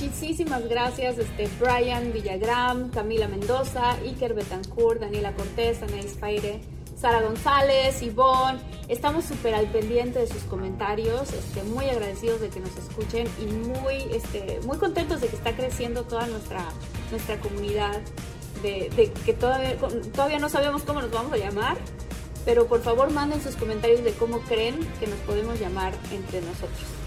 Muchísimas 0.00 0.68
gracias, 0.68 1.18
este, 1.18 1.48
Brian 1.58 2.12
Villagram, 2.12 2.90
Camila 2.90 3.26
Mendoza, 3.26 3.94
Iker 4.04 4.32
Betancourt, 4.32 5.00
Daniela 5.00 5.32
Cortés, 5.32 5.82
Anaís 5.82 6.12
Paire, 6.12 6.60
Sara 6.96 7.20
González, 7.20 8.00
Ivonne. 8.02 8.60
Estamos 8.86 9.24
súper 9.24 9.54
al 9.54 9.66
pendiente 9.66 10.20
de 10.20 10.28
sus 10.28 10.44
comentarios, 10.44 11.32
este, 11.32 11.64
muy 11.64 11.86
agradecidos 11.86 12.40
de 12.40 12.48
que 12.48 12.60
nos 12.60 12.76
escuchen 12.76 13.26
y 13.40 13.46
muy, 13.46 13.96
este, 14.12 14.60
muy 14.64 14.78
contentos 14.78 15.20
de 15.20 15.26
que 15.26 15.34
está 15.34 15.56
creciendo 15.56 16.04
toda 16.04 16.28
nuestra, 16.28 16.64
nuestra 17.10 17.40
comunidad, 17.40 18.00
de, 18.62 18.90
de 18.94 19.10
que 19.24 19.32
todavía, 19.32 19.76
todavía 20.14 20.38
no 20.38 20.48
sabemos 20.48 20.84
cómo 20.84 21.02
nos 21.02 21.10
vamos 21.10 21.32
a 21.32 21.38
llamar, 21.38 21.76
pero 22.44 22.68
por 22.68 22.82
favor 22.82 23.10
manden 23.10 23.42
sus 23.42 23.56
comentarios 23.56 24.04
de 24.04 24.12
cómo 24.12 24.38
creen 24.42 24.78
que 25.00 25.08
nos 25.08 25.18
podemos 25.20 25.58
llamar 25.58 25.92
entre 26.12 26.40
nosotros. 26.42 26.97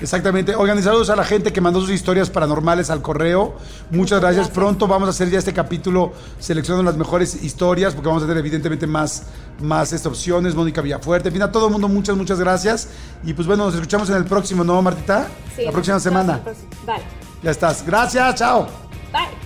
Exactamente. 0.00 0.54
Oigan, 0.54 0.78
y 0.78 0.82
saludos 0.82 1.08
a 1.10 1.16
la 1.16 1.24
gente 1.24 1.52
que 1.52 1.60
mandó 1.60 1.80
sus 1.80 1.90
historias 1.90 2.28
paranormales 2.28 2.90
al 2.90 3.00
correo. 3.00 3.56
Muchas 3.90 4.20
gracias. 4.20 4.36
gracias. 4.36 4.54
Pronto 4.54 4.86
vamos 4.86 5.08
a 5.08 5.10
hacer 5.10 5.30
ya 5.30 5.38
este 5.38 5.52
capítulo 5.52 6.12
seleccionando 6.38 6.82
las 6.90 6.98
mejores 6.98 7.42
historias, 7.42 7.94
porque 7.94 8.08
vamos 8.08 8.22
a 8.22 8.26
tener 8.26 8.38
evidentemente 8.38 8.86
más, 8.86 9.24
más 9.62 9.92
este, 9.92 10.08
opciones. 10.08 10.54
Mónica 10.54 10.80
Villafuerte, 10.82 11.28
en 11.28 11.34
fin, 11.34 11.42
a 11.42 11.50
todo 11.50 11.66
el 11.66 11.72
mundo, 11.72 11.88
muchas, 11.88 12.16
muchas 12.16 12.38
gracias. 12.38 12.88
Y 13.24 13.32
pues 13.32 13.46
bueno, 13.46 13.64
nos 13.64 13.74
escuchamos 13.74 14.10
en 14.10 14.16
el 14.16 14.24
próximo, 14.24 14.64
¿no, 14.64 14.80
Martita? 14.82 15.28
Sí, 15.54 15.64
la 15.64 15.72
próxima 15.72 15.98
semana. 15.98 16.40
Vale, 16.84 17.02
Ya 17.42 17.50
estás. 17.50 17.84
Gracias, 17.86 18.34
chao. 18.34 18.66
bye. 19.12 19.45